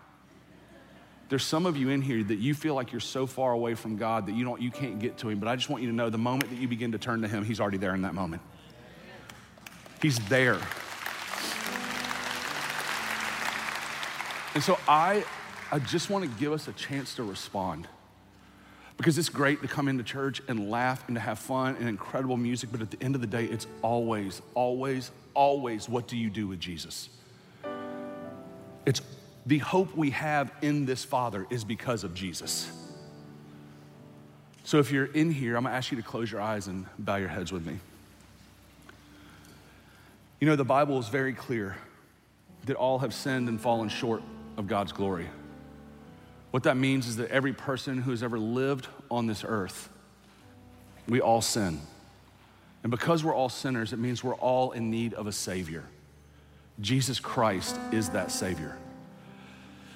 There's 1.29 1.43
some 1.43 1.67
of 1.67 1.77
you 1.77 1.89
in 1.89 2.01
here 2.01 2.23
that 2.23 2.39
you 2.39 2.55
feel 2.55 2.73
like 2.73 2.91
you're 2.91 2.99
so 2.99 3.27
far 3.27 3.51
away 3.51 3.75
from 3.75 3.95
God 3.95 4.25
that 4.25 4.33
you 4.33 4.43
don't 4.43 4.61
you 4.61 4.71
can't 4.71 4.97
get 4.99 5.17
to 5.19 5.29
him, 5.29 5.39
but 5.39 5.47
I 5.47 5.55
just 5.55 5.69
want 5.69 5.83
you 5.83 5.89
to 5.89 5.95
know 5.95 6.09
the 6.09 6.17
moment 6.17 6.49
that 6.49 6.59
you 6.59 6.67
begin 6.67 6.91
to 6.93 6.97
turn 6.97 7.21
to 7.21 7.27
him, 7.27 7.45
he's 7.45 7.59
already 7.59 7.77
there 7.77 7.93
in 7.93 8.01
that 8.03 8.15
moment. 8.15 8.41
He's 10.01 10.19
there. 10.29 10.59
And 14.55 14.63
so 14.63 14.79
I, 14.87 15.25
I 15.69 15.79
just 15.79 16.09
want 16.09 16.23
to 16.23 16.39
give 16.39 16.53
us 16.53 16.67
a 16.69 16.73
chance 16.73 17.15
to 17.15 17.23
respond. 17.23 17.87
Because 18.97 19.17
it's 19.17 19.27
great 19.27 19.61
to 19.61 19.67
come 19.67 19.89
into 19.89 20.03
church 20.03 20.41
and 20.47 20.71
laugh 20.71 21.03
and 21.07 21.15
to 21.17 21.19
have 21.19 21.37
fun 21.37 21.75
and 21.77 21.89
incredible 21.89 22.37
music, 22.37 22.69
but 22.71 22.81
at 22.81 22.89
the 22.89 23.03
end 23.03 23.13
of 23.13 23.19
the 23.19 23.27
day, 23.27 23.43
it's 23.43 23.67
always, 23.81 24.41
always, 24.53 25.11
always 25.33 25.89
what 25.89 26.07
do 26.07 26.15
you 26.15 26.29
do 26.29 26.47
with 26.47 26.61
Jesus? 26.61 27.09
It's 28.85 29.01
the 29.45 29.57
hope 29.57 29.95
we 29.97 30.11
have 30.11 30.49
in 30.61 30.85
this 30.85 31.03
Father 31.03 31.45
is 31.49 31.65
because 31.65 32.05
of 32.05 32.15
Jesus. 32.15 32.71
So 34.63 34.79
if 34.79 34.91
you're 34.91 35.05
in 35.05 35.29
here, 35.29 35.57
I'm 35.57 35.63
gonna 35.63 35.75
ask 35.75 35.91
you 35.91 35.97
to 35.97 36.03
close 36.03 36.31
your 36.31 36.39
eyes 36.39 36.67
and 36.67 36.85
bow 36.97 37.17
your 37.17 37.27
heads 37.27 37.51
with 37.51 37.65
me. 37.65 37.79
You 40.39 40.47
know, 40.47 40.55
the 40.55 40.63
Bible 40.63 40.97
is 40.99 41.09
very 41.09 41.33
clear 41.33 41.75
that 42.65 42.77
all 42.77 42.99
have 42.99 43.13
sinned 43.13 43.49
and 43.49 43.59
fallen 43.59 43.89
short 43.89 44.23
of 44.57 44.67
God's 44.67 44.91
glory. 44.91 45.27
What 46.51 46.63
that 46.63 46.77
means 46.77 47.07
is 47.07 47.17
that 47.17 47.31
every 47.31 47.53
person 47.53 47.97
who 47.97 48.11
has 48.11 48.23
ever 48.23 48.39
lived 48.39 48.87
on 49.11 49.27
this 49.27 49.43
earth, 49.45 49.89
we 51.07 51.19
all 51.19 51.41
sin. 51.41 51.79
And 52.83 52.91
because 52.91 53.23
we're 53.23 53.35
all 53.35 53.49
sinners, 53.49 53.93
it 53.93 53.99
means 53.99 54.23
we're 54.23 54.35
all 54.35 54.71
in 54.71 54.89
need 54.89 55.13
of 55.15 55.27
a 55.27 55.31
Savior. 55.31 55.83
Jesus 56.79 57.19
Christ 57.19 57.77
is 57.91 58.09
that 58.09 58.31
Savior. 58.31 58.77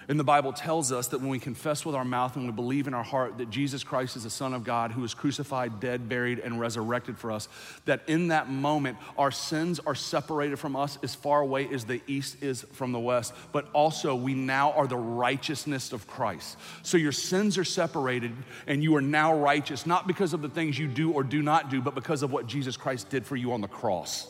And 0.10 0.20
the 0.20 0.24
Bible 0.24 0.54
tells 0.54 0.92
us 0.92 1.10
that 1.10 1.20
when 1.20 1.30
we 1.30 1.38
confess 1.38 1.86
with 1.86 1.94
our 1.94 2.04
mouth 2.04 2.36
and 2.36 2.48
we 2.48 2.52
believe 2.52 2.88
in 2.88 2.96
our 2.96 3.04
heart 3.04 3.38
that 3.38 3.52
Jesus 3.52 3.84
Christ 3.84 4.18
is 4.18 4.24
the 4.24 4.32
Son 4.32 4.56
of 4.56 4.64
God 4.64 4.92
who 4.92 5.02
was 5.02 5.14
crucified, 5.14 5.80
dead, 5.80 6.10
buried, 6.10 6.40
and 6.40 6.60
resurrected 6.60 7.16
for 7.16 7.32
us, 7.32 7.48
that 7.86 8.02
in 8.08 8.30
that 8.30 8.50
moment 8.50 8.98
our 9.20 9.30
sins 9.30 9.80
are 9.80 9.94
separated 9.94 10.58
from 10.58 10.76
us 10.76 10.98
as 11.04 11.14
far 11.14 11.42
away 11.42 11.72
as 11.72 11.86
the 11.86 12.02
east 12.08 12.42
is 12.42 12.64
from 12.72 12.92
the 12.92 13.00
west, 13.00 13.36
but 13.52 13.70
also 13.72 14.16
we 14.16 14.34
now 14.34 14.72
are 14.72 14.88
the 14.88 14.98
righteousness 14.98 15.94
of 15.94 16.08
Christ. 16.08 16.58
So 16.82 16.98
your 16.98 17.12
sins 17.12 17.60
are 17.60 17.64
separated 17.64 18.32
and 18.66 18.82
you 18.82 18.96
are 18.96 19.02
now 19.02 19.38
righteous, 19.38 19.86
not 19.86 20.08
because 20.08 20.34
of 20.34 20.42
the 20.42 20.50
things 20.50 20.80
you 20.80 20.88
do 20.88 21.12
or 21.12 21.22
do 21.22 21.44
not 21.44 21.70
do, 21.70 21.84
but 21.84 21.94
because 21.94 22.24
of 22.24 22.32
what 22.32 22.48
Jesus 22.48 22.78
Christ 22.78 23.12
did 23.12 23.28
for 23.28 23.36
you 23.36 23.54
on 23.54 23.62
the 23.62 23.68
cross. 23.68 24.28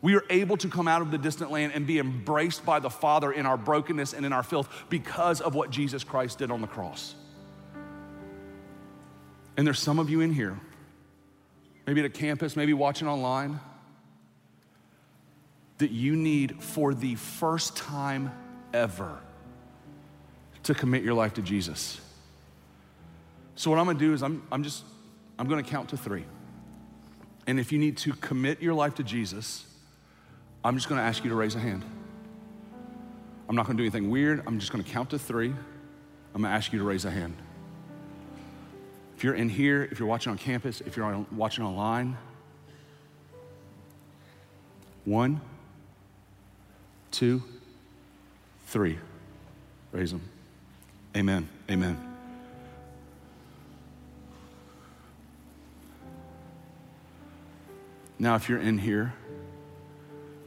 We 0.00 0.14
are 0.14 0.24
able 0.30 0.56
to 0.58 0.68
come 0.68 0.86
out 0.86 1.02
of 1.02 1.10
the 1.10 1.18
distant 1.18 1.50
land 1.50 1.72
and 1.74 1.86
be 1.86 1.98
embraced 1.98 2.64
by 2.64 2.78
the 2.78 2.90
Father 2.90 3.32
in 3.32 3.46
our 3.46 3.56
brokenness 3.56 4.12
and 4.12 4.24
in 4.24 4.32
our 4.32 4.42
filth 4.42 4.68
because 4.88 5.40
of 5.40 5.54
what 5.54 5.70
Jesus 5.70 6.04
Christ 6.04 6.38
did 6.38 6.50
on 6.50 6.60
the 6.60 6.66
cross. 6.66 7.14
And 9.56 9.66
there's 9.66 9.80
some 9.80 9.98
of 9.98 10.08
you 10.08 10.20
in 10.20 10.32
here, 10.32 10.58
maybe 11.86 12.00
at 12.00 12.06
a 12.06 12.10
campus, 12.10 12.54
maybe 12.54 12.72
watching 12.74 13.08
online, 13.08 13.58
that 15.78 15.90
you 15.90 16.14
need 16.14 16.62
for 16.62 16.94
the 16.94 17.16
first 17.16 17.76
time 17.76 18.30
ever 18.72 19.18
to 20.64 20.74
commit 20.74 21.02
your 21.02 21.14
life 21.14 21.34
to 21.34 21.42
Jesus. 21.42 22.00
So, 23.56 23.70
what 23.70 23.80
I'm 23.80 23.86
gonna 23.86 23.98
do 23.98 24.12
is 24.12 24.22
I'm, 24.22 24.46
I'm 24.52 24.62
just, 24.62 24.84
I'm 25.38 25.48
gonna 25.48 25.64
count 25.64 25.88
to 25.88 25.96
three. 25.96 26.24
And 27.48 27.58
if 27.58 27.72
you 27.72 27.78
need 27.78 27.96
to 27.98 28.12
commit 28.12 28.60
your 28.60 28.74
life 28.74 28.96
to 28.96 29.02
Jesus, 29.02 29.64
I'm 30.64 30.76
just 30.76 30.88
gonna 30.88 31.02
ask 31.02 31.24
you 31.24 31.30
to 31.30 31.36
raise 31.36 31.54
a 31.54 31.60
hand. 31.60 31.84
I'm 33.48 33.56
not 33.56 33.66
gonna 33.66 33.78
do 33.78 33.84
anything 33.84 34.10
weird. 34.10 34.42
I'm 34.46 34.58
just 34.58 34.72
gonna 34.72 34.84
count 34.84 35.10
to 35.10 35.18
three. 35.18 35.54
I'm 36.34 36.42
gonna 36.42 36.54
ask 36.54 36.72
you 36.72 36.78
to 36.78 36.84
raise 36.84 37.04
a 37.04 37.10
hand. 37.10 37.36
If 39.16 39.24
you're 39.24 39.34
in 39.34 39.48
here, 39.48 39.88
if 39.90 39.98
you're 39.98 40.08
watching 40.08 40.30
on 40.30 40.38
campus, 40.38 40.80
if 40.82 40.96
you're 40.96 41.06
on, 41.06 41.26
watching 41.32 41.64
online, 41.64 42.16
one, 45.04 45.40
two, 47.10 47.42
three. 48.66 48.98
Raise 49.92 50.10
them. 50.10 50.22
Amen. 51.16 51.48
Amen. 51.70 51.98
Now, 58.18 58.34
if 58.34 58.48
you're 58.48 58.60
in 58.60 58.78
here 58.78 59.14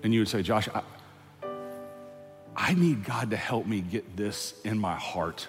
and 0.04 0.14
you 0.14 0.22
would 0.22 0.28
say, 0.28 0.42
Josh, 0.42 0.68
I, 0.74 0.82
I 2.56 2.74
need 2.74 3.06
God 3.06 3.30
to 3.32 3.38
help 3.38 3.66
me 3.66 3.82
get 3.82 4.18
this 4.18 4.54
in 4.64 4.78
my 4.78 4.96
heart. 4.96 5.48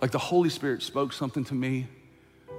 Like 0.00 0.10
the 0.10 0.18
Holy 0.18 0.48
Spirit 0.48 0.82
spoke 0.82 1.12
something 1.12 1.44
to 1.44 1.54
me, 1.54 1.86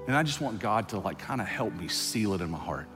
and 0.08 0.16
I 0.16 0.24
just 0.24 0.42
want 0.42 0.60
God 0.60 0.90
to 0.90 1.00
like 1.00 1.20
kind 1.20 1.42
of 1.42 1.48
help 1.48 1.74
me 1.74 1.88
seal 1.88 2.34
it 2.34 2.42
in 2.42 2.50
my 2.50 2.58
heart. 2.58 2.88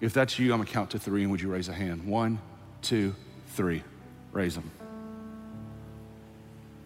If 0.00 0.12
that's 0.12 0.38
you, 0.38 0.52
I'm 0.52 0.60
gonna 0.60 0.70
count 0.70 0.90
to 0.90 0.98
three, 0.98 1.22
and 1.22 1.30
would 1.30 1.40
you 1.40 1.50
raise 1.50 1.68
a 1.68 1.72
hand? 1.72 2.06
One, 2.06 2.38
two, 2.82 3.14
three. 3.48 3.82
Raise 4.32 4.54
them. 4.54 4.70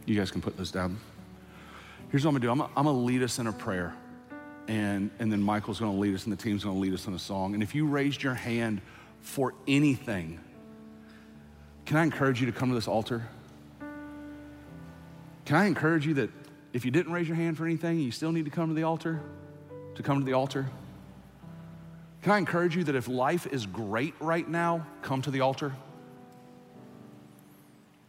You 0.05 0.17
guys 0.17 0.31
can 0.31 0.41
put 0.41 0.57
those 0.57 0.71
down. 0.71 0.99
Here's 2.11 2.25
what 2.25 2.31
I'm 2.31 2.35
gonna 2.35 2.47
do 2.47 2.51
I'm 2.51 2.59
gonna, 2.59 2.73
I'm 2.77 2.85
gonna 2.85 2.99
lead 2.99 3.23
us 3.23 3.39
in 3.39 3.47
a 3.47 3.53
prayer 3.53 3.95
and, 4.69 5.11
and 5.19 5.33
then 5.33 5.43
Michael's 5.43 5.81
gonna 5.81 5.99
lead 5.99 6.15
us 6.15 6.25
and 6.25 6.33
the 6.33 6.41
team's 6.41 6.63
gonna 6.63 6.79
lead 6.79 6.93
us 6.93 7.07
in 7.07 7.15
a 7.15 7.19
song. 7.19 7.55
And 7.55 7.63
if 7.63 7.75
you 7.75 7.87
raised 7.87 8.23
your 8.23 8.35
hand 8.35 8.83
for 9.21 9.55
anything, 9.67 10.39
can 11.87 11.97
I 11.97 12.03
encourage 12.05 12.41
you 12.41 12.47
to 12.47 12.53
come 12.53 12.69
to 12.69 12.75
this 12.75 12.87
altar? 12.87 13.27
Can 15.47 15.57
I 15.57 15.65
encourage 15.65 16.07
you 16.07 16.15
that 16.15 16.31
if 16.75 16.85
you 16.85 16.91
didn't 16.91 17.13
raise 17.13 17.27
your 17.27 17.37
hand 17.37 17.57
for 17.57 17.65
anything, 17.65 17.99
you 17.99 18.13
still 18.13 18.31
need 18.31 18.45
to 18.45 18.51
come 18.51 18.69
to 18.69 18.75
the 18.75 18.83
altar? 18.83 19.21
To 19.95 20.03
come 20.03 20.19
to 20.21 20.25
the 20.27 20.35
altar? 20.35 20.67
Can 22.23 22.33
I 22.33 22.39
encourage 22.39 22.77
you 22.77 22.85
that 22.85 22.95
if 22.95 23.09
life 23.09 23.47
is 23.47 23.65
great 23.65 24.15
right 24.21 24.47
now, 24.47 24.87
come 25.01 25.23
to 25.23 25.31
the 25.31 25.41
altar? 25.41 25.73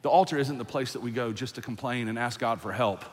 The 0.01 0.09
altar 0.09 0.37
isn't 0.37 0.57
the 0.57 0.65
place 0.65 0.93
that 0.93 1.01
we 1.01 1.11
go 1.11 1.31
just 1.31 1.55
to 1.55 1.61
complain 1.61 2.09
and 2.09 2.19
ask 2.19 2.39
God 2.39 2.59
for 2.59 2.73
help. 2.73 3.05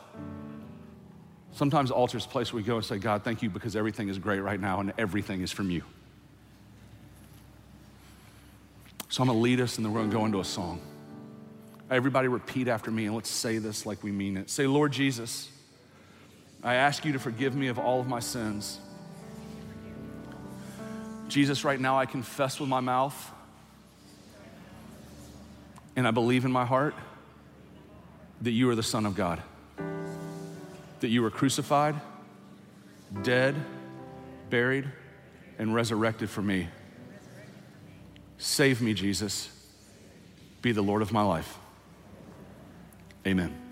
Sometimes 1.56 1.90
altar 1.90 2.18
is 2.18 2.26
a 2.26 2.28
place 2.28 2.52
where 2.52 2.62
we 2.62 2.66
go 2.66 2.76
and 2.76 2.84
say, 2.84 2.98
God, 2.98 3.22
thank 3.24 3.42
you 3.42 3.48
because 3.48 3.76
everything 3.76 4.10
is 4.10 4.18
great 4.18 4.40
right 4.40 4.60
now 4.60 4.80
and 4.80 4.92
everything 4.98 5.40
is 5.40 5.50
from 5.50 5.70
you. 5.70 5.82
So 9.08 9.22
I'm 9.22 9.28
gonna 9.28 9.38
lead 9.38 9.62
us 9.62 9.78
and 9.78 9.86
then 9.86 9.94
we're 9.94 10.00
gonna 10.00 10.12
go 10.12 10.26
into 10.26 10.40
a 10.40 10.44
song. 10.44 10.82
Everybody 11.90 12.28
repeat 12.28 12.68
after 12.68 12.90
me 12.90 13.06
and 13.06 13.14
let's 13.14 13.30
say 13.30 13.56
this 13.56 13.86
like 13.86 14.02
we 14.02 14.12
mean 14.12 14.36
it. 14.36 14.50
Say, 14.50 14.66
Lord 14.66 14.92
Jesus, 14.92 15.48
I 16.62 16.74
ask 16.74 17.06
you 17.06 17.14
to 17.14 17.18
forgive 17.18 17.56
me 17.56 17.68
of 17.68 17.78
all 17.78 18.00
of 18.00 18.06
my 18.06 18.20
sins. 18.20 18.78
Jesus, 21.28 21.64
right 21.64 21.80
now 21.80 21.98
I 21.98 22.04
confess 22.04 22.60
with 22.60 22.68
my 22.68 22.80
mouth 22.80 23.32
and 25.96 26.06
I 26.06 26.10
believe 26.10 26.44
in 26.44 26.52
my 26.52 26.66
heart 26.66 26.94
that 28.42 28.50
you 28.50 28.68
are 28.68 28.74
the 28.74 28.82
Son 28.82 29.06
of 29.06 29.14
God, 29.14 29.42
that 31.00 31.08
you 31.08 31.22
were 31.22 31.30
crucified, 31.30 31.94
dead, 33.22 33.54
buried, 34.50 34.90
and 35.58 35.74
resurrected 35.74 36.30
for 36.30 36.42
me. 36.42 36.68
Save 38.38 38.82
me, 38.82 38.94
Jesus. 38.94 39.50
Be 40.62 40.72
the 40.72 40.82
Lord 40.82 41.02
of 41.02 41.12
my 41.12 41.22
life. 41.22 41.58
Amen. 43.26 43.65